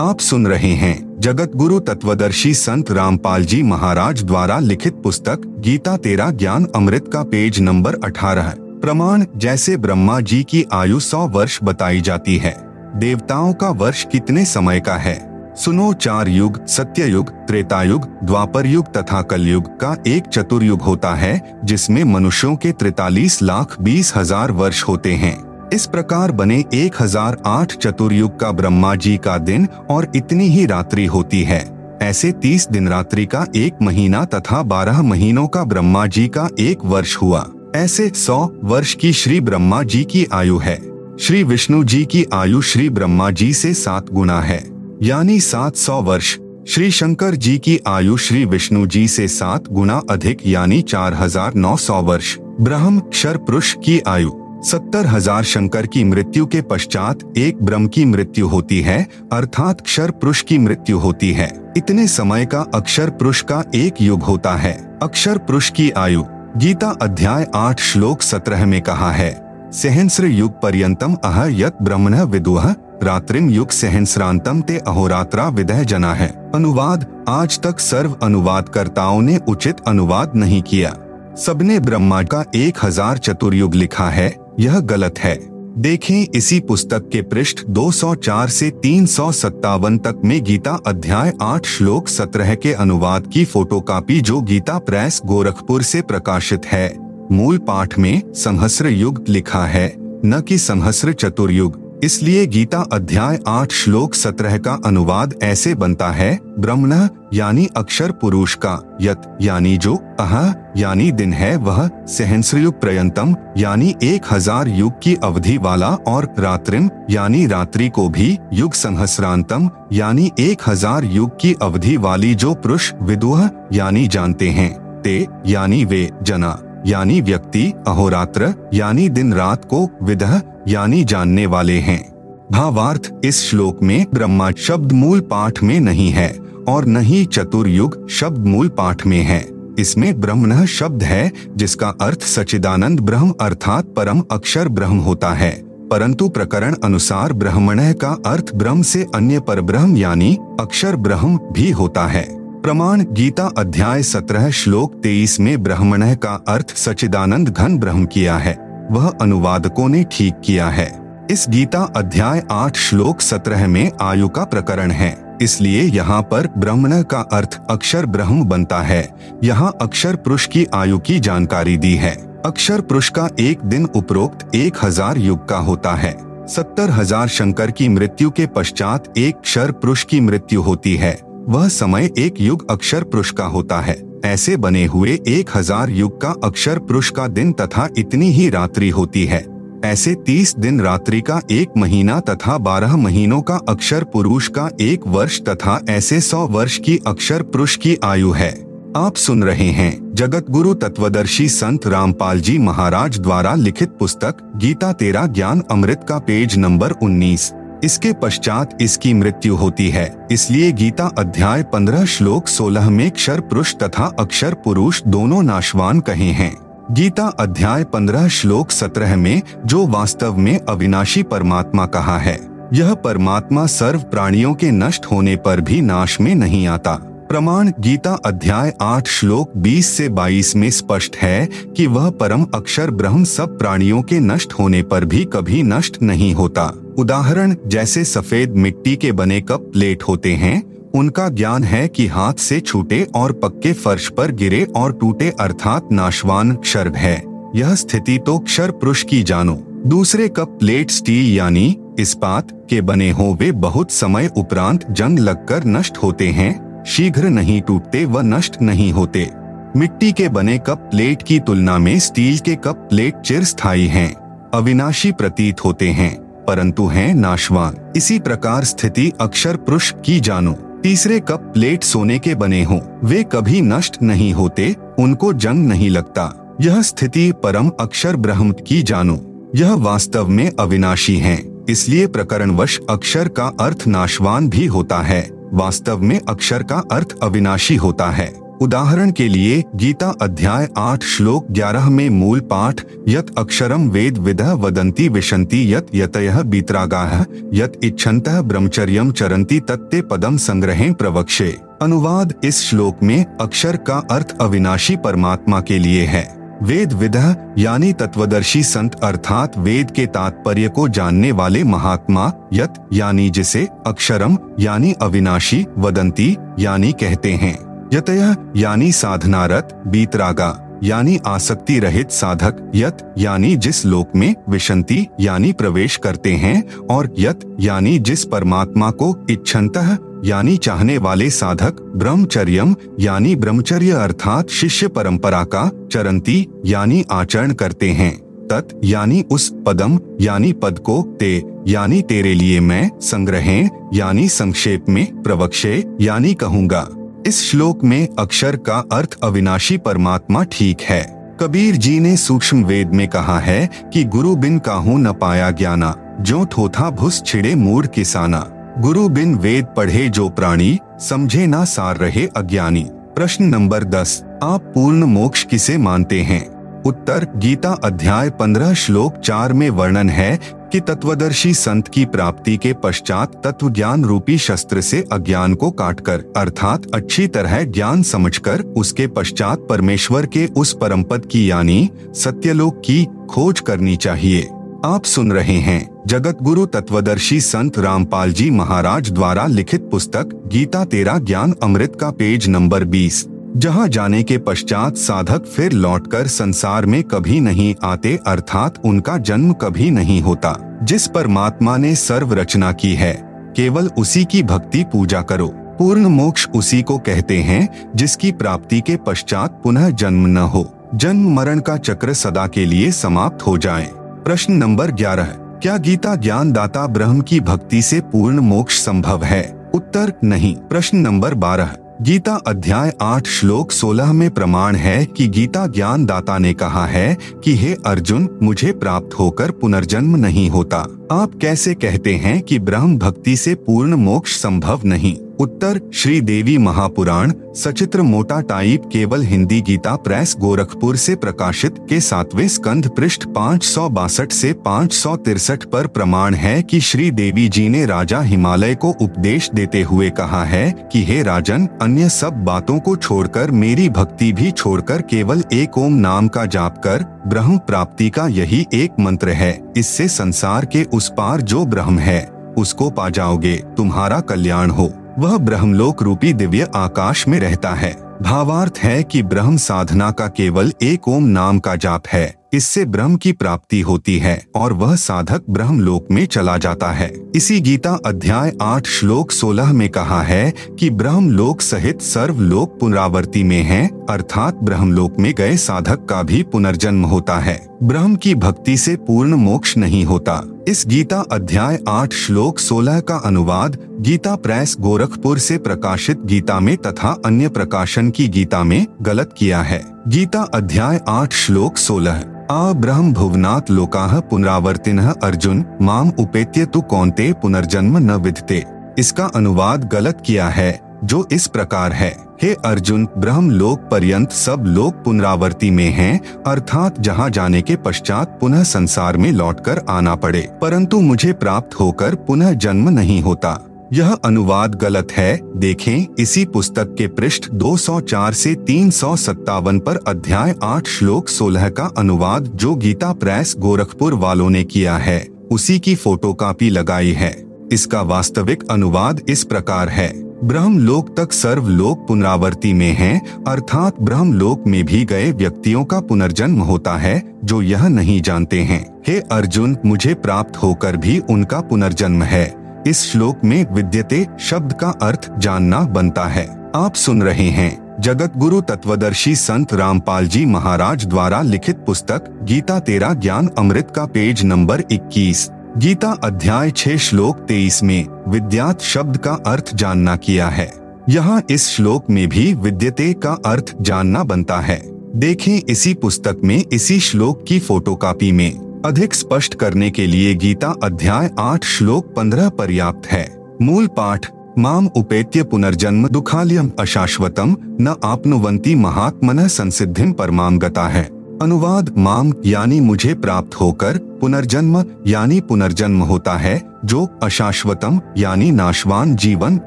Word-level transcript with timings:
आप 0.00 0.20
सुन 0.20 0.46
रहे 0.46 0.68
हैं 0.68 1.20
जगत 1.20 1.52
गुरु 1.56 1.78
तत्वदर्शी 1.80 2.52
संत 2.54 2.90
रामपाल 2.90 3.44
जी 3.44 3.62
महाराज 3.62 4.22
द्वारा 4.24 4.58
लिखित 4.58 4.94
पुस्तक, 4.94 5.42
गीता 5.60 5.96
तेरा 5.96 6.30
ज्ञान 6.30 6.66
अमृत 6.76 7.10
का 7.12 7.22
पेज 7.22 7.60
नंबर 7.60 7.94
18 7.94 8.50
प्रमाण, 8.80 9.24
जैसे 9.36 9.76
ब्रह्मा 9.76 10.20
जी 10.20 10.42
की 10.42 10.64
आयु 10.72 11.00
सौ 11.00 11.26
वर्ष 11.28 11.58
बताई 11.62 12.00
जाती 12.00 12.36
है। 12.36 12.56
देवताओं 12.96 13.52
का 13.52 13.70
वर्ष 13.70 14.04
कितने 14.12 14.44
समय 14.44 14.80
का 14.80 14.96
है? 14.96 15.16
सुनो 15.56 15.92
चार 15.92 16.28
युग 16.28 16.64
सत्य 16.66 17.06
युग 17.06 17.30
त्रेता 17.46 17.82
युग 17.82 18.08
द्वापर 18.24 18.66
युग 18.66 18.92
तथा 18.96 19.22
कलयुग 19.22 19.68
का 19.80 19.96
एक 20.06 20.26
चतुर्युग 20.26 20.82
होता 20.82 21.14
है, 21.14 21.60
जिसमें 21.64 22.04
मनुष्यों 22.04 22.56
के 22.56 22.72
तैतालीस 22.72 23.42
लाख 23.42 23.80
बीस 23.80 24.12
हज़ार 24.16 24.52
वर्ष 24.52 24.82
होते 24.82 25.12
हैं। 25.12 25.53
इस 25.74 25.86
प्रकार 25.86 26.32
बने 26.32 26.56
एक 26.74 27.00
हज़ार 27.00 27.36
आठ 27.46 27.72
चतुर्युग 27.76 28.38
का 28.40 28.50
ब्रह्मा 28.52 28.94
जी 28.94 29.16
का 29.16 29.36
दिन 29.38 29.66
और 29.90 30.10
इतनी 30.16 30.44
ही 30.48 30.66
रात्रि 30.66 31.04
होती 31.06 31.42
है। 31.42 31.58
ऐसे 32.02 32.30
तीस 32.32 32.66
दिन 32.68 32.88
रात्रि 32.88 33.24
का 33.26 33.44
एक 33.56 33.82
महीना 33.82 34.24
तथा 34.24 34.62
बारह 34.62 35.00
महीनों 35.02 35.46
का 35.46 35.64
ब्रह्मा 35.64 36.06
जी 36.06 36.26
का 36.28 36.48
एक 36.60 36.84
वर्ष 36.84 37.16
हुआ। 37.16 37.44
ऐसे 37.76 38.08
सौ 38.08 38.36
वर्ष 38.64 38.94
की 38.94 39.12
श्री 39.12 39.40
ब्रह्मा 39.40 39.82
जी 39.82 40.04
की 40.04 40.26
आयु 40.32 40.58
है। 40.58 40.76
श्री 41.20 41.42
विष्णु 41.42 41.82
जी 41.84 42.04
की 42.04 42.24
आयु 42.32 42.60
श्री 42.62 42.88
ब्रह्मा 42.90 43.30
जी 43.32 43.52
से 43.54 43.72
सात 43.74 44.12
गुना 44.12 44.40
है। 44.40 44.62
यानी 45.02 45.40
सात 45.40 45.76
सौ 45.76 46.00
वर्ष। 46.02 46.36
श्री 46.68 46.90
शंकर 46.90 47.34
जी 47.36 47.56
की 47.58 47.78
आयु 47.86 48.16
श्री 48.18 48.44
विष्णु 48.44 48.86
जी 48.86 49.06
से 49.08 49.28
सात 49.30 49.68
गुना 49.68 50.00
अधिक 50.10 50.46
यानी 50.46 50.80
चार 50.84 51.14
हज़ार 51.14 51.54
नौ 51.56 51.76
सौ 51.78 52.00
वर्ष। 52.02 52.36
ब्रह्म 52.60 53.00
क्षर 53.00 53.36
पुरुष 53.36 53.74
की 53.84 54.00
आयु। 54.08 54.30
सत्तर 54.64 55.06
हज़ार 55.06 55.44
शंकर 55.44 55.86
की 55.86 56.02
मृत्यु 56.04 56.44
के 56.46 56.60
पश्चात 56.62 57.22
एक 57.36 57.62
ब्रह्म 57.62 57.86
की 57.86 58.04
मृत्यु 58.04 58.46
होती 58.48 58.80
है, 58.80 59.06
अर्थात 59.32 59.80
क्षर 59.80 60.10
पुरुष 60.10 60.42
की 60.42 60.58
मृत्यु 60.58 60.98
होती 60.98 61.32
है। 61.32 61.48
इतने 61.76 62.06
समय 62.08 62.46
का 62.46 62.60
अक्षर 62.74 63.10
पुरुष 63.10 63.40
का 63.42 63.62
एक 63.74 64.00
युग 64.00 64.22
होता 64.22 64.54
है। 64.56 64.72
अक्षर 65.02 65.38
पुरुष 65.38 65.68
की 65.70 65.90
आयु, 65.90 66.22
गीता 66.56 66.88
अध्याय 67.02 67.46
आठ 67.54 67.80
श्लोक 67.80 68.22
सत्रह 68.22 68.64
में 68.66 68.80
कहा 68.82 69.10
है, 69.12 69.32
सहस्र 69.72 70.26
युग 70.26 70.60
पर्यंतम 70.60 71.14
अह 71.24 71.44
यत 71.50 71.82
ब्रह्मण 71.82 72.16
विदुह, 72.24 72.70
रात्रिम 73.02 73.50
युग 73.50 73.70
सहस्रांतम 73.72 74.60
ते 74.60 74.78
अहोरात्रा 74.78 75.48
विदह 75.48 75.82
जना 75.84 76.12
है। 76.14 76.28
अनुवाद, 76.54 77.06
आज 77.28 77.58
तक 77.60 77.80
सर्व 77.80 78.16
अनुवादकर्ताओं 78.22 79.20
ने 79.22 79.38
उचित 79.48 79.80
अनुवाद 79.86 80.36
नहीं 80.36 80.62
किया। 80.62 80.94
सबने 81.36 81.78
ब्रह्मा 81.80 82.22
का 82.24 82.44
एक 82.54 82.78
हज़ार 82.82 83.18
चतुर्युग 83.18 83.74
लिखा 83.74 84.08
है। 84.10 84.28
यह 84.60 84.80
गलत 84.80 85.18
है। 85.18 85.40
देखें 85.78 86.26
इसी 86.34 86.60
पुस्तक 86.60 87.08
के 87.12 87.22
पृष्ठ 87.22 87.64
204 87.68 88.48
से 88.48 88.70
तीन 88.70 89.06
सौ 89.06 89.32
सत्तावन 89.32 89.98
तक 89.98 90.20
में 90.24 90.44
गीता 90.44 90.80
अध्याय 90.86 91.32
8 91.42 91.66
श्लोक 91.66 92.08
17 92.08 92.54
के 92.54 92.72
अनुवाद 92.72 93.30
की 93.32 93.44
फोटोकॉपी 93.44 94.20
जो 94.20 94.40
गीता 94.40 94.78
प्रेस 94.78 95.20
गोरखपुर 95.26 95.82
से 95.82 96.02
प्रकाशित 96.02 96.66
है। 96.66 96.98
मूल 97.32 97.58
पाठ 97.58 97.98
में 97.98 98.32
संहस्र 98.32 98.88
युग 98.88 99.24
लिखा 99.28 99.66
है। 99.66 99.94
न 100.24 100.40
कि 100.48 100.58
संहस्र 100.58 101.12
चतुर्युग। 101.12 101.83
इसलिए 102.02 102.46
गीता 102.46 102.78
अध्याय 102.92 103.38
आठ 103.48 103.72
श्लोक 103.72 104.14
सत्रह 104.14 104.56
का 104.58 104.72
अनुवाद 104.86 105.34
ऐसे 105.42 105.74
बनता 105.74 106.10
है, 106.10 106.38
ब्रह्मण 106.58 107.08
यानी 107.34 107.68
अक्षर 107.76 108.10
पुरुष 108.10 108.54
का, 108.54 108.98
यत 109.00 109.38
यानी 109.42 109.76
जो, 109.76 109.94
अह 110.20 110.54
यानी 110.76 111.10
दिन 111.12 111.32
है 111.32 111.56
वह 111.56 111.88
सहस्रयुग 112.08 112.80
प्रयंतम, 112.80 113.34
यानी 113.56 113.94
एक 114.02 114.32
हज़ार 114.32 114.68
युग 114.68 114.92
की 115.02 115.14
अवधि 115.14 115.56
वाला 115.58 115.88
और 115.88 116.34
रात्रिम, 116.38 116.90
यानी 117.10 117.46
रात्रि 117.46 117.88
को 117.88 118.08
भी, 118.08 118.38
युग 118.52 118.72
संहस्रांतम, 118.72 119.70
यानी 119.92 120.30
एक 120.40 120.68
हज़ार 120.68 121.04
युग 121.04 121.40
की 121.40 121.54
अवधि 121.62 121.96
वाली 121.96 122.34
जो 122.34 122.54
पुरुष, 122.54 122.92
विदुह, 123.02 123.48
यानी 123.72 124.06
जानते 124.08 124.48
हैं, 124.50 124.72
ते, 125.02 125.26
यानी 125.46 125.84
वे, 125.84 126.10
जना। 126.22 126.63
यानी 126.86 127.20
व्यक्ति, 127.20 127.72
अहोरात्र, 127.88 128.54
यानी 128.74 129.08
दिन 129.08 129.34
रात 129.34 129.64
को 129.64 129.90
विदह, 130.02 130.42
यानी 130.68 131.04
जानने 131.04 131.46
वाले 131.46 131.78
हैं। 131.78 132.14
भावार्थ 132.52 133.12
इस 133.24 133.50
श्लोक 133.50 133.82
में 133.82 134.06
ब्रह्मा 134.14 134.50
शब्द 134.50 134.92
मूल 134.92 135.20
पाठ 135.20 135.62
में 135.62 135.80
नहीं 135.80 136.10
है, 136.10 136.38
और 136.68 136.86
न 136.86 136.96
ही 136.96 137.24
चतुर्युग 137.24 138.08
शब्द 138.08 138.46
मूल 138.46 138.68
पाठ 138.68 139.06
में 139.06 139.22
है। 139.22 139.48
इसमें 139.78 140.20
ब्रह्मण 140.20 140.64
शब्द 140.64 141.02
है, 141.02 141.32
जिसका 141.56 141.88
अर्थ 141.88 142.22
सचिदानंद 142.22 143.00
ब्रह्म 143.00 143.34
अर्थात 143.40 143.84
परम 143.84 144.22
अक्षर 144.30 144.68
ब्रह्म 144.68 144.98
होता 144.98 145.28
है। 145.28 145.74
परंतु 145.88 146.28
प्रकरण 146.28 146.74
अनुसार 146.84 147.32
ब्रह्मण 147.32 147.92
का 147.92 148.18
अर्थ 148.26 148.54
ब्रह्म 148.54 148.82
से 148.82 149.06
अन्य 149.14 149.40
पर 149.40 149.60
ब्रह्म 149.60 149.96
यानी 149.96 150.38
अक्षर 150.60 150.96
ब्रह्म 150.96 151.38
भी 151.52 151.70
होता 151.70 152.06
है। 152.06 152.43
प्रमाण 152.64 153.00
गीता 153.12 153.44
अध्याय 153.58 154.02
सत्रह 154.02 154.48
श्लोक 154.50 154.92
तेईस 154.94 155.38
में 155.40 155.62
ब्रह्मण 155.62 156.02
का 156.14 156.32
अर्थ 156.48 156.74
सचिदानंद 156.76 157.48
घन 157.48 157.76
ब्रह्म 157.78 158.04
किया 158.04 158.36
है। 158.36 158.54
वह 158.90 159.08
अनुवादकों 159.20 159.88
ने 159.88 160.02
ठीक 160.12 160.34
किया 160.44 160.68
है। 160.68 160.86
इस 161.30 161.44
गीता 161.50 161.82
अध्याय 161.96 162.42
आठ 162.50 162.76
श्लोक 162.76 163.20
सत्रह 163.20 163.66
में 163.66 163.90
आयु 164.02 164.28
का 164.28 164.44
प्रकरण 164.44 164.90
है। 164.90 165.12
इसलिए 165.42 165.82
यहाँ 165.82 166.20
पर 166.22 166.48
ब्रह्मण 166.56 167.02
का 167.02 167.20
अर्थ 167.32 167.60
अक्षर 167.70 168.06
ब्रह्म 168.06 168.44
बनता 168.44 168.80
है। 168.82 169.02
यहाँ 169.44 169.72
अक्षर 169.80 170.16
पुरुष 170.16 170.46
की 170.46 170.66
आयु 170.74 170.98
की 170.98 171.18
जानकारी 171.20 171.76
दी 171.76 171.94
है। 171.96 172.14
अक्षर 172.46 172.80
पुरुष 172.80 173.08
का 173.10 173.28
एक 173.40 173.66
दिन 173.66 173.84
उपरोक्त 173.86 174.54
एक 174.54 174.84
हज़ार 174.84 175.18
युग 175.18 175.48
का 175.48 175.58
होता 175.60 175.94
है। 175.96 176.16
सत्तर 176.48 176.90
हज़ार 176.92 177.28
शंकर 177.28 177.70
की 177.72 177.88
मृत्यु 177.90 178.30
के 178.30 178.46
पश्चात 178.46 179.12
एक 179.18 179.40
क्षर 179.42 179.72
पुरुष 179.74 180.04
की 180.04 180.20
मृत्यु 180.22 180.62
होती 180.62 180.96
है। 180.96 181.14
वह 181.48 181.66
समय 181.68 182.10
एक 182.18 182.40
युग 182.40 182.70
अक्षर 182.70 183.02
पुरुष 183.02 183.30
का 183.30 183.44
होता 183.44 183.80
है। 183.80 183.96
ऐसे 184.24 184.56
बने 184.56 184.84
हुए 184.84 185.18
एक 185.28 185.50
हज़ार 185.54 185.90
युग 185.90 186.20
का 186.20 186.34
अक्षर 186.44 186.78
पुरुष 186.78 187.10
का 187.10 187.26
दिन 187.28 187.52
तथा 187.52 187.88
इतनी 187.98 188.30
ही 188.30 188.48
रात्रि 188.50 188.88
होती 188.88 189.24
है। 189.24 189.44
ऐसे 189.84 190.14
तीस 190.26 190.54
दिन 190.56 190.80
रात्रि 190.80 191.20
का 191.20 191.40
एक 191.50 191.76
महीना 191.76 192.18
तथा 192.20 192.56
बारह 192.58 192.96
महीनों 192.96 193.40
का 193.40 193.56
अक्षर 193.68 194.04
पुरुष 194.04 194.48
का 194.48 194.68
एक 194.80 195.06
वर्ष 195.06 195.40
तथा 195.40 195.78
ऐसे 195.88 196.20
सौ 196.20 196.46
वर्ष 196.46 196.78
की 196.78 196.98
अक्षर 197.06 197.42
पुरुष 197.42 197.76
की 197.76 197.96
आयु 198.04 198.30
है। 198.30 198.50
आप 198.96 199.16
सुन 199.16 199.42
रहे 199.42 199.68
हैं 199.70 199.92
जगत 200.14 200.50
गुरु 200.50 200.72
तत्वदर्शी 200.74 201.48
संत 201.48 201.86
रामपाल 201.86 202.40
जी 202.40 202.56
महाराज 202.58 203.18
द्वारा 203.18 203.54
लिखित 203.54 203.96
पुस्तक 203.98 204.38
गीता 204.56 204.92
तेरा 204.92 205.26
ज्ञान 205.26 205.62
अमृत 205.70 206.06
का 206.08 206.18
पेज 206.18 206.56
नंबर 206.58 206.90
उन्नीस। 207.02 207.50
इसके 207.84 208.12
पश्चात 208.12 208.78
इसकी 208.80 209.14
मृत्यु 209.14 209.56
होती 209.56 209.88
है। 209.90 210.26
इसलिए 210.32 210.72
गीता 210.72 211.10
अध्याय 211.18 211.62
पंद्रह 211.62 212.04
श्लोक 212.04 212.48
सोलह 212.48 212.90
में 212.90 213.10
क्षर 213.10 213.40
पुरुष 213.40 213.74
तथा 213.74 214.12
अक्षर 214.20 214.54
पुरुष 214.54 215.02
दोनों 215.06 215.42
नाशवान 215.42 216.00
कहे 216.00 216.30
हैं। 216.32 216.56
गीता 216.90 217.26
अध्याय 217.40 217.84
पंद्रह 217.84 218.28
श्लोक 218.28 218.70
सत्रह 218.70 219.16
में, 219.16 219.42
जो 219.66 219.86
वास्तव 219.86 220.36
में 220.36 220.58
अविनाशी 220.58 221.22
परमात्मा 221.22 221.86
कहा 221.86 222.18
है। 222.18 222.38
यह 222.72 222.94
परमात्मा 222.94 223.66
सर्व 223.66 224.00
प्राणियों 224.00 224.54
के 224.54 224.70
नष्ट 224.70 225.06
होने 225.06 225.36
पर 225.36 225.60
भी 225.60 225.80
नाश 225.80 226.20
में 226.20 226.34
नहीं 226.34 226.66
आता। 226.66 226.92
प्रमाण 227.28 227.72
गीता 227.80 228.12
अध्याय 228.12 228.72
आठ 228.80 229.08
श्लोक 229.08 229.52
बीस 229.56 229.86
से 229.86 230.08
बाईस 230.08 230.56
में 230.56 230.70
स्पष्ट 230.70 231.16
है 231.16 231.46
कि 231.76 231.86
वह 231.86 232.10
परम 232.10 232.46
अक्षर 232.54 232.90
ब्रह्म 232.90 233.24
सब 233.24 233.58
प्राणियों 233.58 234.02
के 234.02 234.20
नष्ट 234.20 234.52
होने 234.52 234.82
पर 234.82 235.04
भी 235.04 235.24
कभी 235.24 235.62
नष्ट 235.62 236.02
नहीं 236.02 236.34
होता। 236.34 236.72
उदाहरण 236.98 237.54
जैसे 237.66 238.04
सफ़ेद 238.04 238.50
मिट्टी 238.56 238.94
के 238.96 239.12
बने 239.12 239.40
कप 239.40 239.70
प्लेट 239.72 240.02
होते 240.02 240.32
हैं 240.34 240.62
उनका 240.94 241.28
ज्ञान 241.28 241.64
है 241.64 241.86
कि 241.88 242.06
हाथ 242.06 242.34
से 242.34 242.58
छूटे 242.60 243.02
और 243.14 243.32
पक्के 243.34 243.72
फर्श 243.72 244.08
पर 244.08 244.32
गिरे 244.32 244.62
और 244.76 244.92
टूटे 244.92 245.30
अर्थात 245.40 245.88
नाशवान 245.92 246.54
क्षर 246.54 246.88
है। 246.88 247.22
यह 247.56 247.74
स्थिति 247.74 248.18
तो 248.18 248.38
क्षर 248.38 248.70
पुरुष 248.70 249.02
की 249.02 249.22
जानो। 249.22 249.54
दूसरे 249.86 250.28
कप 250.28 250.56
प्लेट 250.60 250.90
स्टील 250.90 251.34
यानी 251.36 251.76
इस्पात 252.00 252.48
के 252.70 252.80
बने 252.80 253.10
हो 253.10 253.32
वे 253.40 253.50
बहुत 253.52 253.92
समय 253.92 254.30
उपरांत 254.36 254.90
जंग 254.90 255.18
लगकर 255.18 255.64
नष्ट 255.66 255.98
होते 255.98 256.28
हैं 256.28 256.82
शीघ्र 256.86 257.28
नहीं 257.28 257.60
टूटते 257.60 258.04
व 258.04 258.20
नष्ट 258.24 258.60
नहीं 258.62 258.92
होते। 258.92 259.28
मिट्टी 259.76 260.12
के 260.12 260.28
बने 260.28 260.58
कप 260.58 260.88
प्लेट 260.90 261.22
की 261.22 261.38
तुलना 261.40 261.78
में 261.78 261.98
स्टील 261.98 262.38
के 262.38 262.54
कप 262.56 262.86
प्लेट 262.90 263.20
चिर 263.20 263.44
स्थायी 263.44 263.86
हैं, 263.86 264.12
अविनाशी 264.54 265.12
प्रतीत 265.12 265.64
होते 265.64 265.88
हैं। 265.90 266.23
परंतु 266.48 266.86
हैं 266.86 267.14
नाशवान। 267.14 267.92
इसी 267.96 268.18
प्रकार 268.18 268.64
स्थिति 268.64 269.12
अक्षर 269.20 269.56
पुरुष 269.56 269.92
की 270.04 270.20
जानो। 270.20 270.52
तीसरे 270.52 271.20
कप 271.20 271.50
प्लेट 271.54 271.82
सोने 271.82 272.18
के 272.18 272.34
बने 272.34 272.64
हों। 272.64 272.80
वे 273.04 273.22
कभी 273.22 273.60
नष्ट 273.60 274.02
नहीं 274.02 274.32
होते, 274.32 274.76
उनको 274.98 275.32
जंग 275.32 275.66
नहीं 275.68 275.90
लगता। 275.90 276.56
यह 276.60 276.82
स्थिति 276.82 277.32
परम 277.32 277.70
अक्षर 277.80 278.16
ब्रह्म 278.16 278.52
की 278.52 278.82
जानो। 278.82 279.50
यह 279.54 279.74
वास्तव 279.74 280.28
में 280.28 280.52
अविनाशी 280.60 281.16
है। 281.16 281.64
इसलिए 281.68 282.06
प्रकरणवश 282.06 282.80
अक्षर 282.90 283.28
का 283.28 283.52
अर्थ 283.60 283.84
नाशवान 283.86 284.48
भी 284.48 284.66
होता 284.66 284.98
है। 284.98 285.30
वास्तव 285.52 285.98
में 285.98 286.20
अक्षर 286.28 286.62
का 286.62 286.82
अर्थ 286.92 287.08
अविनाशी 287.22 287.76
होता 287.76 288.06
है। 288.06 288.43
उदाहरण 288.62 289.10
के 289.10 289.28
लिए, 289.28 289.64
गीता 289.76 290.14
अध्याय 290.22 290.68
आठ, 290.78 291.02
श्लोक 291.02 291.46
ग्यारह 291.50 291.88
में 291.90 292.08
मूल 292.10 292.40
पाठ, 292.40 292.80
यत 293.08 293.34
अक्षरम 293.38 293.88
वेद 293.88 294.18
विद 294.18 294.40
वदंती 294.40 295.08
विशंति 295.08 295.74
यत 295.74 295.86
यतय 295.94 296.42
बीतरागाह, 296.42 297.24
यत 297.52 297.80
इच्छन्त 297.84 298.28
ब्रह्मचर्यम 298.28 299.12
चरंती 299.12 299.60
तत्ते 299.60 300.02
पदम 300.02 300.36
संग्रहे 300.36 300.92
प्रवक्षे 300.92 301.56
अनुवाद 301.82 302.34
इस 302.44 302.62
श्लोक 302.62 303.02
में 303.02 303.24
अक्षर 303.40 303.76
का 303.76 304.02
अर्थ 304.10 304.36
अविनाशी 304.40 304.96
परमात्मा 304.96 305.60
के 305.60 305.78
लिए 305.78 306.04
है। 306.04 306.44
वेद 306.62 306.92
विद, 306.92 307.16
यानी 307.58 307.92
तत्वदर्शी 307.92 308.62
संत 308.62 308.94
अर्थात 308.94 309.58
वेद 309.58 309.90
के 309.90 310.06
तात्पर्य 310.06 310.68
को 310.68 310.88
जानने 310.88 311.32
वाले 311.32 311.64
महात्मा, 311.64 312.32
यत, 312.52 312.74
यानी 312.92 313.30
जिसे 313.30 313.68
अक्षरम 313.86 314.38
यानी 314.60 314.92
अविनाशी 314.92 315.66
वदंती 315.78 316.36
यानी 316.58 316.92
कहते 316.92 317.32
हैं। 317.32 317.73
यतय 317.94 318.34
यानी 318.56 318.90
साधनारत, 318.92 319.68
बीतरागा, 319.86 320.80
यानी 320.82 321.18
आसक्ति 321.26 321.78
रहित 321.78 322.10
साधक, 322.10 322.70
यत 322.74 323.14
यानी 323.18 323.54
जिस 323.56 323.84
लोक 323.86 324.16
में 324.16 324.34
विशंति 324.48 325.06
यानी 325.20 325.52
प्रवेश 325.52 325.96
करते 325.96 326.32
हैं, 326.32 326.62
और 326.90 327.14
यत 327.18 327.40
यानी 327.60 327.98
जिस 327.98 328.24
परमात्मा 328.24 328.90
को 328.90 329.14
इच्छनत 329.30 330.22
यानी 330.24 330.56
चाहने 330.56 330.96
वाले 330.98 331.28
साधक, 331.30 331.80
ब्रह्मचर्यम 331.96 332.74
यानी 333.00 333.36
ब्रह्मचर्य 333.36 333.90
अर्थात 333.90 334.50
शिष्य 334.50 334.88
परंपरा 334.88 335.44
का 335.44 335.70
चरंती 335.92 336.46
यानी 336.66 337.04
आचरण 337.10 337.52
करते 337.52 337.90
हैं। 337.90 338.12
तत् 338.48 338.74
यानी 338.84 339.24
उस 339.30 339.48
पदम 339.66 339.98
यानी 340.20 340.52
पद 340.52 340.78
को 340.78 341.00
ते 341.20 341.32
यानी 341.68 342.02
तेरे 342.02 342.34
लिए 342.34 342.60
मैं 342.60 342.90
संग्रहे 343.02 343.60
यानी 343.94 344.28
संक्षेप 344.28 344.88
में 344.88 345.22
प्रवक्षे 345.22 345.82
यानी 346.00 346.34
कहूँगा। 346.34 346.86
इस 347.26 347.50
श्लोक 347.50 347.84
में 347.84 348.08
अक्षर 348.18 348.56
का 348.56 348.84
अर्थ 348.92 349.18
अविनाशी 349.22 349.78
परमात्मा 349.78 350.44
ठीक 350.44 350.80
है। 350.80 351.36
कबीर 351.40 351.76
जी 351.76 352.00
ने 352.00 352.16
सूक्ष्म 352.16 352.64
वेद 352.64 352.88
में 352.88 353.08
कहा 353.08 353.38
है 353.38 353.70
कि 353.92 354.04
गुरु 354.04 354.36
बिन 354.36 354.58
काहू 354.58 354.98
न 354.98 355.12
पाया 355.12 355.50
ज्ञाना, 355.50 356.16
जो 356.20 356.44
ठोथा 356.44 356.90
भुस 356.90 357.22
छिड़े 357.26 357.54
मूड 357.54 357.86
किसाना। 357.86 358.50
गुरु 358.78 359.08
बिन 359.08 359.34
वेद 359.34 359.66
पढ़े 359.76 360.08
जो 360.08 360.28
प्राणी, 360.28 360.78
समझे 361.00 361.46
ना 361.46 361.64
सार 361.64 361.96
रहे 361.96 362.26
अज्ञानी। 362.36 362.88
प्रश्न 362.92 363.44
नंबर 363.44 363.84
दस, 363.84 364.24
आप 364.42 364.60
पूर्ण 364.74 365.04
मोक्ष 365.04 365.44
किसे 365.44 365.76
मानते 365.78 366.20
हैं? 366.20 366.63
उत्तर, 366.86 367.26
गीता 367.36 367.70
अध्याय 367.70 368.30
पंद्रह, 368.30 368.74
श्लोक 368.74 369.16
चार 369.16 369.52
में 369.52 369.70
वर्णन 369.70 370.08
है 370.08 370.40
कि 370.72 370.80
तत्वदर्शी 370.80 371.54
संत 371.54 371.88
की 371.88 372.04
प्राप्ति 372.04 372.56
के 372.56 372.72
पश्चात 372.72 373.46
तत्व 373.46 373.70
ज्ञान 373.70 374.04
रूपी 374.04 374.38
शस्त्र 374.38 374.80
से 374.80 375.04
अज्ञान 375.12 375.54
को 375.54 375.70
काटकर, 375.70 376.24
अर्थात 376.36 376.86
अच्छी 376.94 377.26
तरह 377.26 377.62
ज्ञान 377.62 378.02
समझकर, 378.02 378.60
उसके 378.60 379.06
पश्चात 379.06 379.66
परमेश्वर 379.68 380.26
के 380.26 380.46
उस 380.46 380.76
परम 380.80 381.02
पद 381.02 381.26
की 381.26 381.50
यानी 381.50 381.90
सत्यलोक 382.14 382.82
की 382.84 383.04
खोज 383.30 383.60
करनी 383.60 383.96
चाहिए। 383.96 384.48
आप 384.84 385.04
सुन 385.04 385.32
रहे 385.32 385.56
हैं 385.56 385.88
जगत 386.06 386.38
गुरु 386.42 386.66
तत्वदर्शी 386.66 387.40
संत 387.40 387.78
रामपाल 387.78 388.32
जी 388.32 388.50
महाराज 388.50 389.12
द्वारा 389.12 389.46
लिखित 389.46 389.80
पुस्तक 389.80 390.42
गीता 390.46 390.84
तेरा 390.84 391.18
ज्ञान 391.18 391.54
अमृत 391.62 391.96
का 392.00 392.10
पेज 392.10 392.48
नंबर 392.48 392.84
20 392.84 393.26
जहाँ 393.56 393.88
जाने 393.88 394.22
के 394.22 394.38
पश्चात 394.38 394.96
साधक 394.96 395.44
फिर 395.44 395.72
लौटकर 395.72 396.26
संसार 396.26 396.86
में 396.86 397.02
कभी 397.02 397.40
नहीं 397.40 397.74
आते 397.84 398.20
अर्थात 398.26 398.74
उनका 398.84 399.18
जन्म 399.18 399.52
कभी 399.52 399.90
नहीं 399.90 400.22
होता, 400.22 400.78
जिस 400.82 401.06
परमात्मा 401.06 401.76
ने 401.76 401.94
सर्व 401.94 402.34
रचना 402.34 402.72
की 402.72 402.94
है। 402.94 403.22
केवल 403.56 403.90
उसी 403.98 404.24
की 404.24 404.42
भक्ति 404.42 404.84
पूजा 404.92 405.22
करो। 405.22 405.48
पूर्ण 405.48 406.06
मोक्ष 406.06 406.48
उसी 406.48 406.82
को 406.82 406.98
कहते 406.98 407.38
हैं, 407.38 407.90
जिसकी 407.96 408.32
प्राप्ति 408.32 408.80
के 408.80 408.96
पश्चात 408.96 409.60
पुनः 409.64 409.90
जन्म 409.90 410.26
न 410.26 410.36
हो। 410.36 410.90
जन्म 410.94 411.34
मरण 411.34 411.58
का 411.58 411.76
चक्र 411.76 412.12
सदा 412.12 412.46
के 412.46 412.66
लिए 412.66 412.92
समाप्त 412.92 413.46
हो 413.46 413.58
जाए। 413.58 413.90
प्रश्न 413.94 414.52
नंबर 414.52 414.90
ग्यारह। 414.90 415.26
क्या 415.40 415.76
गीता 415.76 416.16
ज्ञान 416.16 416.52
दाता 416.52 416.86
ब्रह्म 416.86 417.20
की 417.20 417.40
भक्ति 417.40 417.82
से 417.82 418.00
पूर्ण 418.00 418.38
मोक्ष 418.38 418.80
संभव 418.80 419.24
है? 419.24 419.70
उत्तर, 419.74 420.12
नहीं। 420.24 420.54
प्रश्न 420.54 420.98
नंबर 420.98 421.34
बारह। 421.34 421.76
गीता 422.02 422.34
अध्याय 422.34 422.92
आठ 423.02 423.26
श्लोक 423.26 423.72
सोलह 423.72 424.12
में 424.12 424.30
प्रमाण 424.30 424.76
है 424.76 425.06
कि 425.06 425.28
गीता 425.28 425.66
ज्ञान 425.66 426.06
दाता 426.06 426.38
ने 426.38 426.54
कहा 426.54 426.86
है 426.86 427.18
कि 427.44 427.56
हे 427.56 427.76
अर्जुन, 427.86 428.28
मुझे 428.42 428.72
प्राप्त 428.72 429.18
होकर 429.18 429.50
पुनर्जन्म 429.50 430.16
नहीं 430.16 430.50
होता। 430.50 430.78
आप 431.12 431.32
कैसे 431.40 431.74
कहते 431.74 432.14
हैं 432.14 432.42
कि 432.42 432.58
ब्रह्म 432.58 432.98
भक्ति 432.98 433.36
से 433.36 433.54
पूर्ण 433.54 433.94
मोक्ष 433.94 434.36
संभव 434.36 434.80
नहीं? 434.84 435.16
उत्तर, 435.40 435.80
श्री 435.94 436.20
देवी 436.20 436.58
महापुराण, 436.58 437.32
सचित्र 437.54 438.02
मोटा 438.02 438.40
टाइप 438.40 438.82
केवल 438.92 439.22
हिंदी 439.22 439.60
गीता 439.60 439.96
प्रेस 439.96 440.36
गोरखपुर 440.38 440.96
से 440.96 441.14
प्रकाशित 441.14 441.74
के 441.88 442.00
सातवें 442.00 442.48
स्कंध 442.48 442.88
पृष्ठ 442.88 443.26
पाँच 443.26 443.64
सौ 443.64 443.88
बासठ 443.88 444.32
से 444.32 444.52
पाँच 444.52 444.92
सौ 444.92 445.16
तिरसठ 445.16 445.64
पर 445.64 445.86
प्रमाण 445.86 446.34
है 446.34 446.62
कि 446.62 446.80
श्री 446.80 447.10
देवी 447.10 447.48
जी 447.48 447.68
ने 447.68 447.86
राजा 447.86 448.20
हिमालय 448.20 448.74
को 448.74 448.90
उपदेश 448.90 449.50
देते 449.54 449.82
हुए 449.82 450.10
कहा 450.10 450.44
है 450.44 450.88
कि, 450.92 451.04
हे 451.04 451.22
राजन, 451.22 451.68
अन्य 451.82 452.08
सब 452.08 452.32
बातों 452.32 452.78
को 452.78 452.96
छोड़कर 452.96 453.50
मेरी 453.50 453.88
भक्ति 453.88 454.32
भी 454.32 454.50
छोड़कर 454.50 455.02
केवल 455.02 455.44
एक 455.52 455.78
ओम 455.78 455.92
नाम 455.92 456.28
का 456.28 456.46
जाप 456.46 456.78
कर, 456.78 457.22
ब्रह्म 457.26 457.58
प्राप्ति 457.58 458.10
का 458.10 458.26
यही 458.26 458.66
एक 458.74 458.90
मंत्र 459.00 459.28
है। 459.28 459.60
इससे 459.76 460.08
संसार 460.08 460.64
के 460.64 460.84
उस 460.84 461.08
पार 461.08 461.40
जो 461.40 461.66
ब्रह्म 461.66 461.98
है, 461.98 462.26
उसको 462.58 462.90
पा 462.90 463.08
जाओगे, 463.08 463.56
तुम्हारा 463.56 464.20
कल्याण 464.20 464.70
हो। 464.70 464.92
वह 465.18 465.36
ब्रह्मलोक 465.38 466.02
रूपी 466.02 466.32
दिव्य 466.32 466.68
आकाश 466.74 467.28
में 467.28 467.40
रहता 467.40 467.70
है। 467.70 467.92
भावार्थ 468.22 468.78
है 468.78 469.02
कि 469.02 469.22
ब्रह्म 469.22 469.56
साधना 469.56 470.10
का 470.10 470.26
केवल 470.28 470.72
एक 470.82 471.08
ओम 471.08 471.24
नाम 471.24 471.58
का 471.58 471.76
जाप 471.76 472.02
है। 472.06 472.34
इससे 472.52 472.84
ब्रह्म 472.84 473.16
की 473.16 473.32
प्राप्ति 473.32 473.80
होती 473.80 474.18
है 474.18 474.46
और 474.54 474.72
वह 474.72 474.94
साधक 474.96 475.42
ब्रह्म 475.50 475.80
लोक 475.80 476.06
में 476.10 476.26
चला 476.26 476.56
जाता 476.56 476.92
है। 476.92 477.12
इसी 477.34 477.60
गीता 477.60 477.98
अध्याय 478.06 478.52
आठ 478.62 478.86
श्लोक 478.86 479.30
सोलह 479.30 479.72
में 479.72 479.88
कहा 479.88 480.22
है 480.22 480.54
कि 480.78 480.90
ब्रह्म 480.90 481.30
लोक 481.30 481.60
सहित 481.60 482.02
सर्व 482.02 482.40
लोक 482.40 482.78
पुनरावर्ती 482.80 483.44
में 483.44 483.62
है, 483.62 483.86
अर्थात 484.10 484.54
ब्रह्म 484.54 484.92
लोक 484.92 485.18
में 485.18 485.34
गए 485.38 485.56
साधक 485.56 486.06
का 486.06 486.22
भी 486.22 486.42
पुनर्जन्म 486.42 487.04
होता 487.04 487.38
है। 487.38 487.66
ब्रह्म 487.82 488.16
की 488.16 488.34
भक्ति 488.34 488.76
से 488.76 488.96
पूर्ण 488.96 489.34
मोक्ष 489.34 489.76
नहीं 489.76 490.04
होता। 490.04 490.53
इस 490.68 490.84
गीता 490.86 491.24
अध्याय 491.32 491.78
आठ 491.88 492.12
श्लोक 492.12 492.58
सोलह 492.58 493.00
का 493.00 493.16
अनुवाद 493.16 493.76
गीता 494.00 494.36
प्रेस 494.36 494.76
गोरखपुर 494.80 495.38
से 495.38 495.58
प्रकाशित 495.58 496.20
गीता 496.20 496.60
में 496.60 496.76
तथा 496.76 497.16
अन्य 497.24 497.48
प्रकाशन 497.48 498.10
की 498.10 498.28
गीता 498.28 498.62
में 498.64 498.86
गलत 499.02 499.34
किया 499.38 499.60
है। 499.62 499.84
गीता 500.08 500.42
अध्याय 500.42 501.00
आठ 501.08 501.32
श्लोक 501.32 501.76
सोलह। 501.76 502.24
आ 502.50 502.72
ब्रह्म 502.72 503.12
भुवनात् 503.12 503.70
लोकाह 503.70 504.20
पुनरावर्तिन 504.20 504.98
अर्जुन, 504.98 505.64
माम 505.82 506.12
उपेत्य 506.18 506.66
तु 506.66 506.80
कौनते 506.80 507.32
पुनर्जन्म 507.32 507.98
न 507.98 508.10
विधते। 508.10 508.64
इसका 508.98 509.24
अनुवाद 509.24 509.88
गलत 509.92 510.22
किया 510.26 510.48
है। 510.48 510.80
जो 511.04 511.28
इस 511.32 511.46
प्रकार 511.46 511.92
है। 511.92 512.24
हे 512.42 512.54
अर्जुन 512.54 513.08
ब्रह्म 513.18 513.50
लोक 513.50 513.78
पर्यंत 513.78 514.32
सब 514.32 514.64
लोग 514.66 515.04
पुनरावर्ती 515.04 515.70
में 515.70 515.90
हैं, 515.90 516.20
अर्थात 516.46 517.00
जहाँ 517.00 517.30
जाने 517.30 517.62
के 517.62 517.76
पश्चात 517.76 518.38
पुनः 518.40 518.62
संसार 518.62 519.16
में 519.16 519.32
लौटकर 519.32 519.82
आना 519.88 520.14
पड़े। 520.14 520.50
परंतु 520.62 521.00
मुझे 521.00 521.32
प्राप्त 521.32 521.80
होकर 521.80 522.14
पुनः 522.14 522.52
जन्म 522.52 522.88
नहीं 522.88 523.22
होता। 523.22 523.70
यह 523.92 524.12
अनुवाद 524.12 524.74
गलत 524.74 525.08
है। 525.12 525.40
देखें 525.56 526.14
इसी 526.18 526.44
पुस्तक 526.44 526.94
के 526.98 527.06
पृष्ठ 527.06 527.50
204 527.50 528.32
से 528.32 528.54
तीन 528.54 528.90
सौ 528.90 529.16
सत्तावन 529.16 529.78
पर 529.78 529.96
अध्याय 530.08 530.54
8 530.62 530.86
श्लोक 530.86 531.28
16 531.28 531.68
का 531.68 531.92
अनुवाद 531.98 532.42
जो 532.54 532.74
गीता 532.74 533.12
प्रेस 533.12 533.54
गोरखपुर 533.58 534.14
वालों 534.14 534.50
ने 534.50 534.64
किया 534.64 534.96
है। 534.96 535.28
उसी 535.50 535.78
की 535.78 535.94
फोटोकॉपी 535.94 536.70
लगाई 536.70 537.12
है। 537.12 537.44
इसका 537.72 538.02
वास्तविक 538.02 538.64
अनुवाद 538.70 539.20
इस 539.28 539.44
प्रकार 539.44 539.88
है। 539.88 540.23
ब्रह्म 540.42 540.78
लोक 540.78 541.16
तक 541.16 541.32
सर्व 541.32 541.68
लोक 541.68 542.06
पुनरावर्ती 542.08 542.72
में 542.72 542.92
हैं, 542.92 543.44
अर्थात 543.44 544.00
ब्रह्म 544.00 544.32
लोक 544.32 544.66
में 544.66 544.84
भी 544.84 545.04
गए 545.04 545.30
व्यक्तियों 545.32 545.84
का 545.84 546.00
पुनर्जन्म 546.00 546.60
होता 546.60 546.96
है 546.96 547.22
जो 547.44 547.62
यह 547.62 547.86
नहीं 547.88 548.20
जानते 548.22 548.60
हैं। 548.62 549.02
हे 549.08 549.20
अर्जुन 549.20 549.76
मुझे 549.86 550.14
प्राप्त 550.14 550.56
होकर 550.56 550.96
भी 550.96 551.18
उनका 551.18 551.60
पुनर्जन्म 551.60 552.22
है। 552.22 552.44
इस 552.86 553.02
श्लोक 553.12 553.44
में 553.44 553.66
विद्यते 553.72 554.26
शब्द 554.40 554.72
का 554.72 554.90
अर्थ 555.02 555.30
जानना 555.38 555.80
बनता 555.80 556.24
है। 556.24 556.46
आप 556.76 556.94
सुन 556.94 557.22
रहे 557.22 557.48
हैं 557.50 557.72
जगत 558.00 558.36
गुरु 558.36 558.60
तत्वदर्शी 558.60 559.34
संत 559.34 559.74
रामपाल 559.74 560.26
जी 560.26 560.44
महाराज 560.44 561.06
द्वारा 561.06 561.42
लिखित 561.42 561.76
पुस्तक 561.76 562.40
गीता 562.42 562.78
तेरा 562.78 563.12
ज्ञान 563.14 563.48
अमृत 563.58 563.92
का 563.96 564.06
पेज 564.06 564.44
नंबर 564.44 564.82
21 564.92 565.50
गीता 565.78 566.10
अध्याय 566.24 566.70
छह 566.70 566.96
श्लोक 566.96 567.36
तेईस 567.36 567.82
में 567.82 568.06
विद्यात 568.28 568.80
शब्द 568.80 569.16
का 569.16 569.30
अर्थ 569.30 569.74
जानना 569.74 570.16
किया 570.16 570.48
है। 570.48 570.72
यहाँ 571.08 571.42
इस 571.50 571.68
श्लोक 571.68 572.10
में 572.10 572.28
भी 572.28 572.54
विद्यते 572.54 573.12
का 573.12 573.32
अर्थ 573.46 573.74
जानना 573.80 574.22
बनता 574.24 574.56
है। 574.56 574.80
देखें 575.16 575.60
इसी 575.68 575.94
पुस्तक 575.94 576.40
में 576.44 576.64
इसी 576.72 577.00
श्लोक 577.00 577.44
की 577.48 577.58
फोटोकॉपी 577.58 578.32
में। 578.32 578.82
अधिक 578.84 579.14
स्पष्ट 579.14 579.54
करने 579.54 579.90
के 579.90 580.06
लिए 580.06 580.34
गीता 580.34 580.74
अध्याय 580.82 581.30
आठ 581.38 581.64
श्लोक 581.64 582.14
पंद्रह 582.16 582.48
पर्याप्त 582.48 583.06
है। 583.06 583.26
मूल 583.62 583.86
पाठ, 583.86 584.30
माम 584.58 584.86
उपेत्य 584.86 585.42
पुनर्जन्म 585.42 586.08
दुखालियम 586.08 586.70
अशाश्वतम 586.80 587.56
न 587.80 587.96
आपनुवंती 588.04 588.74
महात्मन 588.74 589.46
संसिद्धिम 589.48 590.12
परमाम 590.12 590.58
गता 590.58 590.88
है। 590.88 591.23
अनुवाद 591.44 591.90
माम 591.98 592.32
यानी 592.46 592.78
मुझे 592.80 593.12
प्राप्त 593.14 593.54
होकर 593.54 593.96
पुनर्जन्म 594.20 594.84
यानी 595.06 595.40
पुनर्जन्म 595.40 596.02
होता 596.02 596.32
है, 596.32 596.60
जो 596.84 597.06
अशाश्वतम 597.22 598.00
यानी 598.16 598.50
नाशवान 598.50 599.14
जीवन 599.16 599.60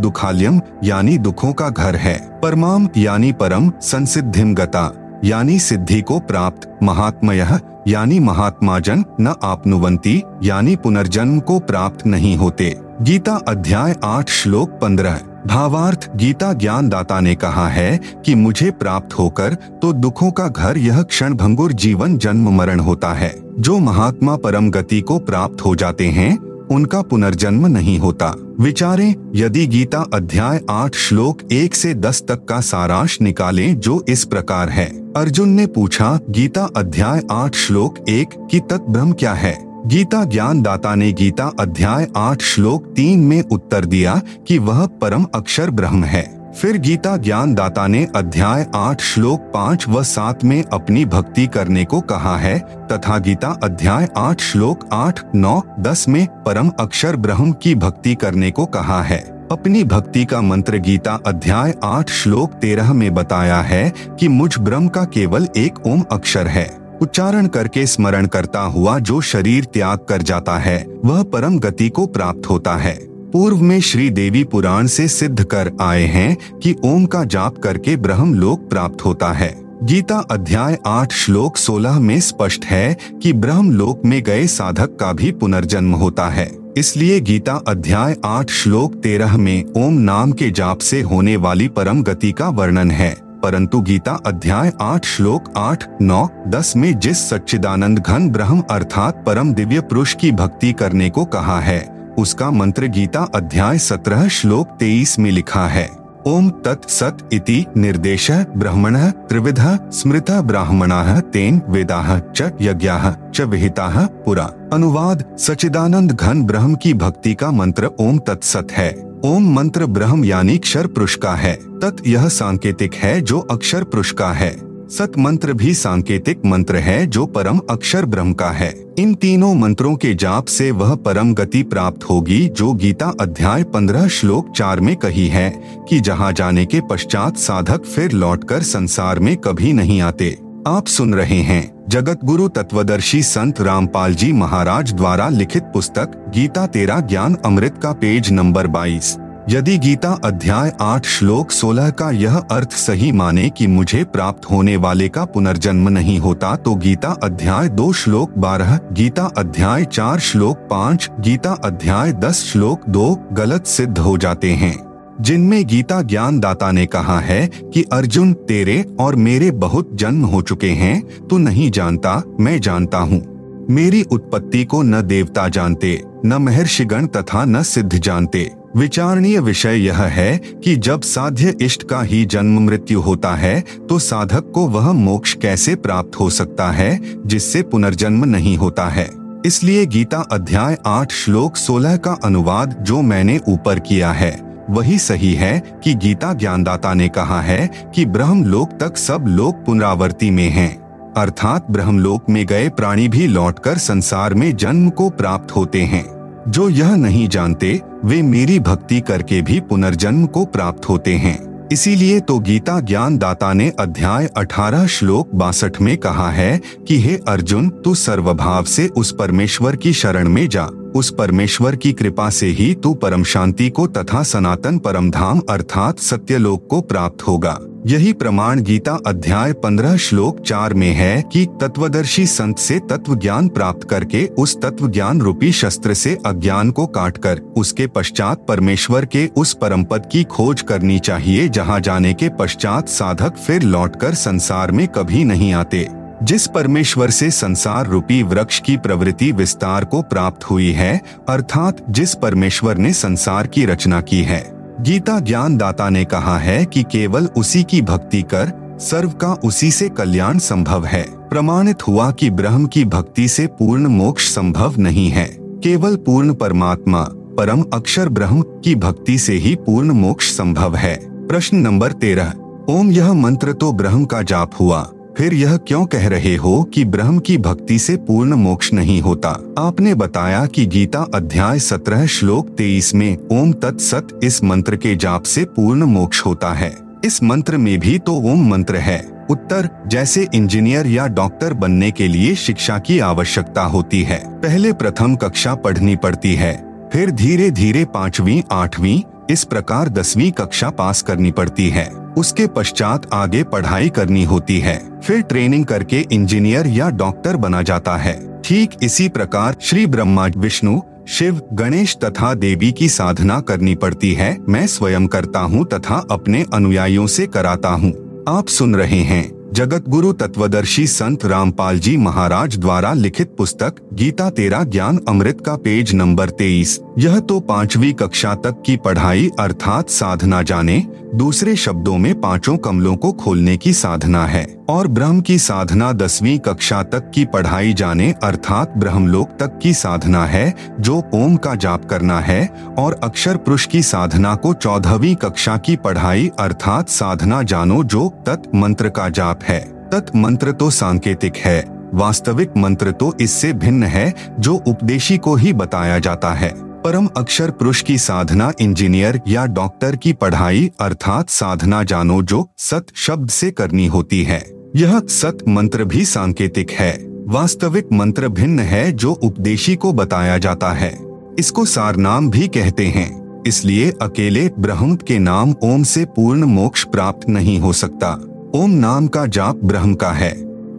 दुखालयम 0.00 0.60
यानी 0.84 1.16
दुखों 1.18 1.52
का 1.52 1.68
घर 1.70 1.96
है। 1.96 2.16
परमाम 2.42 2.88
यानी 2.96 3.32
परम 3.32 3.70
संसिद्धिम 3.82 4.54
गता 4.54 4.86
यानी 5.24 5.58
सिद्धि 5.58 6.00
को 6.00 6.18
प्राप्त 6.20 6.70
महात्मय 6.82 7.46
यानी 7.88 8.18
महात्माजन 8.20 9.04
न 9.20 9.34
आपनुवंती 9.44 10.22
यानी 10.42 10.76
पुनर्जन्म 10.76 11.38
को 11.40 11.58
प्राप्त 11.58 12.06
नहीं 12.06 12.36
होते। 12.36 12.74
गीता 13.02 13.40
अध्याय 13.48 13.96
आठ 14.04 14.30
श्लोक 14.30 14.78
पंद्रह। 14.82 15.20
भावार्थ 15.46 16.10
गीता 16.16 16.52
ज्ञान 16.52 16.88
दाता 16.88 17.20
ने 17.20 17.34
कहा 17.34 17.68
है 17.68 18.00
कि 18.24 18.34
मुझे 18.34 18.70
प्राप्त 18.70 19.18
होकर 19.18 19.54
तो 19.82 19.92
दुखों 19.92 20.30
का 20.30 20.48
घर 20.48 20.78
यह 20.78 21.02
क्षण 21.02 21.34
भंगुर 21.34 21.72
जीवन 21.72 22.18
जन्म 22.18 22.48
मरण 22.48 22.80
होता 22.80 23.12
है। 23.12 23.34
जो 23.58 23.78
महात्मा 23.78 24.36
परम 24.36 24.70
गति 24.70 25.00
को 25.00 25.18
प्राप्त 25.18 25.64
हो 25.64 25.76
जाते 25.76 26.06
हैं, 26.06 26.38
उनका 26.70 27.02
पुनर्जन्म 27.02 27.66
नहीं 27.66 27.98
होता। 27.98 28.34
विचारें, 28.60 29.14
यदि 29.34 29.66
गीता 29.66 30.04
अध्याय 30.14 30.60
आठ 30.70 30.94
श्लोक 30.94 31.38
एक 31.52 31.74
से 31.74 31.94
दस 31.94 32.22
तक 32.28 32.44
का 32.44 32.60
सारांश 32.60 33.20
निकालें 33.20 33.78
जो 33.80 34.04
इस 34.08 34.24
प्रकार 34.24 34.68
है। 34.68 34.86
अर्जुन 35.12 35.48
ने 35.48 35.66
पूछा, 35.66 36.18
गीता 36.30 36.68
अध्याय 36.76 37.22
आठ 37.30 37.54
श्लोक 37.54 37.98
एक 38.08 38.28
की 38.50 38.60
तत्ब्रह्म 38.60 39.12
क्या 39.12 39.32
है? 39.32 39.63
गीता 39.86 40.24
ज्ञान 40.24 40.62
दाता 40.62 40.94
ने 40.94 41.12
गीता 41.12 41.52
अध्याय 41.60 42.06
आठ 42.16 42.42
श्लोक 42.42 42.86
तीन 42.96 43.20
में 43.20 43.42
उत्तर 43.42 43.84
दिया 43.84 44.20
कि 44.48 44.58
वह 44.58 44.86
परम 44.86 45.26
अक्षर 45.34 45.70
ब्रह्म 45.70 46.04
है। 46.04 46.52
फिर 46.52 46.78
गीता 46.78 47.16
ज्ञान 47.16 47.54
दाता 47.54 47.86
ने 47.86 48.06
अध्याय 48.16 48.66
आठ 48.74 49.00
श्लोक 49.00 49.40
पाँच 49.40 49.88
व 49.88 50.02
सात 50.02 50.44
में 50.44 50.64
अपनी 50.72 51.04
भक्ति 51.04 51.46
करने 51.46 51.84
को 51.84 52.00
कहा 52.00 52.36
है, 52.36 52.58
तथा 52.92 53.18
गीता 53.18 53.58
अध्याय 53.64 54.08
आठ 54.16 54.40
श्लोक 54.40 54.88
आठ, 54.92 55.20
नौ, 55.34 55.62
दस 55.80 56.08
में 56.08 56.26
परम 56.26 56.70
अक्षर 56.80 57.16
ब्रह्म 57.16 57.52
की 57.52 57.74
भक्ति 57.74 58.14
करने 58.14 58.50
को 58.50 58.66
कहा 58.66 59.02
है। 59.02 59.18
अपनी 59.52 59.84
भक्ति 59.84 60.24
का 60.24 60.40
मंत्र 60.40 60.78
गीता 60.78 61.18
अध्याय 61.26 61.74
आठ 61.84 62.10
श्लोक 62.10 62.52
तेरह 62.52 62.92
में 62.92 63.14
बताया 63.14 63.60
है 63.60 63.92
कि 64.20 64.28
मुझ 64.28 64.58
ब्रह्म 64.58 64.88
का 64.88 65.04
केवल 65.04 65.48
एक 65.56 65.86
ओम 65.86 66.04
अक्षर 66.12 66.46
है। 66.46 66.83
उच्चारण 67.04 67.46
करके 67.46 67.86
स्मरण 67.86 68.26
करता 68.26 68.60
हुआ 68.60 68.98
जो 68.98 69.20
शरीर 69.20 69.64
त्याग 69.64 69.98
कर 70.08 70.22
जाता 70.22 70.58
है, 70.58 70.86
वह 71.04 71.22
परम 71.22 71.58
गति 71.58 71.88
को 71.88 72.06
प्राप्त 72.06 72.48
होता 72.50 72.76
है। 72.76 72.94
पूर्व 73.30 73.60
में 73.62 73.80
श्री 73.80 74.10
देवी 74.10 74.44
पुराण 74.44 74.86
से 74.86 75.08
सिद्ध 75.08 75.44
कर 75.44 75.70
आए 75.80 76.04
हैं 76.04 76.58
कि 76.58 76.74
ओम 76.84 77.06
का 77.06 77.24
जाप 77.24 77.58
करके 77.58 77.96
ब्रह्म 77.96 78.34
लोक 78.34 78.68
प्राप्त 78.70 79.04
होता 79.04 79.32
है। 79.32 79.52
गीता 79.82 80.18
अध्याय 80.30 80.78
आठ 80.86 81.12
श्लोक 81.12 81.56
सोलह 81.56 81.98
में 82.00 82.20
स्पष्ट 82.20 82.64
है 82.64 82.96
कि 83.22 83.32
ब्रह्म 83.32 83.72
लोक 83.72 84.04
में 84.04 84.22
गए 84.22 84.46
साधक 84.46 84.96
का 85.00 85.12
भी 85.12 85.32
पुनर्जन्म 85.32 85.94
होता 85.94 86.28
है। 86.28 86.50
इसलिए 86.76 87.20
गीता 87.20 87.54
अध्याय 87.68 88.16
आठ 88.24 88.50
श्लोक 88.50 88.94
तेरह 88.94 89.36
में 89.36 89.64
ओम 89.76 89.94
नाम 89.94 90.32
के 90.32 90.50
जाप 90.50 90.78
से 90.78 91.00
होने 91.02 91.36
वाली 91.36 91.68
परम 91.68 92.02
गति 92.02 92.32
का 92.32 92.48
वर्णन 92.48 92.90
है। 92.90 93.23
परंतु 93.44 93.80
गीता 93.80 94.12
अध्याय 94.26 94.72
आठ 94.80 95.04
श्लोक 95.04 95.52
आठ, 95.56 95.84
नौ, 96.02 96.28
दस 96.48 96.72
में 96.76 96.98
जिस 96.98 97.18
सच्चिदानंद 97.30 97.98
घन 97.98 98.28
ब्रह्म 98.30 98.62
अर्थात 98.70 99.22
परम 99.26 99.52
दिव्य 99.54 99.80
पुरुष 99.80 100.14
की 100.14 100.30
भक्ति 100.32 100.72
करने 100.72 101.10
को 101.10 101.24
कहा 101.24 101.58
है, 101.60 101.80
उसका 102.18 102.50
मंत्र 102.50 102.86
गीता 102.86 103.26
अध्याय 103.34 103.78
सत्रह 103.78 104.26
श्लोक 104.28 104.68
तेईस 104.80 105.18
में 105.18 105.30
लिखा 105.30 105.66
है। 105.68 105.88
ओम 106.26 106.50
तत् 106.64 106.90
सत 106.90 107.18
इति 107.32 107.64
निर्देश 107.76 108.30
ब्रह्मण 108.56 108.98
त्रिविध 109.28 109.60
स्मृत 109.92 110.30
ब्राह्मण 110.30 110.92
तेन 111.32 111.62
वेदा 111.68 112.18
च 112.18 112.52
यज्ञा 112.60 113.16
च 113.34 113.40
विहिता 113.40 114.08
पुरा। 114.24 114.50
अनुवाद 114.72 115.24
सचिदानंद 115.38 116.12
घन 116.12 116.42
ब्रह्म 116.42 116.74
की 116.74 116.94
भक्ति 116.94 117.34
का 117.34 117.50
मंत्र 117.50 117.90
ओम 118.00 118.18
तत्सत 118.18 118.72
है। 118.72 118.92
ओम 119.24 119.44
मंत्र 119.54 119.86
ब्रह्म 119.86 120.24
यानी 120.24 120.56
क्षर 120.58 120.86
पुरुष 120.86 121.14
का 121.16 121.34
है। 121.34 121.52
तत् 121.80 122.06
यह 122.06 122.28
सांकेतिक 122.28 122.94
है 122.94 123.20
जो 123.20 123.38
अक्षर 123.40 123.84
पुरुष 123.84 124.10
का 124.12 124.32
है। 124.32 124.50
सत 124.88 125.12
मंत्र 125.18 125.52
भी 125.52 125.74
सांकेतिक 125.74 126.44
मंत्र 126.46 126.76
है 126.76 127.06
जो 127.06 127.24
परम 127.26 127.60
अक्षर 127.70 128.04
ब्रह्म 128.04 128.32
का 128.32 128.50
है। 128.50 128.68
इन 128.98 129.14
तीनों 129.14 129.54
मंत्रों 129.54 129.94
के 129.96 130.14
जाप 130.14 130.46
से 130.46 130.70
वह 130.70 130.94
परम 130.94 131.34
गति 131.34 131.62
प्राप्त 131.62 132.04
होगी 132.04 132.48
जो 132.48 132.72
गीता 132.72 133.12
अध्याय 133.20 133.62
पंद्रह 133.64 134.08
श्लोक 134.08 134.52
चार 134.56 134.80
में 134.80 134.96
कही 134.96 135.26
है 135.28 135.50
कि 135.88 136.00
जहाँ 136.00 136.32
जाने 136.32 136.66
के 136.66 136.80
पश्चात 136.90 137.36
साधक 137.36 137.84
फिर 137.84 138.12
लौटकर 138.12 138.62
संसार 138.62 139.18
में 139.18 139.36
कभी 139.36 139.72
नहीं 139.72 140.00
आते। 140.00 140.36
आप 140.68 140.86
सुन 140.86 141.14
रहे 141.14 141.40
हैं 141.42 141.73
जगत 141.88 142.20
गुरु 142.24 142.48
तत्वदर्शी 142.48 143.22
संत 143.22 143.60
रामपाल 143.60 144.14
जी 144.14 144.32
महाराज 144.32 144.92
द्वारा 144.92 145.28
लिखित 145.28 145.62
पुस्तक, 145.64 146.12
गीता 146.34 146.66
तेरा 146.66 146.98
ज्ञान 147.00 147.34
अमृत 147.44 147.78
का 147.82 147.92
पेज 147.92 148.30
नंबर 148.32 148.66
22 148.66 149.16
यदि 149.48 149.76
गीता 149.78 150.12
अध्याय 150.24 150.72
आठ 150.80 151.06
श्लोक 151.06 151.50
सोलह 151.50 151.90
का 151.90 152.10
यह 152.10 152.36
अर्थ 152.36 152.72
सही 152.72 153.10
माने 153.12 153.48
कि 153.50 153.66
मुझे 153.66 154.02
प्राप्त 154.04 154.50
होने 154.50 154.76
वाले 154.76 155.08
का 155.08 155.24
पुनर्जन्म 155.24 155.88
नहीं 155.88 156.18
होता 156.18 156.54
तो 156.56 156.74
गीता 156.76 157.08
अध्याय 157.22 157.68
दो 157.68 157.92
श्लोक 157.92 158.38
बारह, 158.38 158.78
गीता 158.92 159.30
अध्याय 159.38 159.84
चार 159.84 160.18
श्लोक 160.20 160.66
पाँच, 160.70 161.10
गीता 161.20 161.52
अध्याय 161.64 162.12
दस 162.12 162.44
श्लोक 162.44 162.88
दो 162.88 163.14
गलत 163.32 163.66
सिद्ध 163.66 163.98
हो 163.98 164.16
जाते 164.18 164.52
हैं। 164.52 164.93
जिनमें 165.20 165.66
गीता 165.66 166.00
ज्ञान 166.02 166.40
दाता 166.40 166.70
ने 166.72 166.86
कहा 166.86 167.18
है 167.20 167.46
कि 167.64 167.84
अर्जुन 167.92 168.32
तेरे 168.48 168.82
और 169.00 169.16
मेरे 169.16 169.50
बहुत 169.50 169.94
जन्म 169.94 170.24
हो 170.24 170.42
चुके 170.42 170.70
हैं, 170.70 171.26
तू 171.28 171.38
नहीं 171.38 171.70
जानता, 171.70 172.22
मैं 172.40 172.58
जानता 172.60 172.98
हूँ। 172.98 173.22
मेरी 173.70 174.02
उत्पत्ति 174.02 174.64
को 174.64 174.82
न 174.82 175.00
देवता 175.02 175.48
जानते, 175.48 176.00
न 176.26 176.34
महर्षिगण 176.34 177.06
तथा 177.06 177.44
न 177.44 177.62
सिद्ध 177.62 177.94
जानते। 177.94 178.50
विचारणीय 178.76 179.38
विषय 179.40 179.76
यह 179.76 180.02
है 180.02 180.36
कि 180.64 180.74
जब 180.76 181.00
साध्य 181.00 181.54
इष्ट 181.60 181.82
का 181.82 182.00
ही 182.02 182.24
जन्म 182.24 182.60
मृत्यु 182.60 183.00
होता 183.00 183.34
है 183.34 183.60
तो 183.88 183.98
साधक 183.98 184.50
को 184.54 184.66
वह 184.68 184.90
मोक्ष 184.92 185.34
कैसे 185.34 185.74
प्राप्त 185.74 186.18
हो 186.20 186.30
सकता 186.30 186.70
है, 186.70 187.00
जिससे 187.26 187.62
पुनर्जन्म 187.62 188.24
नहीं 188.24 188.56
होता 188.56 188.88
है। 188.88 189.08
इसलिए 189.46 189.84
गीता 189.86 190.18
अध्याय 190.32 190.76
आठ 190.86 191.12
श्लोक 191.12 191.56
सोलह 191.56 191.96
का 191.96 192.12
अनुवाद 192.24 192.76
जो 192.80 193.00
मैंने 193.02 193.38
ऊपर 193.48 193.78
किया 193.78 194.12
है। 194.12 194.32
वही 194.70 194.98
सही 194.98 195.34
है 195.34 195.62
कि 195.84 195.94
गीता 195.94 196.32
ज्ञानदाता 196.32 196.94
ने 196.94 197.08
कहा 197.08 197.40
है 197.40 197.70
कि 197.94 198.06
ब्रह्म 198.06 198.44
लोक 198.44 198.70
तक 198.80 198.96
सब 198.96 199.24
लोग 199.28 199.64
पुनरावर्ती 199.64 200.30
में 200.30 200.48
हैं, 200.48 200.76
अर्थात 201.12 201.70
ब्रह्मलोक 201.70 202.30
में 202.30 202.46
गए 202.46 202.68
प्राणी 202.68 203.08
भी 203.08 203.26
लौटकर 203.26 203.78
संसार 203.78 204.34
में 204.34 204.56
जन्म 204.56 204.90
को 204.90 205.10
प्राप्त 205.10 205.56
होते 205.56 205.82
हैं। 205.82 206.04
जो 206.48 206.68
यह 206.68 206.94
नहीं 206.94 207.28
जानते 207.28 207.80
वे 208.04 208.22
मेरी 208.22 208.60
भक्ति 208.60 209.00
करके 209.00 209.42
भी 209.42 209.60
पुनर्जन्म 209.60 210.26
को 210.26 210.44
प्राप्त 210.44 210.88
होते 210.88 211.14
हैं। 211.14 211.68
इसीलिए 211.72 212.20
तो 212.20 212.38
गीता 212.38 212.80
ज्ञान 212.80 213.18
दाता 213.18 213.52
ने 213.52 213.72
अध्याय 213.80 214.26
18 214.36 214.86
श्लोक 214.86 215.34
बासठ 215.34 215.80
में 215.80 215.96
कहा 215.96 216.30
है 216.30 216.60
कि 216.88 217.00
हे 217.00 217.18
अर्जुन 217.28 217.68
तू 217.68 217.94
सर्वभाव 217.94 218.64
से 218.64 218.86
उस 218.86 219.14
परमेश्वर 219.18 219.76
की 219.76 219.92
शरण 219.92 220.28
में 220.28 220.48
जा। 220.48 220.68
उस 220.94 221.14
परमेश्वर 221.18 221.76
की 221.76 221.92
कृपा 221.92 222.30
से 222.30 222.46
ही 222.46 222.74
तू 222.74 222.94
परम 222.94 223.24
शांति 223.24 223.70
को 223.70 223.86
तथा 223.86 224.22
सनातन 224.22 224.78
परम 224.78 225.10
धाम 225.10 225.40
अर्थात 225.50 225.98
सत्यलोक 225.98 226.66
को 226.70 226.80
प्राप्त 226.80 227.22
होगा। 227.22 227.58
यही 227.86 228.12
प्रमाण 228.12 228.60
गीता 228.60 228.98
अध्याय 229.06 229.52
पंद्रह 229.52 229.96
श्लोक 229.96 230.40
चार 230.40 230.74
में 230.74 230.92
है 230.92 231.22
कि 231.32 231.46
तत्वदर्शी 231.60 232.26
संत 232.26 232.58
से 232.58 232.78
तत्व 232.78 233.14
ज्ञान 233.14 233.48
प्राप्त 233.48 233.88
करके 233.88 234.26
उस 234.26 234.56
तत्व 234.62 234.88
ज्ञान 234.88 235.20
रूपी 235.20 235.52
शस्त्र 235.52 235.94
से 235.94 236.18
अज्ञान 236.26 236.70
को 236.70 236.86
काटकर 236.86 237.40
उसके 237.56 237.86
पश्चात 237.86 238.46
परमेश्वर 238.48 239.04
के 239.04 239.26
उस 239.36 239.52
परम 239.54 239.84
पद 239.84 240.08
की 240.12 240.24
खोज 240.24 240.62
करनी 240.62 240.98
चाहिए 240.98 241.48
जहाँ 241.48 241.80
जाने 241.80 242.14
के 242.14 242.28
पश्चात 242.28 242.88
साधक 242.88 243.36
फिर 243.36 243.62
लौटकर 243.62 244.14
संसार 244.14 244.72
में 244.72 244.88
कभी 244.88 245.24
नहीं 245.24 245.52
आते। 245.52 246.03
जिस 246.22 246.46
परमेश्वर 246.46 247.10
से 247.10 247.30
संसार 247.30 247.86
रूपी 247.86 248.22
वृक्ष 248.22 248.60
की 248.60 248.76
प्रवृत्ति 248.76 249.32
विस्तार 249.32 249.84
को 249.84 250.02
प्राप्त 250.02 250.44
हुई 250.44 250.72
है, 250.72 251.00
अर्थात 251.28 251.76
जिस 251.90 252.14
परमेश्वर 252.14 252.78
ने 252.78 252.92
संसार 252.92 253.46
की 253.46 253.64
रचना 253.64 254.00
की 254.00 254.22
है। 254.22 254.50
गीता 254.80 255.20
ज्ञान 255.20 255.56
दाता 255.56 255.88
ने 255.88 256.04
कहा 256.04 256.38
है 256.38 256.64
कि 256.64 256.82
केवल 256.82 257.24
उसी 257.36 257.62
की 257.62 257.82
भक्ति 257.82 258.22
कर, 258.22 258.78
सर्व 258.80 259.10
का 259.10 259.32
उसी 259.32 259.70
से 259.70 259.88
कल्याण 259.88 260.38
संभव 260.38 260.84
है। 260.84 261.02
प्रमाणित 261.02 261.88
हुआ 261.88 262.10
कि 262.10 262.30
ब्रह्म 262.30 262.66
की 262.66 262.84
भक्ति 262.84 263.28
से 263.28 263.46
पूर्ण 263.46 263.86
मोक्ष 263.86 264.30
संभव 264.30 264.74
नहीं 264.78 265.08
है। 265.08 265.36
केवल 265.40 265.96
पूर्ण 265.96 266.34
परमात्मा, 266.34 267.08
परम 267.10 267.64
अक्षर 267.74 268.08
ब्रह्म 268.08 268.42
की 268.42 268.74
भक्ति 268.74 269.18
से 269.18 269.32
ही 269.32 269.54
पूर्ण 269.54 269.90
मोक्ष 269.90 270.30
संभव 270.30 270.76
है। 270.76 271.26
प्रश्न 271.26 271.56
नंबर 271.56 271.92
तेरह, 271.92 272.32
ओम 272.68 272.92
यह 272.92 273.12
मंत्र 273.12 273.52
तो 273.52 273.72
ब्रह्म 273.72 274.04
का 274.04 274.22
जाप 274.22 274.50
हुआ। 274.60 274.90
फिर 275.18 275.34
यह 275.34 275.56
क्यों 275.56 275.86
कह 275.86 276.08
रहे 276.08 276.36
हो 276.36 276.62
कि 276.62 276.84
ब्रह्म 276.84 277.18
की 277.18 277.38
भक्ति 277.38 277.78
से 277.78 277.96
पूर्ण 277.96 278.34
मोक्ष 278.34 278.72
नहीं 278.72 279.00
होता? 279.00 279.54
आपने 279.58 279.94
बताया 279.94 280.46
कि 280.46 280.66
गीता 280.66 281.06
अध्याय 281.14 281.58
सत्रह 281.58 282.06
श्लोक 282.06 282.48
तेईस 282.48 282.94
में, 282.94 283.18
ओम 283.32 283.52
तत्सत 283.52 284.20
इस 284.24 284.44
मंत्र 284.44 284.76
के 284.76 284.96
जाप 284.96 285.22
से 285.22 285.44
पूर्ण 285.44 285.84
मोक्ष 285.84 286.26
होता 286.26 286.52
है। 286.52 286.76
इस 287.04 287.22
मंत्र 287.22 287.56
में 287.56 287.80
भी 287.80 287.98
तो 287.98 288.12
ओम 288.14 288.50
मंत्र 288.50 288.76
है। 288.76 289.26
उत्तर, 289.30 289.68
जैसे 289.86 290.26
इंजीनियर 290.34 290.86
या 290.86 291.06
डॉक्टर 291.06 291.52
बनने 291.52 291.90
के 291.90 292.08
लिए 292.08 292.34
शिक्षा 292.34 292.78
की 292.78 292.98
आवश्यकता 292.98 293.62
होती 293.62 294.02
है। 294.02 294.40
पहले 294.40 294.72
प्रथम 294.72 295.16
कक्षा 295.16 295.54
पढ़नी 295.54 295.96
पड़ती 295.96 296.34
है। 296.34 296.74
फिर 296.92 297.10
धीरे 297.10 297.50
धीरे 297.50 297.84
पांचवी, 297.84 298.44
आठवीं 298.52 299.02
इस 299.30 299.44
प्रकार 299.44 299.88
दसवीं 299.88 300.30
कक्षा 300.32 300.70
पास 300.70 301.02
करनी 301.02 301.30
पड़ती 301.30 301.68
है। 301.68 301.88
उसके 302.18 302.46
पश्चात 302.46 303.08
आगे 303.12 303.42
पढ़ाई 303.42 303.88
करनी 303.88 304.24
होती 304.24 304.58
है। 304.60 305.00
फिर 305.00 305.20
ट्रेनिंग 305.22 305.64
करके 305.64 306.06
इंजीनियर 306.12 306.66
या 306.66 306.90
डॉक्टर 306.90 307.36
बना 307.36 307.62
जाता 307.62 307.96
है। 307.96 308.42
ठीक 308.42 308.70
इसी 308.82 309.08
प्रकार 309.08 309.56
श्री 309.60 309.86
ब्रह्मा, 309.86 310.26
विष्णु, 310.36 310.80
शिव, 311.08 311.40
गणेश 311.52 311.96
तथा 312.04 312.34
देवी 312.34 312.72
की 312.72 312.88
साधना 312.88 313.40
करनी 313.40 313.74
पड़ती 313.74 314.12
है। 314.12 314.36
मैं 314.48 314.66
स्वयं 314.66 315.06
करता 315.06 315.40
हूँ 315.40 315.64
तथा 315.64 316.06
अपने 316.10 316.44
अनुयायियों 316.54 317.06
से 317.06 317.26
कराता 317.26 317.68
हूँ। 317.68 317.92
आप 318.28 318.48
सुन 318.48 318.76
रहे 318.76 319.00
हैं 319.02 319.43
जगत 319.54 319.84
गुरु 319.88 320.12
तत्वदर्शी 320.12 320.86
संत 320.86 321.24
रामपाल 321.24 321.78
जी 321.78 321.96
महाराज 321.96 322.56
द्वारा 322.58 322.92
लिखित 322.92 323.34
पुस्तक, 323.38 323.74
गीता 323.92 324.30
तेरा 324.30 324.62
ज्ञान 324.64 324.98
अमृत 325.08 325.42
का 325.46 325.56
पेज 325.56 325.94
नंबर 325.94 326.30
तेईस। 326.30 326.80
यह 326.98 327.18
तो 327.18 327.40
पांचवी 327.40 327.92
कक्षा 327.92 328.34
तक 328.34 328.62
की 328.66 328.76
पढ़ाई, 328.76 329.30
अर्थात 329.40 329.90
साधना 329.90 330.42
जाने, 330.42 330.86
दूसरे 331.14 331.56
शब्दों 331.56 331.98
में 331.98 332.20
पाँचों 332.20 332.56
कमलों 332.56 332.96
को 332.96 333.12
खोलने 333.12 333.56
की 333.56 333.72
साधना 333.72 334.26
है। 334.26 334.44
और 334.68 334.86
ब्रह्म 334.86 335.20
की 335.20 335.38
साधना 335.38 335.92
दसवीं 335.92 336.38
कक्षा 336.38 336.82
तक 336.82 337.10
की 337.14 337.24
पढ़ाई 337.24 337.72
जाने, 337.72 338.14
अर्थात 338.22 338.74
ब्रह्मलोक 338.76 339.28
तक 339.40 339.58
की 339.62 339.74
साधना 339.74 340.24
है, 340.26 340.54
जो 340.80 341.02
ओम 341.14 341.36
का 341.36 341.54
जाप 341.54 341.84
करना 341.84 342.20
है, 342.20 342.46
और 342.78 343.00
अक्षर 343.02 343.36
पुरुष 343.36 343.66
की 343.66 343.82
साधना 343.82 344.34
को 344.34 344.54
चौदहवीं 344.54 345.14
कक्षा 345.14 345.56
की 345.56 345.76
पढ़ाई, 345.76 346.30
अर्थात 346.38 346.88
साधना 346.88 347.42
जानो 347.42 347.84
जो, 347.84 348.08
तत् 348.28 348.54
मंत्र 348.54 348.88
का 348.88 349.08
जाप 349.08 349.42
है 349.44 349.60
तत् 349.90 350.14
मंत्र 350.16 350.52
तो 350.52 350.70
सांकेतिक 350.70 351.36
है, 351.36 351.60
वास्तविक 351.94 352.56
मंत्र 352.56 352.92
तो 352.92 353.12
इससे 353.20 353.52
भिन्न 353.54 353.82
है, 353.84 354.14
जो 354.40 354.54
उपदेशी 354.68 355.18
को 355.18 355.34
ही 355.34 355.52
बताया 355.52 355.98
जाता 355.98 356.32
है। 356.32 356.52
परम 356.82 357.06
अक्षर 357.16 357.50
पुरुष 357.50 357.80
की 357.82 357.96
साधना 357.98 358.52
इंजीनियर 358.60 359.20
या 359.28 359.44
डॉक्टर 359.48 359.96
की 359.96 360.12
पढ़ाई 360.12 360.70
अर्थात 360.80 361.30
साधना 361.30 361.82
जानो 361.82 362.20
जो 362.22 362.46
सत 362.58 362.86
शब्द 362.96 363.30
से 363.30 363.50
करनी 363.50 363.86
होती 363.86 364.22
है। 364.22 364.42
यह 364.76 364.98
सत 365.00 365.38
मंत्र 365.48 365.84
भी 365.84 366.04
सांकेतिक 366.04 366.70
है, 366.70 366.92
वास्तविक 367.28 367.92
मंत्र 367.92 368.28
भिन्न 368.30 368.60
है 368.60 368.90
जो 368.92 369.12
उपदेशी 369.14 369.76
को 369.76 369.92
बताया 369.92 370.36
जाता 370.38 370.72
है। 370.72 370.92
इसको 371.38 371.64
सार 371.64 371.96
नाम 371.96 372.30
भी 372.30 372.48
कहते 372.48 372.86
हैं, 372.86 373.42
इसलिए 373.46 373.90
अकेले 374.02 374.48
ब्रह्म 374.58 374.96
के 374.98 375.18
नाम 375.18 375.54
ओम 375.64 375.82
से 375.84 376.04
पूर्ण 376.06 376.44
मोक्ष 376.44 376.84
प्राप्त 376.84 377.28
नहीं 377.28 377.58
हो 377.60 377.72
सकता। 377.72 378.16
ओम 378.54 378.70
नाम 378.70 379.06
का 379.06 379.24
जाप 379.26 379.60
ब्रह्म 379.64 379.94
का 379.94 380.10
है। 380.12 380.30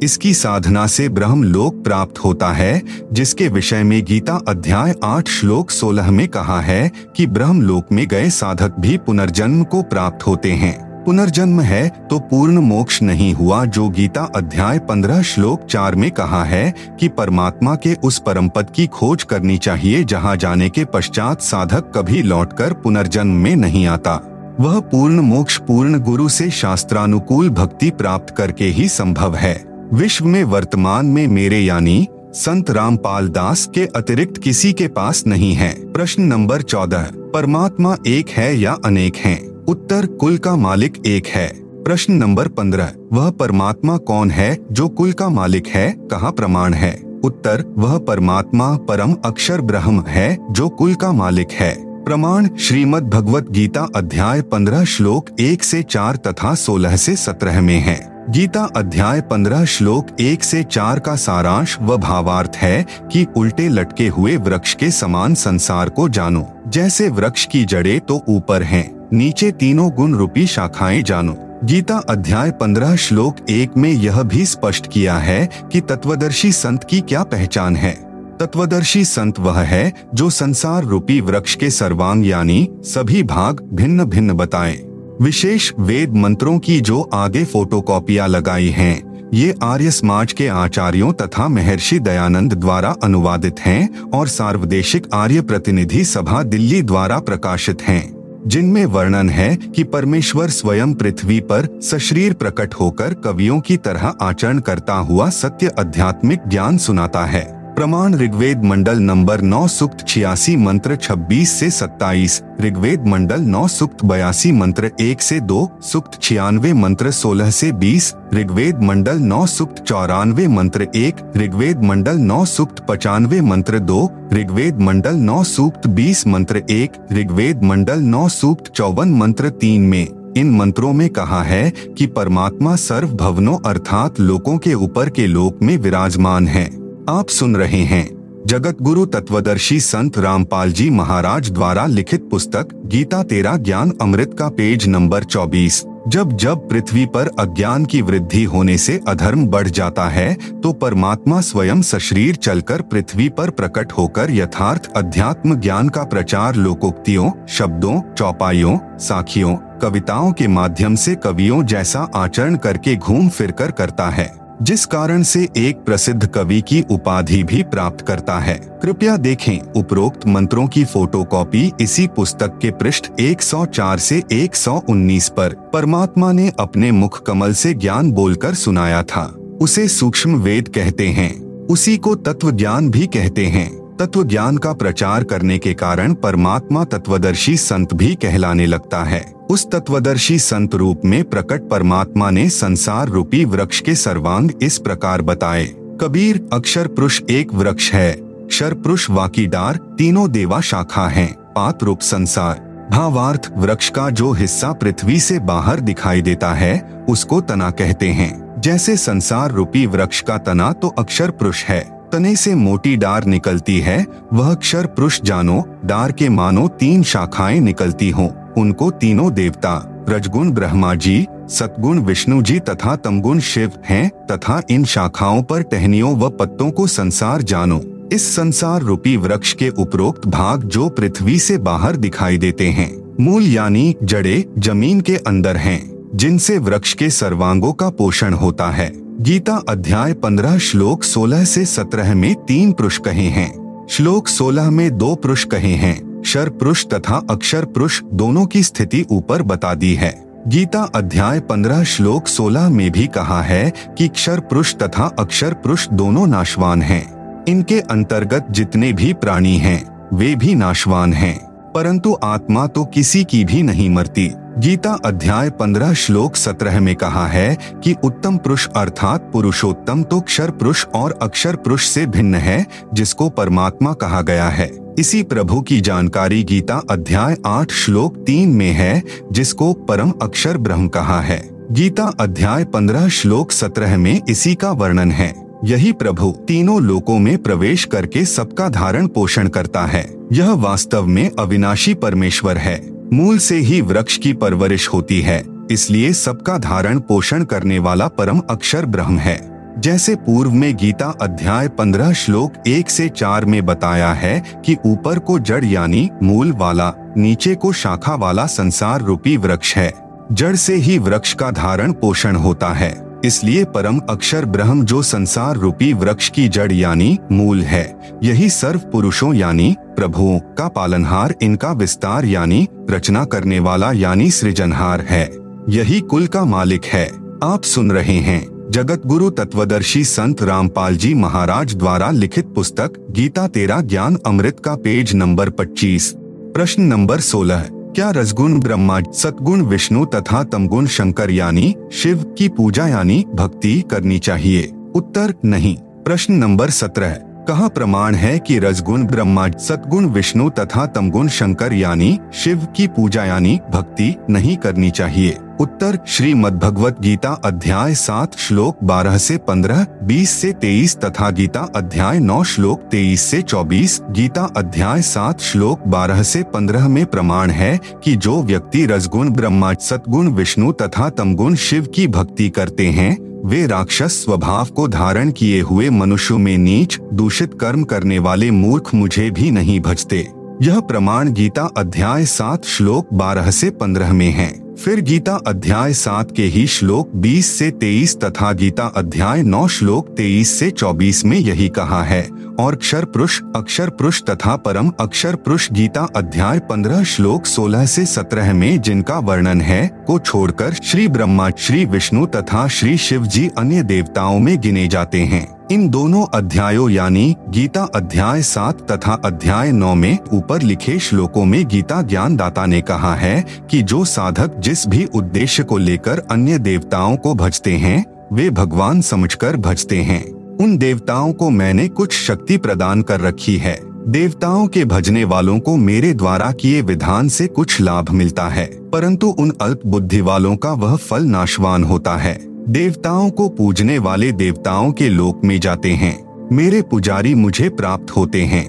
इसकी 0.04 0.34
साधना 0.34 0.86
से 0.88 1.08
ब्रह्म 1.10 1.44
लोक 1.44 1.84
प्राप्त 1.84 2.20
होता 2.20 2.52
है, 2.52 2.82
जिसके 3.14 3.48
विषय 3.48 3.82
में 3.84 4.04
गीता 4.04 4.40
अध्याय 4.48 4.94
आठ 5.04 5.30
श्लोक 5.30 5.72
सोलह 5.72 6.12
में 6.12 6.28
कहा 6.28 6.60
है 6.62 6.92
कि 7.16 7.26
ब्रह्म 7.28 7.62
लोक 7.62 7.92
में 7.92 8.06
गए 8.08 8.30
साधक 8.30 8.76
भी 8.80 8.98
पुनर्जन्म 8.98 9.64
को 9.64 9.82
प्राप्त 9.84 10.26
होते 10.28 10.52
हैं। 10.52 11.04
पुनर्जन्म 11.04 11.60
है 11.62 11.88
तो 12.10 12.20
पूर्ण 12.20 12.60
मोक्ष 12.60 13.02
नहीं 13.02 13.34
हुआ, 13.34 13.64
जो 13.66 13.88
गीता 13.90 14.24
अध्याय 14.36 14.80
पंद्रह 14.80 15.22
श्लोक 15.22 15.66
चार 15.66 15.96
में 15.96 16.10
कहा 16.12 16.44
है 16.44 16.74
कि 17.00 17.08
परमात्मा 17.08 17.76
के 17.76 17.94
उस 18.04 18.20
परम 18.20 18.48
पद 18.50 18.70
की 18.76 18.88
खोज 18.88 19.24
करनी 19.24 19.58
चाहिए, 19.58 20.04
जहाँ 20.04 20.36
जाने 20.36 20.70
के 20.70 20.86
पश्चात 20.86 21.42
साधक 21.42 21.92
कभी 21.96 22.22
लौटकर 22.22 22.74
पुनर्जन्म 22.74 23.34
में 23.34 23.56
नहीं 23.56 23.86
आता। 23.88 24.16
वह 24.60 24.80
पूर्ण 24.80 25.20
मोक्ष, 25.20 25.58
पूर्ण 25.58 26.00
गुरु 26.00 26.30
से 26.30 26.50
शास्त्रानुकूल 26.50 27.50
भक्ति 27.50 27.90
प्राप्त 27.90 28.36
करके 28.36 28.66
ही 28.66 28.88
संभव 28.88 29.36
है। 29.36 29.66
विश्व 29.94 30.26
में 30.26 30.44
वर्तमान 30.44 31.06
में 31.06 31.28
मेरे 31.28 31.60
यानी 31.60 32.08
संत 32.34 32.72
रामपाल 32.72 33.28
दास 33.28 33.70
के 33.76 33.86
अतिरिक्त 33.86 34.38
किसी 34.38 34.74
के 34.74 34.88
पास 34.88 35.24
नहीं 35.28 35.54
है। 35.54 35.92
प्रश्न 35.92 36.24
नंबर 36.24 36.62
चौदह, 36.62 37.08
परमात्मा 37.16 37.98
एक 38.08 38.30
है 38.30 38.60
या 38.60 38.78
अनेक 38.86 39.16
हैं? 39.16 39.66
उत्तर, 39.66 40.06
कुल 40.06 40.38
का 40.38 40.56
मालिक 40.56 41.04
एक 41.06 41.28
है। 41.28 41.48
प्रश्न 41.64 42.14
नंबर 42.14 42.48
पंद्रह, 42.48 42.92
वह 43.14 43.30
परमात्मा 43.30 43.98
कौन 43.98 44.32
है 44.32 44.66
जो 44.72 44.88
कुल 44.88 45.12
का 45.12 45.30
मालिक 45.30 45.68
है, 45.68 45.92
कहाँ 46.12 46.32
प्रमाण 46.32 46.74
है? 46.74 47.20
उत्तर, 47.24 47.74
वह 47.78 47.98
परमात्मा 47.98 48.78
परम 48.78 49.16
अक्षर 49.26 49.62
ब्रह्म 49.62 50.04
है 50.08 50.38
जो 50.52 50.70
कुल 50.70 50.94
का 50.94 51.12
मालिक 51.12 51.48
है। 51.52 51.85
प्रमाण 52.06 52.48
श्रीमद् 52.60 53.10
भगवत 53.10 53.50
गीता 53.52 53.88
अध्याय 53.96 54.42
पंद्रह 54.42 54.84
श्लोक 54.86 55.30
एक 55.40 55.64
से 55.64 55.82
चार 55.84 56.16
तथा 56.18 56.54
सोलह 56.56 56.96
से 56.96 57.16
सत्रह 57.16 57.60
में 57.62 57.80
है। 57.80 57.98
गीता 58.30 58.64
अध्याय 58.76 59.22
पंद्रह 59.22 59.66
श्लोक 59.66 60.08
एक 60.22 60.44
से 60.44 60.64
चार 60.64 61.00
का 61.00 61.16
सारांश 61.16 61.78
व 61.82 61.98
भावार्थ 61.98 62.56
है 62.56 62.86
कि 63.12 63.26
उल्टे 63.38 63.68
लटके 63.70 64.08
हुए 64.08 64.36
वृक्ष 64.38 64.74
के 64.74 64.92
समान 64.92 65.36
संसार 65.36 65.90
को 65.90 66.08
जानो। 66.10 66.48
जैसे 66.68 67.10
वृक्ष 67.10 67.46
की 67.46 67.66
जड़ें 67.66 68.00
तो 68.00 68.24
ऊपर 68.28 68.64
हैं, 68.64 68.90
नीचे 69.14 69.52
तीनों 69.52 69.90
गुण 69.92 70.16
रूपी 70.16 70.48
शाखाएँ 70.48 71.02
जानो। 71.02 71.38
गीता 71.64 71.98
अध्याय 72.10 72.52
पंद्रह 72.52 72.96
श्लोक 72.96 73.46
एक 73.50 73.78
में 73.78 73.92
यह 73.92 74.22
भी 74.24 74.46
स्पष्ट 74.46 74.92
किया 74.92 75.18
है 75.18 75.46
कि 75.72 75.82
तत्वदर्शी 75.82 76.52
संत 76.52 76.84
की 76.84 77.02
क्या 77.02 77.24
पहचान 77.24 77.76
है। 77.76 77.94
तत्वदर्शी 78.40 79.06
संत 79.06 79.40
वह 79.40 79.60
है, 79.60 79.94
जो 80.14 80.30
संसार 80.30 80.84
रूपी 80.84 81.22
वृक्ष 81.22 81.56
के 81.56 81.70
सर्वांग 81.70 82.28
यानी 82.28 82.70
सभी 82.82 83.24
भाग 83.24 83.70
भिन्न 83.74 84.06
भिन्न 84.06 84.34
बताए। 84.34 84.76
विशेष 85.22 85.72
वेद 85.80 86.16
मंत्रों 86.16 86.60
की 86.60 86.82
जो 86.82 87.02
आगे 87.02 87.46
फोटोकॉपियाँ 87.46 88.28
लगाई 88.28 88.70
हैं, 88.70 89.16
ये 89.34 89.56
आर्य 89.64 89.92
समाज 89.92 90.34
के 90.34 90.48
आचार्यों 90.48 91.14
तथा 91.14 91.48
महर्षि 91.48 92.00
दयानंद 92.00 92.54
द्वारा 92.54 92.96
अनुवादित 93.04 93.60
हैं 93.60 94.00
और 94.00 94.28
सार्वदेशिक 94.28 95.08
आर्य 95.14 95.42
प्रतिनिधि 95.42 96.06
सभा 96.06 96.44
दिल्ली 96.44 96.82
द्वारा 96.82 97.20
प्रकाशित 97.20 97.82
हैं। 97.82 98.16
जिनमें 98.48 98.86
वर्णन 98.86 99.30
है 99.30 99.56
कि 99.56 99.84
परमेश्वर 99.84 100.50
स्वयं 100.50 100.94
पृथ्वी 100.94 101.40
पर 101.40 101.80
सशरीर 101.84 102.34
प्रकट 102.34 102.74
होकर 102.74 103.14
कवियों 103.14 103.60
की 103.60 103.78
तरह 103.78 104.14
आचरण 104.22 104.60
करता 104.60 104.94
हुआ 104.94 105.30
सत्य 105.30 105.72
आध्यात्मिक 105.80 106.40
ज्ञान 106.48 106.78
सुनाता 106.78 107.26
है। 107.26 107.65
प्रमाण 107.76 108.14
ऋग्वेद 108.16 108.64
मंडल 108.64 109.00
नंबर 109.00 109.42
नौ 109.42 109.68
सुक्त 109.68 110.06
छियासी 110.08 110.56
मंत्र 110.56 110.96
26 110.98 111.46
से 111.46 111.70
27, 111.72 112.42
ऋग्वेद 112.62 113.08
मंडल 113.08 113.42
नौ 113.46 113.68
सुक्त 113.68 114.04
बयासी 114.06 114.52
मंत्र 114.52 114.92
एक 115.02 115.22
से 115.22 115.40
दो 115.40 115.60
सुक्त 115.84 116.22
छियानवे 116.22 116.72
मंत्र 116.74 117.12
16 117.12 117.50
से 117.52 117.72
20, 117.72 118.14
ऋग्वेद 118.34 118.82
मंडल 118.82 119.20
नौ 119.24 119.46
सुक्त 119.46 119.84
चौरानवे 119.84 120.48
मंत्र 120.48 120.88
एक 120.96 121.16
ऋग्वेद 121.38 121.84
मंडल 121.84 122.18
नौ 122.22 122.46
सुक्त 122.46 122.86
पचानवे 122.90 123.42
मंत्र 123.42 123.80
दो 123.80 124.00
ऋग्वेद 124.34 124.80
मंडल 124.80 125.16
नौ 125.24 125.44
सूक्त 125.44 125.88
बीस 125.88 126.26
मंत्र 126.28 126.64
एक 126.70 126.92
ऋग्वेद 127.12 127.64
मंडल 127.64 128.00
नौ 128.06 128.28
सूक्त 128.30 128.72
चौवन 128.76 129.14
मंत्र 129.16 129.50
तीन 129.50 129.82
में। 129.82 130.34
इन 130.38 130.50
मंत्रों 130.52 130.94
में 130.94 131.10
कहा 131.10 131.44
है 131.44 131.70
कि 131.98 132.06
परमात्मा 132.08 132.76
सर्व 132.76 133.14
भवनों 133.16 133.60
अर्थात 133.66 134.20
लोकों 134.20 134.58
के 134.58 134.74
ऊपर 134.74 135.10
के 135.10 135.28
लोक 135.28 135.62
में 135.64 135.78
विराजमान 135.78 136.48
है। 136.48 136.85
आप 137.10 137.30
सुन 137.30 137.56
रहे 137.56 137.80
हैं 137.80 138.08
जगत 138.48 138.78
गुरु 138.82 139.06
तत्वदर्शी 139.06 139.80
संत 139.80 140.18
रामपाल 140.18 140.72
जी 140.72 140.90
महाराज 140.90 141.50
द्वारा 141.52 141.86
लिखित 141.86 142.28
पुस्तक 142.32 142.70
गीता 142.86 143.24
तेरा 143.24 143.56
ज्ञान 143.58 143.92
अमृत 144.02 144.36
का 144.40 144.48
पेज 144.50 144.88
नंबर 144.88 145.24
24 145.24 145.82
जब 146.08 146.32
जब 146.34 146.68
पृथ्वी 146.70 147.06
पर 147.06 147.30
अज्ञान 147.40 147.86
की 147.86 148.02
वृद्धि 148.02 148.44
होने 148.44 148.78
से 148.78 149.00
अधर्म 149.08 149.48
बढ़ 149.48 149.68
जाता 149.68 150.08
है 150.10 150.34
तो 150.62 150.72
परमात्मा 150.74 151.42
स्वयं 151.42 151.82
सशरीर 151.82 152.36
चलकर 152.36 152.82
पृथ्वी 152.82 153.30
पर 153.30 153.50
प्रकट 153.50 153.92
होकर 153.92 154.32
यथार्थ 154.32 154.92
अध्यात्म 154.96 155.56
ज्ञान 155.56 155.90
का 155.90 156.04
प्रचार 156.04 156.56
लोकोक्तियों, 156.56 157.30
शब्दों, 157.48 158.00
चौपाइयों, 158.14 158.78
साखियों, 159.00 159.56
कविताओं 159.82 160.32
के 160.32 160.48
माध्यम 160.48 160.96
से 160.96 161.16
कवियों 161.16 161.64
जैसा 161.64 162.08
आचरण 162.16 162.56
करके 162.56 162.96
घूम 162.96 163.30
फिर 163.30 163.52
कर 163.52 163.72
करता 163.72 164.10
है। 164.10 164.45
जिस 164.62 164.86
कारण 164.86 165.24
से 165.24 165.50
एक 165.58 165.78
प्रसिद्ध 165.78 166.28
कवि 166.28 166.62
की 166.62 166.84
उपाधि 166.92 167.44
भी 167.44 167.64
प्राप्त 167.64 168.06
करता 168.08 168.40
है। 168.40 168.54
कृपया 168.54 169.18
देखें 169.18 169.82
उपरोक्त 169.82 170.28
मंत्रों 170.28 170.68
की 170.68 170.86
फोटोकॉपी 170.86 171.72
इसी 171.82 172.08
पुस्तक 172.08 172.60
के 172.62 172.72
पृष्ठ 172.72 173.10
104 173.20 173.98
से 173.98 174.24
119 174.32 175.30
पर। 175.30 175.50
परमात्मा 175.74 176.32
ने 176.32 176.52
अपने 176.60 176.92
मुख 176.92 177.26
कमल 177.26 177.54
से 177.54 177.74
ज्ञान 177.74 178.12
बोलकर 178.12 178.54
सुनाया 178.54 179.04
था। 179.04 179.26
उसे 179.62 179.88
सूक्ष्म 179.88 180.36
वेद 180.36 180.68
कहते 180.68 181.08
हैं। 181.08 181.42
उसी 181.66 181.98
को 181.98 182.16
तत्व 182.16 182.52
ज्ञान 182.52 182.90
भी 182.90 183.08
कहते 183.08 183.46
हैं। 183.46 183.85
तत्व 184.00 184.24
ज्ञान 184.24 184.58
का 184.58 184.74
प्रचार 184.74 185.24
करने 185.24 185.58
के 185.58 185.74
कारण 185.74 186.14
परमात्मा 186.14 186.84
तत्वदर्शी 186.84 187.58
संत 187.58 187.94
भी 187.94 188.16
कहलाने 188.16 188.66
लगता 188.66 189.04
है। 189.04 189.34
उस 189.50 189.72
तत्वदर्शी 189.72 190.40
संत 190.40 190.76
रूप 190.76 191.02
में 191.06 191.24
प्रकट 191.24 191.70
परमात्मा 191.70 192.30
ने 192.30 192.50
संसार 192.50 193.08
रूपी 193.08 193.46
वृक्ष 193.46 193.82
के 193.82 193.96
सर्वांग 193.96 194.52
इस 194.62 194.78
प्रकार 194.78 195.22
बताए। 195.22 195.66
कबीर, 196.02 196.50
अक्षर 196.54 196.88
पुरुष 196.88 197.22
एक 197.30 197.54
वृक्ष 197.54 197.94
है। 197.94 198.12
क्षर 198.22 198.74
पुरुष 198.74 199.10
वाकीदार 199.10 199.76
तीनों 199.76 200.32
देवा 200.32 200.62
शाखा 200.62 201.08
है। 201.08 201.28
पात 201.28 201.84
रूप 201.84 202.00
संसार। 202.00 202.88
भावार्थ 202.92 203.52
वृक्ष 203.58 203.90
का 203.90 204.10
जो 204.10 204.32
हिस्सा 204.32 204.72
पृथ्वी 204.72 205.20
से 205.20 205.40
बाहर 205.40 205.80
दिखाई 205.80 206.22
देता 206.22 206.54
है, 206.54 207.06
उसको 207.10 207.42
तना 207.42 207.72
कहते 207.72 208.10
हैं। 208.10 208.56
जैसे 208.60 208.98
संसार 208.98 209.52
रूपी 209.52 209.86
वृक्ष 209.86 210.22
का 210.22 210.38
तना 210.38 210.74
तो 210.74 210.88
अक्षर 210.88 211.30
पुरुष 211.30 211.64
है। 211.64 211.95
तने 212.12 212.36
से 212.36 212.56
मोटी 212.56 212.96
डार 212.98 213.26
निकलती 213.26 213.80
है, 213.80 214.06
वह 214.34 214.52
अक्षर 214.52 214.86
पुरुष 214.86 215.22
जानो, 215.22 215.64
डार 215.86 216.12
के 216.12 216.30
मानो 216.30 216.68
तीन 216.68 217.04
शाखाएँ 217.04 217.60
निकलती 217.60 218.10
हों, 218.10 218.30
उनको 218.58 218.92
तीनों 218.92 219.34
देवता, 219.34 220.06
रजगुण 220.10 220.52
ब्रह्मा 220.52 220.96
जी, 220.96 221.28
सतगुण 221.50 222.00
विष्णु 222.00 222.42
जी 222.42 222.60
तथा 222.60 222.96
तमगुण 222.96 223.40
शिव 223.40 223.72
हैं, 223.86 224.10
तथा 224.32 224.62
इन 224.70 224.86
शाखाओं 224.86 225.44
पर 225.44 225.62
टहनियों 225.62 226.16
व 226.18 226.30
पत्तों 226.30 226.72
को 226.72 226.88
संसार 226.88 227.42
जानो। 227.42 227.82
इस 228.12 228.36
संसार 228.36 228.82
रूपी 228.82 229.18
वृक्ष 229.18 229.54
के 229.54 229.70
उपरोक्त 229.70 230.28
भाग 230.28 230.64
जो 230.64 230.90
पृथ्वी 230.90 231.40
से 231.40 231.58
बाहर 231.58 231.96
दिखाई 231.96 232.38
देते 232.38 232.70
हैं। 232.70 233.16
मूल 233.20 233.44
यानी 233.44 233.96
जड़े 234.04 234.46
ज़मीन 234.58 235.02
के 235.02 235.16
अंदर 235.16 235.58
हैं। 235.58 235.95
जिनसे 236.16 236.58
वृक्ष 236.58 236.94
के 236.94 237.10
सर्वांगों 237.10 237.74
का 237.74 237.90
पोषण 237.90 238.34
होता 238.34 238.72
है। 238.72 238.92
गीता 239.22 239.64
अध्याय 239.70 240.14
पंद्रह, 240.14 240.58
श्लोक 240.58 241.04
सोलह 241.04 241.46
से 241.46 241.66
सत्रह 241.66 242.16
में 242.16 242.36
तीन 242.36 242.72
पुरुष 242.72 242.98
कहे 242.98 243.28
हैं। 243.28 243.88
श्लोक 243.90 244.28
सोलह 244.28 244.70
में 244.70 244.98
दो 244.98 245.16
पुरुष 245.16 245.44
कहे 245.44 245.74
हैं। 245.74 246.24
शर 246.24 246.50
पुरुष 246.50 246.86
तथा 246.86 247.22
अक्षर 247.30 247.66
पुरुष 247.66 248.02
दोनों 248.14 248.46
की 248.46 248.64
स्थिति 248.64 249.06
ऊपर 249.12 249.42
बता 249.42 249.74
दी 249.74 249.94
है। 249.94 250.26
गीता 250.48 250.84
अध्याय 250.96 251.40
पंद्रह, 251.40 251.84
श्लोक 251.84 252.28
सोलह 252.28 252.70
में 252.70 252.92
भी 252.92 253.08
कहा 253.08 253.42
है 253.42 253.74
कि 253.98 254.08
क्षर 254.08 254.40
पुरुष 254.40 254.76
तथा 254.76 255.16
अक्षर 255.20 255.54
पुरुष 255.54 255.88
दोनों 255.90 256.28
नाशवान 256.28 256.82
हैं। 256.82 257.44
इनके 257.46 257.80
अंतर्गत 257.80 258.48
जितने 258.52 258.94
भी 258.94 259.14
प्राणी 259.14 259.58
हैं, 259.58 260.10
वे 260.14 260.36
भी 260.36 260.56
नाशवान 260.56 261.14
हैं। 261.14 261.45
परंतु 261.76 262.18
आत्मा 262.24 262.68
तो 262.68 262.86
किसी 262.86 263.24
की 263.24 263.46
भी 263.46 263.62
नहीं 263.64 263.90
मरती। 263.90 264.30
गीता 264.60 264.92
अध्याय 265.06 265.50
पंद्रह 265.50 265.94
श्लोक 265.94 266.36
सत्रह 266.36 266.80
में 266.80 266.96
कहा 266.96 267.28
है 267.28 267.58
कि 267.84 267.96
उत्तम 268.04 268.38
पुरुष 268.38 268.68
अर्थात 268.76 269.30
पुरुषोत्तम 269.34 270.04
तो 270.04 270.22
क्षर 270.22 270.52
पुरुष 270.52 270.86
और 270.86 271.20
अक्षर 271.22 271.56
पुरुष 271.56 271.88
से 271.88 272.06
भिन्न 272.06 272.36
है, 272.36 272.66
जिसको 272.94 273.30
परमात्मा 273.30 273.94
कहा 273.94 274.22
गया 274.22 274.50
है। 274.50 274.72
इसी 275.00 275.24
प्रभु 275.24 275.62
की 275.62 275.82
जानकारी 275.82 276.44
गीता 276.44 276.82
अध्याय 276.90 277.38
आठ 277.46 277.72
श्लोक 277.72 278.18
तीन 278.18 278.50
में 278.50 278.72
है, 278.72 279.04
जिसको 279.32 279.74
परम 279.74 280.14
अक्षर 280.22 280.58
ब्रह्म 280.58 280.88
कहा 280.88 281.22
है। 281.22 281.50
गीता 281.72 282.12
अध्याय 282.20 282.64
पंद्रह 282.64 283.08
श्लोक 283.08 283.52
सत्रह 283.52 283.98
में 283.98 284.22
इसी 284.30 284.56
का 284.56 284.72
वर्णन 284.72 285.12
है। 285.12 285.45
यही 285.64 285.92
प्रभु 285.94 286.32
तीनों 286.48 286.82
लोकों 286.82 287.20
में 287.20 287.38
प्रवेश 287.38 287.86
करके 287.86 288.26
सबका 288.26 288.70
धारण 288.70 289.08
पोषण 289.08 289.48
करता 289.48 289.86
है। 289.86 290.06
यह 290.34 290.52
वास्तव 290.52 291.06
में 291.06 291.30
अविनाशी 291.40 291.94
परमेश्वर 291.94 292.58
है। 292.58 292.80
मूल 293.14 293.38
से 293.38 293.56
ही 293.56 293.82
वृक्ष 293.82 294.18
की 294.18 294.34
परवरिश 294.34 294.88
होती 294.88 295.22
है, 295.22 295.44
इसलिए 295.72 296.14
सबका 296.14 296.58
धारण 296.58 297.00
पोषण 297.00 297.44
करने 297.44 297.80
वाला 297.80 298.08
परम 298.08 298.42
अक्षर 298.50 298.86
ब्रह्म 298.86 299.18
है। 299.18 299.56
जैसे 299.80 300.16
पूर्व 300.16 300.52
में 300.52 300.76
गीता 300.76 301.14
अध्याय 301.22 301.68
पंद्रह 301.68 302.14
श्लोक 302.14 302.54
एक 302.68 302.90
से 302.90 303.10
चार 303.10 303.46
में 303.46 303.66
बताया 303.66 304.14
है 304.14 304.44
कि 304.66 304.76
ऊपर 304.86 305.20
को 305.20 305.40
जड़ 305.40 305.66
यानी 305.66 306.10
मूल 306.24 306.52
वाला, 306.52 306.94
नीचे 307.18 307.56
को 307.56 307.72
शाखा 307.72 308.16
वाला 308.16 308.46
संसार 308.46 309.02
रूपी 309.02 309.38
वृक्ष 309.38 309.76
है। 309.76 309.94
जड़ 310.32 310.56
से 310.56 310.76
ही 310.76 310.98
वृक्ष 310.98 311.34
का 311.34 311.52
धारण 311.52 311.92
पोषण 311.92 312.36
होता 312.36 312.74
है। 312.74 313.05
इसलिए 313.26 313.64
परम 313.66 314.00
अक्षर 314.10 314.46
ब्रह्म 314.46 314.84
जो 314.86 315.02
संसार 315.02 315.58
रूपी 315.58 315.92
वृक्ष 315.94 316.30
की 316.30 316.48
जड़ 316.48 316.72
यानी 316.72 317.18
मूल 317.32 317.62
है, 317.62 317.86
यही 318.24 318.50
सर्व 318.50 318.80
पुरुषों 318.80 319.34
यानी 319.34 319.76
प्रभुओं 319.82 320.40
का 320.40 320.68
पालनहार, 320.68 321.36
इनका 321.42 321.72
विस्तार 321.72 322.26
यानी 322.26 322.68
रचना 322.90 323.26
करने 323.26 323.60
वाला 323.60 323.92
यानी 323.92 324.32
सृजनहार 324.32 325.02
है। 325.02 325.26
यही 325.70 326.00
कुल 326.02 326.28
का 326.28 326.44
मालिक 326.46 326.86
है। 326.86 327.06
आप 327.44 327.64
सुन 327.64 327.92
रहे 327.92 328.18
हैं 328.20 328.70
जगत 328.72 329.02
गुरु 329.06 329.30
तत्वदर्शी 329.30 330.04
संत 330.04 330.42
रामपाल 330.42 330.98
जी 330.98 331.14
महाराज 331.14 331.76
द्वारा 331.76 332.12
लिखित 332.12 332.46
पुस्तक 332.46 332.94
गीता 333.12 333.48
तेरा 333.48 333.82
ज्ञान 333.82 334.18
अमृत 334.26 334.60
का 334.60 334.76
पेज 334.76 335.14
नंबर 335.16 335.50
25 335.50 336.12
प्रश्न 336.56 336.84
नंबर 336.84 337.22
16 337.22 337.62
क्या 337.96 338.12
रसगुण 338.12 338.60
ब्रह्मा 338.60 339.00
सतगुण 339.14 339.62
विष्णु 339.62 340.06
तथा 340.06 340.44
तमगुण 340.44 340.86
शंकर 340.86 341.30
यानी 341.30 341.76
शिव 341.92 342.36
की 342.38 342.48
पूजा 342.48 342.88
यानी 342.88 343.26
भक्ति 343.34 343.84
करनी 343.92 344.20
चाहिए? 344.20 344.72
उत्तर, 344.96 345.34
नहीं। 345.46 345.76
प्रश्न 345.78 346.34
नंबर 346.34 346.70
सत्रह 346.70 347.14
कहा 347.48 347.68
प्रमाण 347.68 348.16
है 348.16 348.40
कि 348.40 348.60
रजगुण 348.60 349.04
ब्रह्मा 349.04 349.48
सतगुण 349.50 350.06
विष्णु 350.06 350.50
तथा 350.50 350.86
तमगुण 350.86 351.28
शंकर 351.28 351.74
यानी 351.74 352.20
शिव 352.34 352.68
की 352.76 352.88
पूजा 352.88 353.26
यानी 353.26 353.60
भक्ति 353.72 354.16
नहीं 354.30 354.58
करनी 354.58 354.92
चाहिए? 354.92 355.38
उत्तर 355.60 356.00
श्री 356.08 356.34
भगवत 356.34 357.02
गीता 357.02 357.30
अध्याय 357.30 357.96
सात, 357.96 358.38
श्लोक 358.38 358.78
बारह 358.84 359.18
से 359.18 359.38
पंद्रह, 359.38 359.86
बीस 360.04 360.30
से 360.30 360.52
तेईस 360.54 360.98
तथा 360.98 361.30
गीता 361.30 361.60
अध्याय 361.76 362.20
नौ, 362.20 362.44
श्लोक 362.44 362.80
तेईस 362.80 363.22
से 363.22 363.42
चौबीस, 363.42 364.02
गीता 364.12 364.44
अध्याय 364.58 365.02
सात, 365.02 365.40
श्लोक 365.40 365.88
बारह 365.88 366.24
से 366.24 366.44
पंद्रह 366.44 366.88
में 366.88 367.06
प्रमाण 367.06 367.52
है 367.52 367.80
कि 368.04 368.16
जो 368.16 368.42
व्यक्ति 368.44 368.86
रसगुण 368.86 369.30
ब्रह्मा 369.30 369.74
सतगुण 369.74 370.28
विष्णु 370.28 370.72
तथा 370.72 371.10
तमगुण 371.10 371.56
शिव 371.56 371.86
की 371.86 372.08
भक्ति 372.08 372.50
करते 372.50 372.88
हैं 372.90 373.35
वे 373.46 373.68
राक्षस 373.68 374.24
स्वभाव 374.24 374.66
को 374.66 374.88
धारण 374.88 375.32
किए 375.32 375.62
हुए 375.62 375.90
मनुष्यों 375.90 376.38
में 376.38 376.58
नीच, 376.58 377.00
दूषित 377.14 377.54
कर्म 377.62 377.84
करने 377.84 378.20
वाले 378.20 378.52
मूर्ख 378.52 378.94
मुझे 378.94 379.32
भी 379.32 379.52
नहीं 379.52 379.80
भजते। 379.80 380.28
यह 380.62 380.80
प्रमाण 380.80 381.32
गीता 381.34 381.70
अध्याय 381.78 382.26
सात, 382.26 382.66
श्लोक 382.66 383.08
बारह 383.14 383.52
से 383.52 383.70
पंद्रह 383.70 384.14
में 384.14 384.32
है। 384.32 384.65
फिर 384.80 385.00
गीता 385.00 385.34
अध्याय 385.48 385.94
सात 385.94 386.32
के 386.32 386.44
ही 386.44 386.68
श्लोक 386.68 387.12
20 387.16 387.44
से 387.44 387.70
23 387.72 388.16
तथा 388.24 388.52
गीता 388.52 388.84
अध्याय 388.84 389.44
9 389.44 389.68
श्लोक 389.68 390.16
23 390.16 390.46
से 390.46 390.72
24 390.72 391.24
में 391.26 391.38
यही 391.38 391.70
कहा 391.70 392.04
है, 392.04 392.30
और 392.60 392.76
क्षर 392.76 393.06
पुरुष 393.06 393.42
अक्षर 393.56 393.90
पुरुष 393.90 394.22
तथा 394.24 394.56
परम 394.56 394.92
अक्षर 395.00 395.36
पुरुष 395.36 395.72
गीता 395.72 396.08
अध्याय 396.16 396.60
15 396.60 397.04
श्लोक 397.04 397.46
16 397.46 397.86
से 397.86 398.06
17 398.06 398.54
में 398.54 398.82
जिनका 398.82 399.20
वर्णन 399.20 399.62
है, 399.62 399.88
को 400.08 400.20
छोड़कर 400.20 400.74
श्री 400.74 401.08
ब्रह्मा, 401.08 401.50
श्री 401.50 401.86
विष्णु 401.86 402.26
तथा 402.26 402.68
श्री 402.68 402.98
शिव 402.98 403.26
जी 403.26 403.50
अन्य 403.58 403.84
देवताओं 403.84 404.40
में 404.40 404.60
गिने 404.62 404.88
जाते 404.88 405.20
हैं। 405.20 405.55
इन 405.72 405.88
दोनों 405.90 406.26
अध्यायों 406.34 406.90
यानी 406.90 407.36
गीता 407.50 407.84
अध्याय 407.96 408.42
सात 408.42 408.92
तथा 408.92 409.14
अध्याय 409.26 409.72
नौ 409.72 409.96
में 409.96 410.18
ऊपर 410.34 410.62
लिखे 410.62 411.00
श्लोकों 411.00 411.46
में 411.46 411.68
गीता 411.68 412.02
ज्ञान 412.02 412.36
दाता 412.36 412.66
ने 412.66 412.82
कहा 412.82 413.16
है 413.16 413.46
कि 413.72 413.82
जो 413.82 414.06
साधक 414.06 414.60
जिस 414.60 414.88
भी 414.88 415.06
उद्देश्य 415.06 415.64
को 415.64 415.78
लेकर 415.78 416.20
अन्य 416.32 416.60
देवताओं 416.60 417.18
को 417.18 417.34
भजते 417.34 417.72
हैं, 417.72 418.06
वे 418.34 418.50
भगवान 418.50 419.02
समझकर 419.02 419.58
भजते 419.58 420.02
हैं। 420.02 420.24
उन 420.58 420.78
देवताओं 420.78 421.34
को 421.34 421.50
मैंने 421.50 421.88
कुछ 421.88 422.14
शक्ति 422.14 422.58
प्रदान 422.58 423.02
कर 423.02 423.22
रखी 423.22 423.58
है। 423.58 423.80
देवताओं 424.08 424.68
के 424.68 424.86
भजने 424.86 425.24
वालों 425.24 425.60
को 425.60 425.76
मेरे 425.76 426.14
द्वारा 426.14 426.52
किए 426.52 426.82
विधान 426.82 427.30
से 427.30 427.48
कुछ 427.48 427.82
लाभ 427.82 428.10
मिलता 428.10 428.48
है, 428.48 428.66
परंतु 428.66 429.28
उन 429.30 429.54
अल्प 429.62 429.82
बुद्धि 429.86 430.22
वालों 430.22 430.56
का 430.56 430.74
वह 430.74 430.96
फल 430.96 431.24
नाशवान 431.24 431.84
होता 431.84 432.18
है। 432.18 432.55
देवताओं 432.70 433.30
को 433.30 433.50
पूजने 433.50 433.98
वाले 433.98 434.32
देवताओं 434.32 434.92
के 434.92 435.10
लोक 435.10 435.42
में 435.44 435.60
जाते 435.60 435.94
हैं। 435.94 436.48
मेरे 436.52 436.82
पुजारी 436.82 437.36
मुझे 437.36 437.70
प्राप्त 437.70 438.12
होते 438.12 438.42
हैं। 438.42 438.68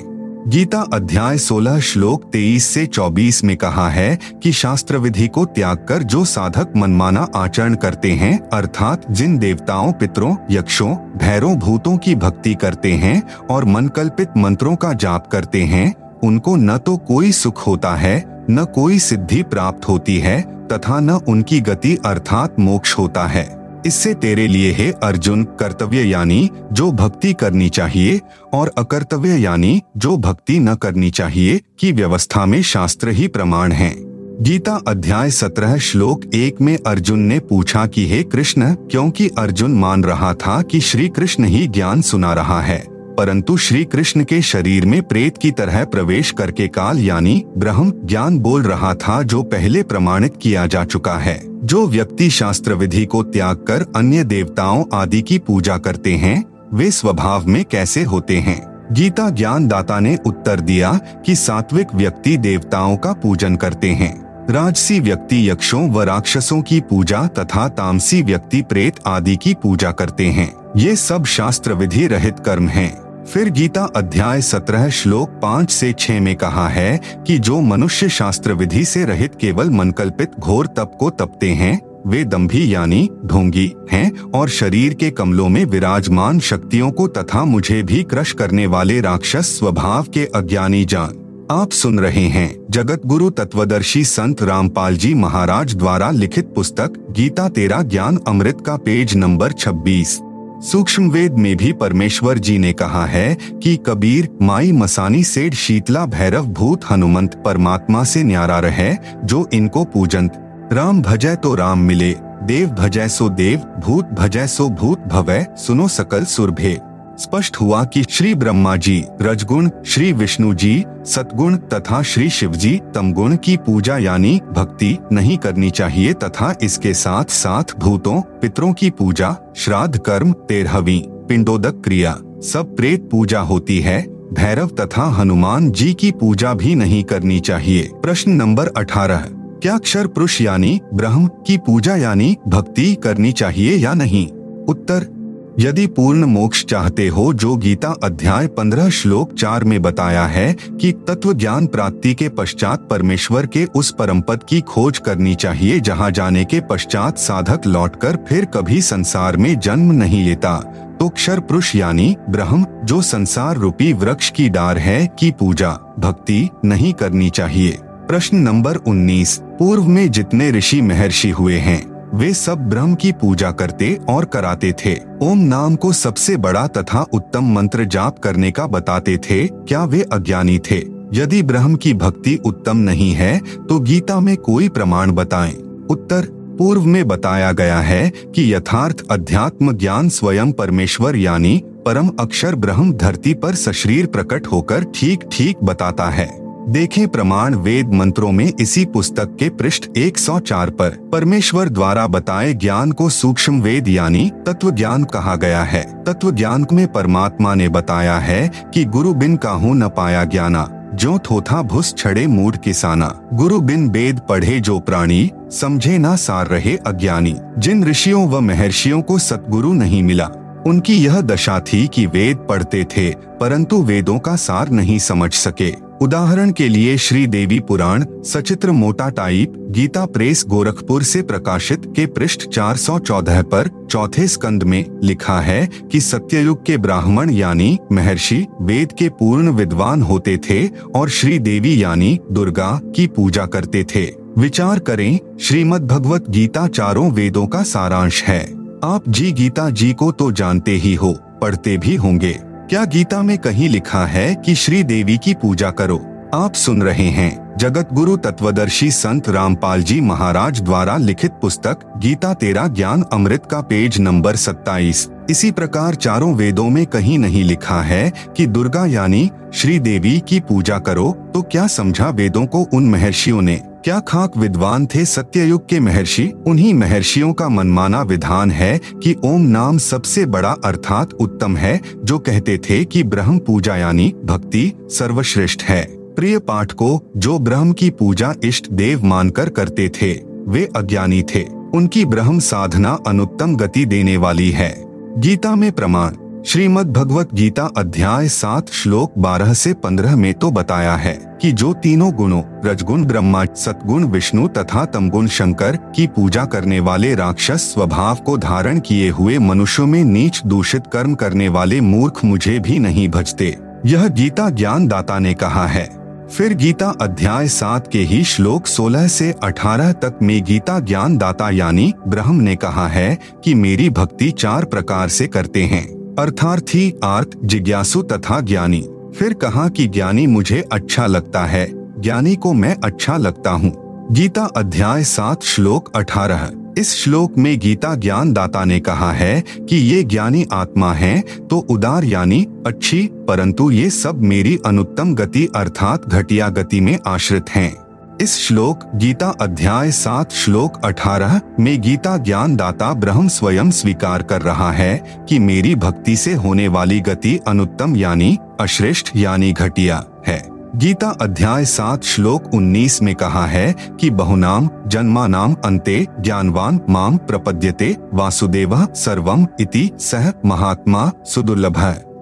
गीता 0.49 0.85
अध्याय 0.95 1.39
16 1.39 1.81
श्लोक 1.81 2.31
23 2.33 2.65
से 2.65 2.87
24 2.87 3.45
में 3.45 3.57
कहा 3.57 3.89
है 3.89 4.19
कि 4.43 4.53
शास्त्र 4.53 4.97
विधि 4.97 5.29
को 5.29 5.45
त्याग 5.45 5.87
कर 5.89 6.03
जो 6.03 6.25
साधक 6.25 6.73
मनमाना 6.77 7.29
आचरण 7.37 7.75
करते 7.75 8.13
हैं, 8.13 8.39
अर्थात 8.39 9.11
जिन 9.11 9.39
देवताओं, 9.39 9.93
पितरों, 9.93 10.37
यक्षों, 10.51 10.97
भैरों, 10.97 11.57
भूतों 11.57 11.97
की 11.97 12.15
भक्ति 12.15 12.55
करते 12.55 12.93
हैं 12.93 13.23
और 13.51 13.65
मनकल्पित 13.65 14.29
मंत्रों 14.37 14.77
का 14.77 14.93
जाप 14.93 15.27
करते 15.27 15.63
हैं, 15.63 15.95
उनको 16.25 16.57
न 16.57 16.79
तो 16.79 16.97
कोई 16.97 17.33
सुख 17.33 17.67
होता 17.67 17.95
है, 17.97 18.47
न 18.51 18.65
कोई 18.65 18.99
सिद्धि 18.99 19.43
प्राप्त 19.43 19.89
होती 19.89 20.19
है, 20.19 20.69
तथा 20.69 21.01
न 21.01 21.11
उनकी 21.11 21.61
गति 21.61 21.99
अर्थात 22.07 22.61
मोक्ष 22.61 22.99
होता 22.99 23.27
है। 23.27 23.66
इससे 23.87 24.15
तेरे 24.15 24.47
लिए 24.47 24.73
है 24.73 24.91
अर्जुन, 24.93 25.45
कर्तव्य 25.45 26.03
यानी 26.03 26.51
जो 26.73 26.91
भक्ति 26.93 27.33
करनी 27.33 27.69
चाहिए 27.69 28.21
और 28.55 28.73
अकर्तव्य 28.79 29.37
यानी 29.37 29.81
जो 29.97 30.17
भक्ति 30.17 30.59
न 30.59 30.75
करनी 30.75 31.11
चाहिए 31.11 31.61
की 31.79 31.93
व्यवस्था 31.93 32.47
में 32.47 32.63
शास्त्र 32.63 33.09
ही 33.09 33.29
प्रमाण 33.29 33.73
है। 33.73 33.95
गीता 34.43 34.81
अध्याय 34.89 35.31
सत्रह 35.31 35.77
श्लोक 35.79 36.25
एक 36.35 36.61
में 36.61 36.79
अर्जुन 36.87 37.21
ने 37.21 37.39
पूछा 37.39 37.87
कि 37.87 38.09
हे 38.09 38.23
कृष्ण, 38.23 38.75
क्योंकि 38.75 39.29
अर्जुन 39.39 39.73
मान 39.73 40.05
रहा 40.05 40.35
था 40.35 40.63
कि 40.63 40.81
श्री 40.81 41.09
कृष्ण 41.09 41.45
ही 41.45 41.67
ज्ञान 41.67 42.03
सुना 42.03 42.33
रहा 42.35 42.61
है। 42.63 42.96
परंतु 43.19 43.57
श्री 43.57 43.85
कृष्ण 43.85 44.25
के 44.25 44.43
शरीर 44.43 44.87
में 44.87 45.03
प्रेत 45.03 45.39
की 45.39 45.51
तरह 45.51 45.85
प्रवेश 45.85 46.31
करके 46.31 46.69
काल 46.69 46.99
यानी 46.99 47.45
ब्रह्म 47.59 47.93
ज्ञान 48.05 48.39
बोल 48.39 48.63
रहा 48.63 48.95
था 48.95 49.23
जो 49.23 49.43
पहले 49.43 49.83
प्रमाणित 49.83 50.33
किया 50.43 50.67
जा 50.67 50.85
चुका 50.85 51.15
है। 51.15 51.67
जो 51.67 51.87
व्यक्ति 51.87 52.31
शास्त्र 52.31 52.75
विधि 52.75 53.07
को 53.07 53.23
त्याग 53.23 53.57
कर 53.57 53.87
अन्य 53.97 54.25
देवताओं 54.25 54.85
आदि 54.93 55.23
की 55.23 55.39
पूजा 55.39 55.79
करते 55.79 56.13
हैं, 56.13 56.45
वे 56.75 56.91
स्वभाव 56.91 57.47
में 57.47 57.65
कैसे 57.65 58.03
होते 58.03 58.37
हैं? 58.37 58.87
गीता 58.93 59.31
ज्ञान 59.31 59.69
दाता 59.69 60.01
ने 60.01 60.19
उत्तर 60.27 60.61
दिया 60.61 61.01
कि 61.27 61.35
सात्विक 61.37 61.87
व्यक्ति 61.95 62.37
देवताओं 62.37 62.97
का 62.97 63.13
पूजन 63.13 63.57
करते 63.57 63.91
हैं। 63.91 64.27
राजसी 64.51 65.01
व्यक्ति 65.01 65.51
यक्षों 65.51 65.91
व 65.91 66.03
राक्षसों 66.03 66.63
की 66.63 66.81
पूजा 66.81 67.27
तथा 67.27 67.69
तामसी 67.69 68.23
व्यक्ति 68.23 68.63
प्रेत 68.63 68.95
आदि 69.07 69.37
की 69.37 69.55
पूजा 69.55 69.91
करते 69.91 70.27
हैं। 70.27 70.55
ये 70.77 70.97
सब 70.97 71.25
शास्त्र 71.25 71.73
विधि 71.73 72.07
रहित 72.07 72.41
कर्म 72.41 72.69
हैं। 72.69 73.06
फिर 73.27 73.49
गीता 73.51 73.85
अध्याय 73.97 74.41
सत्रह 74.43 74.89
श्लोक 74.89 75.29
पाँच 75.43 75.71
से 75.71 75.93
छह 75.93 76.21
में 76.21 76.35
कहा 76.37 76.69
है 76.69 77.01
कि 77.27 77.39
जो 77.39 77.61
मनुष्य 77.61 78.09
शास्त्र 78.09 78.53
विधि 78.53 78.85
से 78.85 79.05
रहित 79.05 79.35
केवल 79.41 79.71
मनकल्पित 79.71 80.39
घोर 80.39 80.67
तप 80.67 80.97
को 81.01 81.11
तपते 81.11 81.51
हैं, 81.51 81.81
वे 82.07 82.25
दम्भी 82.25 82.75
यानी 82.75 83.09
ढोंगी 83.25 83.73
हैं 83.93 84.11
और 84.35 84.49
शरीर 84.49 84.95
के 84.95 85.11
कमलों 85.11 85.49
में 85.49 85.65
विराजमान 85.65 86.41
शक्तियों 86.41 86.91
को 86.91 87.07
तथा 87.09 87.45
मुझे 87.45 87.83
भी 87.83 88.03
क्रश 88.03 88.33
करने 88.33 88.67
वाले 88.67 89.01
राक्षस 89.01 89.59
स्वभाव 89.59 90.07
के 90.15 90.25
अज्ञानी 90.35 90.85
जान। 90.85 91.23
आप 91.51 91.73
सुन 91.73 91.99
रहे 92.01 92.27
हैं 92.29 92.67
जगत 92.71 93.03
गुरु 93.07 93.31
तत्वदर्शी 93.31 94.05
संत 94.05 94.43
रामपाल 94.43 94.97
जी 94.97 95.15
महाराज 95.15 95.75
द्वारा 95.75 96.11
लिखित 96.11 96.53
पुस्तक 96.55 96.93
गीता 97.11 97.49
तेरा 97.49 97.83
ज्ञान 97.83 98.19
अमृत 98.29 98.63
का 98.67 98.77
पेज 98.77 99.17
नंबर 99.17 99.53
26 99.53 100.19
सूक्ष्म 100.63 101.11
वेद 101.11 101.33
में 101.33 101.57
भी 101.57 101.73
परमेश्वर 101.73 102.39
जी 102.39 102.59
ने 102.59 102.73
कहा 102.73 103.07
है 103.07 103.35
कि 103.35 103.77
कबीर, 103.77 104.29
माई 104.43 104.73
मसानी 104.73 105.25
सेठ 105.25 105.55
शीतला 105.55 106.07
भैरव 106.07 106.47
भूत 106.47 106.81
हनुमंत 106.91 107.43
परमात्मा 107.45 108.05
से 108.05 108.23
न्यारा 108.23 108.59
रहे, 108.59 108.97
जो 109.25 109.49
इनको 109.53 109.85
पूजंत। 109.85 110.33
राम 110.73 111.03
भजय 111.03 111.37
तो 111.37 111.55
राम 111.55 111.79
मिले, 111.79 112.15
देव 112.43 112.69
भजय 112.69 113.09
सो 113.09 113.29
देव, 113.29 113.59
भूत 113.59 114.05
भजय 114.05 114.47
सो 114.47 114.69
भूत 114.69 114.99
भवय 114.99 115.47
सुनो 115.57 115.89
सकल 115.89 116.25
सुरभे 116.25 116.79
स्पष्ट 117.19 117.57
हुआ 117.57 117.85
कि 117.85 118.03
श्री 118.11 118.35
ब्रह्मा 118.35 118.77
जी, 118.77 119.05
रजगुण 119.23 119.71
श्री 119.87 120.13
विष्णु 120.13 120.55
जी 120.55 120.85
सतगुण 121.05 121.57
तथा 121.57 122.03
श्री 122.03 122.31
शिव 122.31 122.53
जी, 122.53 122.81
तमगुण 122.95 123.37
की 123.37 123.57
पूजा 123.57 123.99
यानी 123.99 124.41
भक्ति 124.53 124.99
नहीं 125.13 125.39
करनी 125.39 125.71
चाहिए 125.71 126.13
तथा 126.13 126.55
इसके 126.63 126.95
साथ 126.95 127.25
साथ 127.25 127.79
भूतों, 127.79 128.21
पितरों 128.21 128.73
की 128.73 128.91
पूजा, 128.91 129.37
श्राद्ध 129.57 129.99
कर्म, 129.99 130.33
तेरहवीं 130.33 131.03
पिंडोदक 131.27 131.83
क्रिया, 131.85 132.19
सब 132.43 132.77
प्रेत 132.77 133.09
पूजा 133.11 133.41
होती 133.41 133.81
है। 133.81 134.03
भैरव 134.33 134.67
तथा 134.67 135.03
हनुमान 135.03 135.71
जी 135.71 135.95
की 135.95 136.11
पूजा 136.11 136.55
भी 136.55 136.75
नहीं 136.75 137.05
करनी 137.05 137.41
चाहिए। 137.41 137.91
प्रश्न 137.95 138.31
नंबर 138.31 138.67
अठारह। 138.67 139.29
क्या 139.63 139.75
अक्षर 139.75 140.07
पुरुष 140.07 140.41
यानी 140.41 140.81
ब्रह्म 140.95 141.27
की 141.27 141.57
पूजा 141.57 141.97
यानी 141.97 142.37
भक्ति 142.49 142.95
करनी 142.95 143.33
चाहिए 143.33 143.77
या 143.77 143.95
नहीं? 143.95 144.29
उत्तर 144.65 145.16
यदि 145.59 145.87
पूर्ण 145.87 146.25
मोक्ष 146.25 146.65
चाहते 146.65 147.07
हो, 147.09 147.33
जो 147.33 147.55
गीता 147.57 147.95
अध्याय 148.05 148.47
पंद्रह 148.47 148.89
श्लोक 148.91 149.33
चार 149.35 149.65
में 149.65 149.81
बताया 149.83 150.25
है 150.27 150.53
कि 150.53 150.93
तत्व 151.09 151.33
ज्ञान 151.33 151.67
प्राप्ति 151.67 152.15
के 152.15 152.29
पश्चात 152.29 152.87
परमेश्वर 152.91 153.47
के 153.47 153.65
उस 153.75 153.91
परम 153.99 154.21
पद 154.21 154.45
की 154.49 154.61
खोज 154.63 154.99
करनी 154.99 155.35
चाहिए, 155.35 155.79
जहाँ 155.81 156.11
जाने 156.11 156.45
के 156.45 156.61
पश्चात 156.61 157.19
साधक 157.19 157.67
लौटकर 157.67 158.19
फिर 158.29 158.45
कभी 158.45 158.81
संसार 158.83 159.37
में 159.37 159.59
जन्म 159.59 159.93
नहीं 159.93 160.25
लेता 160.25 160.57
तो 161.01 161.09
क्षर 161.09 161.41
पुरुष 161.41 161.75
यानी 161.77 162.15
ब्रह्म, 162.31 162.67
जो 162.85 163.01
संसार 163.03 163.57
रूपी 163.57 163.93
वृक्ष 163.93 164.31
की 164.31 164.49
डार 164.49 164.79
है, 164.79 165.07
की 165.19 165.31
पूजा, 165.31 165.71
भक्ति 165.99 166.49
नहीं 166.65 166.93
करनी 166.93 167.29
चाहिए। 167.31 167.79
प्रश्न 168.09 168.37
नंबर 168.39 168.77
19 168.79 169.39
पूर्व 169.59 169.87
में 169.87 170.11
जितने 170.11 170.51
ऋषि 170.51 170.81
महर्षि 170.83 171.31
हुए 171.31 171.59
हैं 171.59 171.96
वे 172.17 172.33
सब 172.35 172.59
ब्रह्म 172.69 172.95
की 172.95 173.11
पूजा 173.13 173.51
करते 173.51 173.93
और 174.09 174.25
कराते 174.25 174.73
थे। 174.85 174.95
ओम 175.23 175.39
नाम 175.39 175.75
को 175.77 175.93
सबसे 175.93 176.37
बड़ा 176.37 176.67
तथा 176.67 177.01
उत्तम 177.13 177.53
मंत्र 177.55 177.85
जाप 177.85 178.19
करने 178.19 178.51
का 178.51 178.67
बताते 178.67 179.17
थे। 179.21 179.47
क्या 179.47 179.83
वे 179.85 180.01
अज्ञानी 180.03 180.59
थे? 180.61 180.79
यदि 181.15 181.43
ब्रह्म 181.43 181.75
की 181.75 181.93
भक्ति 181.95 182.39
उत्तम 182.45 182.77
नहीं 182.77 183.11
है 183.13 183.39
तो 183.69 183.79
गीता 183.81 184.19
में 184.21 184.37
कोई 184.37 184.69
प्रमाण 184.69 185.13
बताएँ। 185.13 185.53
उत्तर, 185.91 186.27
पूर्व 186.59 186.85
में 186.85 187.07
बताया 187.09 187.53
गया 187.53 187.81
है 187.81 188.09
कि 188.27 188.53
यथार्थ 188.55 189.05
अध्यात्म 189.11 189.73
ज्ञान 189.73 190.09
स्वयं 190.09 190.53
परमेश्वर 190.53 191.17
यानी 191.17 191.63
परम 191.87 192.11
अक्षर 192.21 192.55
ब्रह्म 192.55 192.93
धरती 192.95 193.35
पर 193.35 193.55
सशरीर 193.57 194.07
प्रकट 194.07 194.47
होकर 194.47 194.85
ठीक 194.95 195.29
ठीक 195.33 195.65
बताता 195.65 196.09
है। 196.11 196.46
देखें 196.69 197.09
प्रमाण 197.09 197.55
वेद 197.55 197.93
मंत्रों 197.93 198.33
में 198.33 198.53
इसी 198.61 198.85
पुस्तक 198.85 199.37
के 199.39 199.49
पृष्ठ 199.49 199.89
104 199.97 200.71
पर। 200.71 200.89
परमेश्वर 201.13 201.69
द्वारा 201.69 202.07
बताए 202.07 202.55
ज्ञान 202.55 202.93
को 202.93 203.09
सूक्ष्म 203.09 203.61
वेद 203.61 203.89
यानी 203.89 204.33
तत्व 204.47 204.71
ज्ञान 204.71 205.05
कहा 205.05 205.37
गया 205.37 205.63
है। 205.63 206.05
तत्व 206.05 206.31
ज्ञान 206.31 206.67
में 206.73 206.93
परमात्मा 206.93 207.55
ने 207.55 207.69
बताया 207.69 208.19
है 208.19 208.53
कि 208.75 208.85
गुरु 208.85 209.15
बिन 209.15 209.37
काहू 209.37 209.75
न 209.75 209.89
पाया 209.89 210.25
ज्ञाना, 210.25 210.91
जो 210.95 211.19
थोथा 211.19 211.63
भुस 211.63 211.95
छड़े 211.99 212.27
मूड 212.27 212.57
किसाना। 212.57 213.21
गुरु 213.35 213.61
बिन 213.61 213.91
वेद 213.91 214.21
पढ़े 214.29 214.61
जो 214.61 214.79
प्राणी, 214.79 215.31
समझे 215.51 215.99
ना 215.99 216.17
सार 216.17 216.47
रहे 216.47 216.77
अज्ञानी। 216.77 217.37
जिन 217.59 217.85
ऋषियों 217.85 218.29
व 218.29 218.41
महर्षियों 218.41 219.03
को 219.03 219.19
सतगुरु 219.19 219.73
नहीं 219.73 220.03
मिला 220.03 220.31
उनकी 220.67 220.95
यह 220.95 221.21
दशा 221.21 221.61
थी 221.61 221.87
कि 221.87 222.07
वेद 222.07 222.37
पढ़ते 222.37 222.85
थे, 222.85 223.11
परंतु 223.41 223.83
वेदों 223.83 224.19
का 224.19 224.37
सार 224.37 224.71
नहीं 224.71 224.99
समझ 224.99 225.33
सके। 225.33 225.73
उदाहरण 226.03 226.51
के 226.53 226.69
लिए 226.69 226.97
श्री 226.99 227.27
देवी 227.27 227.61
पुराण, 227.61 228.05
सचित्र 228.25 228.71
मोटा 228.71 229.09
टाइप, 229.09 229.53
गीता 229.71 230.07
प्रेस 230.07 230.45
गोरखपुर 230.47 231.03
से 231.03 231.23
प्रकाशित 231.23 231.93
के 231.97 232.07
पृष्ठ 232.07 232.47
414 232.49 233.43
पर, 233.43 233.87
चौथे 233.91 234.27
स्कंद 234.29 234.63
में, 234.63 234.85
लिखा 235.03 235.41
है 235.41 235.67
कि 235.67 236.01
सत्ययुग 236.01 236.65
के 236.67 236.77
ब्राह्मण 236.77 237.31
यानी 237.31 237.79
महर्षि, 237.93 238.47
वेद 238.61 238.93
के 238.93 239.09
पूर्ण 239.09 239.51
विद्वान 239.51 240.03
होते 240.03 240.37
थे 240.51 240.67
और 240.69 241.09
श्री 241.09 241.39
देवी 241.39 241.83
यानी 241.83 242.19
दुर्गा 242.33 242.81
की 242.97 243.07
पूजा 243.07 243.47
करते 243.47 243.85
थे। 243.85 244.05
विचार 244.39 244.79
करें 244.79 245.19
श्रीमद् 245.41 245.87
भगवत 245.87 246.31
गीता 246.31 246.67
चारों 246.67 247.11
वेदों 247.11 247.47
का 247.47 247.63
सारांश 247.63 248.23
है। 248.25 248.56
आप 248.85 249.03
जी 249.09 249.33
गीता 249.33 249.71
जी 249.71 249.93
को 249.93 250.13
तो 250.13 250.33
जानते 250.33 250.71
ही 250.71 250.95
हो, 250.95 251.13
पढ़ते 251.43 251.77
भी 251.79 251.95
होंगे। 251.95 252.33
क्या 252.43 252.85
गीता 252.85 253.23
में 253.23 253.39
कहीं 253.39 253.69
लिखा 253.69 254.07
है 254.07 254.35
कि 254.35 254.55
श्री 254.55 254.83
देवी 254.85 255.19
की 255.19 255.35
पूजा 255.35 255.71
करो? 255.71 255.97
आप 256.35 256.55
सुन 256.55 256.83
रहे 256.83 257.09
हैं 257.09 257.55
जगत 257.59 257.89
गुरु 257.93 258.17
तत्वदर्शी 258.17 258.91
संत 258.91 259.29
रामपाल 259.29 259.83
जी 259.83 260.01
महाराज 260.01 260.63
द्वारा 260.63 260.97
लिखित 260.97 261.31
पुस्तक 261.31 261.79
गीता 261.97 262.35
तेरा 262.35 262.67
ज्ञान 262.67 263.05
अमृत 263.13 263.47
का 263.51 263.61
पेज 263.61 264.01
नंबर 264.01 264.37
27 264.37 265.09
इसी 265.31 265.51
प्रकार 265.51 265.95
चारों 265.95 266.35
वेदों 266.35 266.69
में 266.71 266.87
कहीं 266.87 267.19
नहीं 267.19 267.45
लिखा 267.45 267.81
है 267.83 268.13
कि 268.37 268.47
दुर्गा 268.47 268.87
यानी 268.87 269.31
श्री 269.55 269.79
देवी 269.79 270.19
की 270.29 270.41
पूजा 270.41 270.79
करो 270.79 271.11
तो 271.35 271.43
क्या 271.43 271.67
समझा 271.67 272.11
वेदों 272.11 272.47
को 272.47 272.67
उन 272.75 272.91
महर्षियों 272.91 273.43
ने? 273.43 273.61
क्या 273.85 273.99
खाक 274.01 274.37
विद्वान 274.37 274.87
थे 274.87 275.05
सत्ययुग 275.05 275.69
के 275.69 275.81
महर्षि? 275.81 276.33
उन्हीं 276.47 276.75
महर्षियों 276.75 277.33
का 277.33 277.49
मनमाना 277.49 278.03
विधान 278.03 278.51
है 278.51 278.79
कि 279.03 279.15
ओम 279.25 279.41
नाम 279.41 279.79
सबसे 279.79 280.27
बड़ा 280.27 280.55
अर्थात 280.65 281.13
उत्तम 281.13 281.57
है, 281.57 281.81
जो 282.05 282.19
कहते 282.19 282.59
थे 282.59 282.85
कि 282.85 283.03
ब्रह्म 283.03 283.39
पूजा 283.39 283.77
यानी 283.77 284.15
भक्ति 284.25 284.73
सर्वश्रेष्ठ 284.91 285.63
है। 285.63 285.85
प्रिय 285.91 286.39
पाठ 286.39 286.73
को 286.73 287.13
जो 287.17 287.39
ब्रह्म 287.39 287.73
की 287.73 287.91
पूजा 287.91 288.35
इष्ट 288.45 288.71
देव 288.71 289.05
मानकर 289.05 289.49
करते 289.49 289.89
थे, 289.89 290.13
वे 290.49 290.69
अज्ञानी 290.77 291.23
थे। 291.23 291.45
उनकी 291.75 292.05
ब्रह्म 292.05 292.39
साधना 292.39 292.99
अनुत्तम 293.07 293.57
गति 293.57 293.85
देने 293.85 294.17
वाली 294.17 294.51
है। 294.51 294.86
गीता 295.19 295.55
में 295.55 295.73
प्रमाण, 295.73 296.43
श्रीमद् 296.43 296.93
भगवत 296.93 297.35
गीता 297.35 297.63
अध्याय 297.77 298.29
सात, 298.29 298.71
श्लोक 298.71 299.13
बारह 299.19 299.55
से 299.55 299.73
पंद्रह 299.73 300.17
में 300.17 300.35
तो 300.35 300.51
बताया 300.51 300.97
है 300.97 301.39
कि 301.43 301.53
जो 301.53 301.73
तीनों 301.73 302.13
गुणों, 302.13 302.43
रजगुण 302.65 303.05
ब्रह्मा 303.05 303.45
सतगुण 303.45 304.05
विष्णु 304.05 304.49
तथा 304.49 304.85
तमगुण 304.85 305.27
शंकर, 305.27 305.77
की 305.77 306.07
पूजा 306.07 306.45
करने 306.45 306.81
वाले 306.81 307.15
राक्षस 307.15 307.73
स्वभाव 307.75 308.17
को 308.17 308.39
धारण 308.39 308.81
किए 308.81 309.11
हुए 309.11 309.39
मनुष्यों 309.39 309.87
में 309.87 310.05
नीच 310.05 310.43
दूषित 310.47 310.83
कर्म 310.93 311.15
करने 311.15 311.49
वाले 311.49 311.81
मूर्ख 311.81 312.25
मुझे 312.25 312.59
भी 312.59 312.79
नहीं 312.79 313.09
भजते। 313.09 313.57
यह 313.87 314.09
गीता 314.09 314.51
ज्ञान 314.51 314.87
दाता 314.87 315.19
ने 315.19 315.35
कहा 315.35 315.67
है। 315.67 316.06
फिर 316.31 316.55
गीता 316.55 316.95
अध्याय 317.01 317.49
सात 317.49 317.89
के 317.93 317.99
ही 317.99 318.25
श्लोक 318.25 318.67
16 318.67 319.09
से 319.09 319.35
18 319.45 319.93
तक 319.93 320.19
में 320.23 320.45
गीता 320.45 320.81
ज्ञान 320.81 321.19
दाता 321.19 321.51
यानी 321.51 321.95
ब्रह्म 322.09 322.35
ने 322.35 322.57
कहा 322.57 322.89
है 322.89 323.19
कि 323.45 323.55
मेरी 323.55 323.91
भक्ति 323.91 324.31
चार 324.31 324.65
प्रकार 324.65 325.09
से 325.09 325.27
करते 325.27 325.65
हैं। 325.65 326.15
अर्थार्थी 326.19 326.95
आर्थ 327.05 327.29
जिज्ञासु 327.45 328.03
तथा 328.03 328.41
ज्ञानी। 328.41 328.89
फिर 329.19 329.33
कहा 329.33 329.69
कि 329.69 329.87
ज्ञानी 329.87 330.27
मुझे 330.27 330.65
अच्छा 330.73 331.07
लगता 331.07 331.45
है, 331.47 331.71
ज्ञानी 332.01 332.37
को 332.37 332.53
मैं 332.53 332.77
अच्छा 332.85 333.17
लगता 333.17 333.51
हूँ। 333.51 334.07
गीता 334.13 334.45
अध्याय 334.45 335.05
सात 335.05 335.43
श्लोक 335.43 335.97
अठारह। 335.97 336.66
इस 336.79 336.93
श्लोक 336.95 337.37
में 337.39 337.59
गीता 337.59 337.95
ज्ञान 337.95 338.33
दाता 338.33 338.65
ने 338.65 338.79
कहा 338.81 339.13
है 339.13 339.41
कि 339.41 339.77
ये 339.77 340.03
ज्ञानी 340.03 340.47
आत्मा 340.53 340.93
है 340.93 341.21
तो 341.51 341.59
उदार 341.71 342.05
यानी 342.05 342.47
अच्छी, 342.67 343.07
परंतु 343.29 343.71
ये 343.71 343.89
सब 343.91 344.23
मेरी 344.23 344.59
अनुत्तम 344.67 345.15
गति 345.15 345.49
अर्थात 345.57 346.09
घटिया 346.09 346.49
गति 346.49 346.81
में 346.81 346.99
आश्रित 347.07 347.51
हैं। 347.51 347.73
इस 348.21 348.37
श्लोक, 348.39 348.81
गीता 348.95 349.29
अध्याय 349.41 349.91
सात, 349.91 350.33
श्लोक 350.33 350.81
अठारह, 350.85 351.41
में 351.61 351.81
गीता 351.81 352.17
ज्ञान 352.17 352.57
दाता 352.57 352.93
ब्रह्म 352.95 353.29
स्वयं 353.29 353.71
स्वीकार 353.71 354.23
कर 354.23 354.43
रहा 354.43 354.71
है 354.73 355.25
कि 355.29 355.39
मेरी 355.39 355.75
भक्ति 355.75 356.17
से 356.17 356.35
होने 356.35 356.69
वाली 356.69 357.01
गति 357.01 357.39
अनुत्तम 357.49 357.97
यानी 357.97 358.37
अश्रेष्ठ 358.61 359.17
यानी 359.17 359.53
घटिया 359.53 360.05
है 360.27 360.56
गीता 360.77 361.09
अध्याय 361.09 361.65
सात 361.65 362.05
श्लोक 362.05 362.55
उन्नीस 362.55 363.03
में 363.03 363.15
कहा 363.15 363.47
है 363.47 363.77
कि 364.01 364.11
बहुनाम, 364.11 364.71
जन्मानाम, 364.87 365.57
अंते, 365.65 366.07
ज्ञानवान, 366.21 366.81
माम, 366.91 367.17
प्रपद्यते, 367.17 367.97
वासुदेव, 368.15 368.87
सर्वम 368.95 369.47
इति 369.61 369.91
सह 369.99 370.33
महात्मा, 370.47 371.13
सुदुर्लभ। 371.25 371.79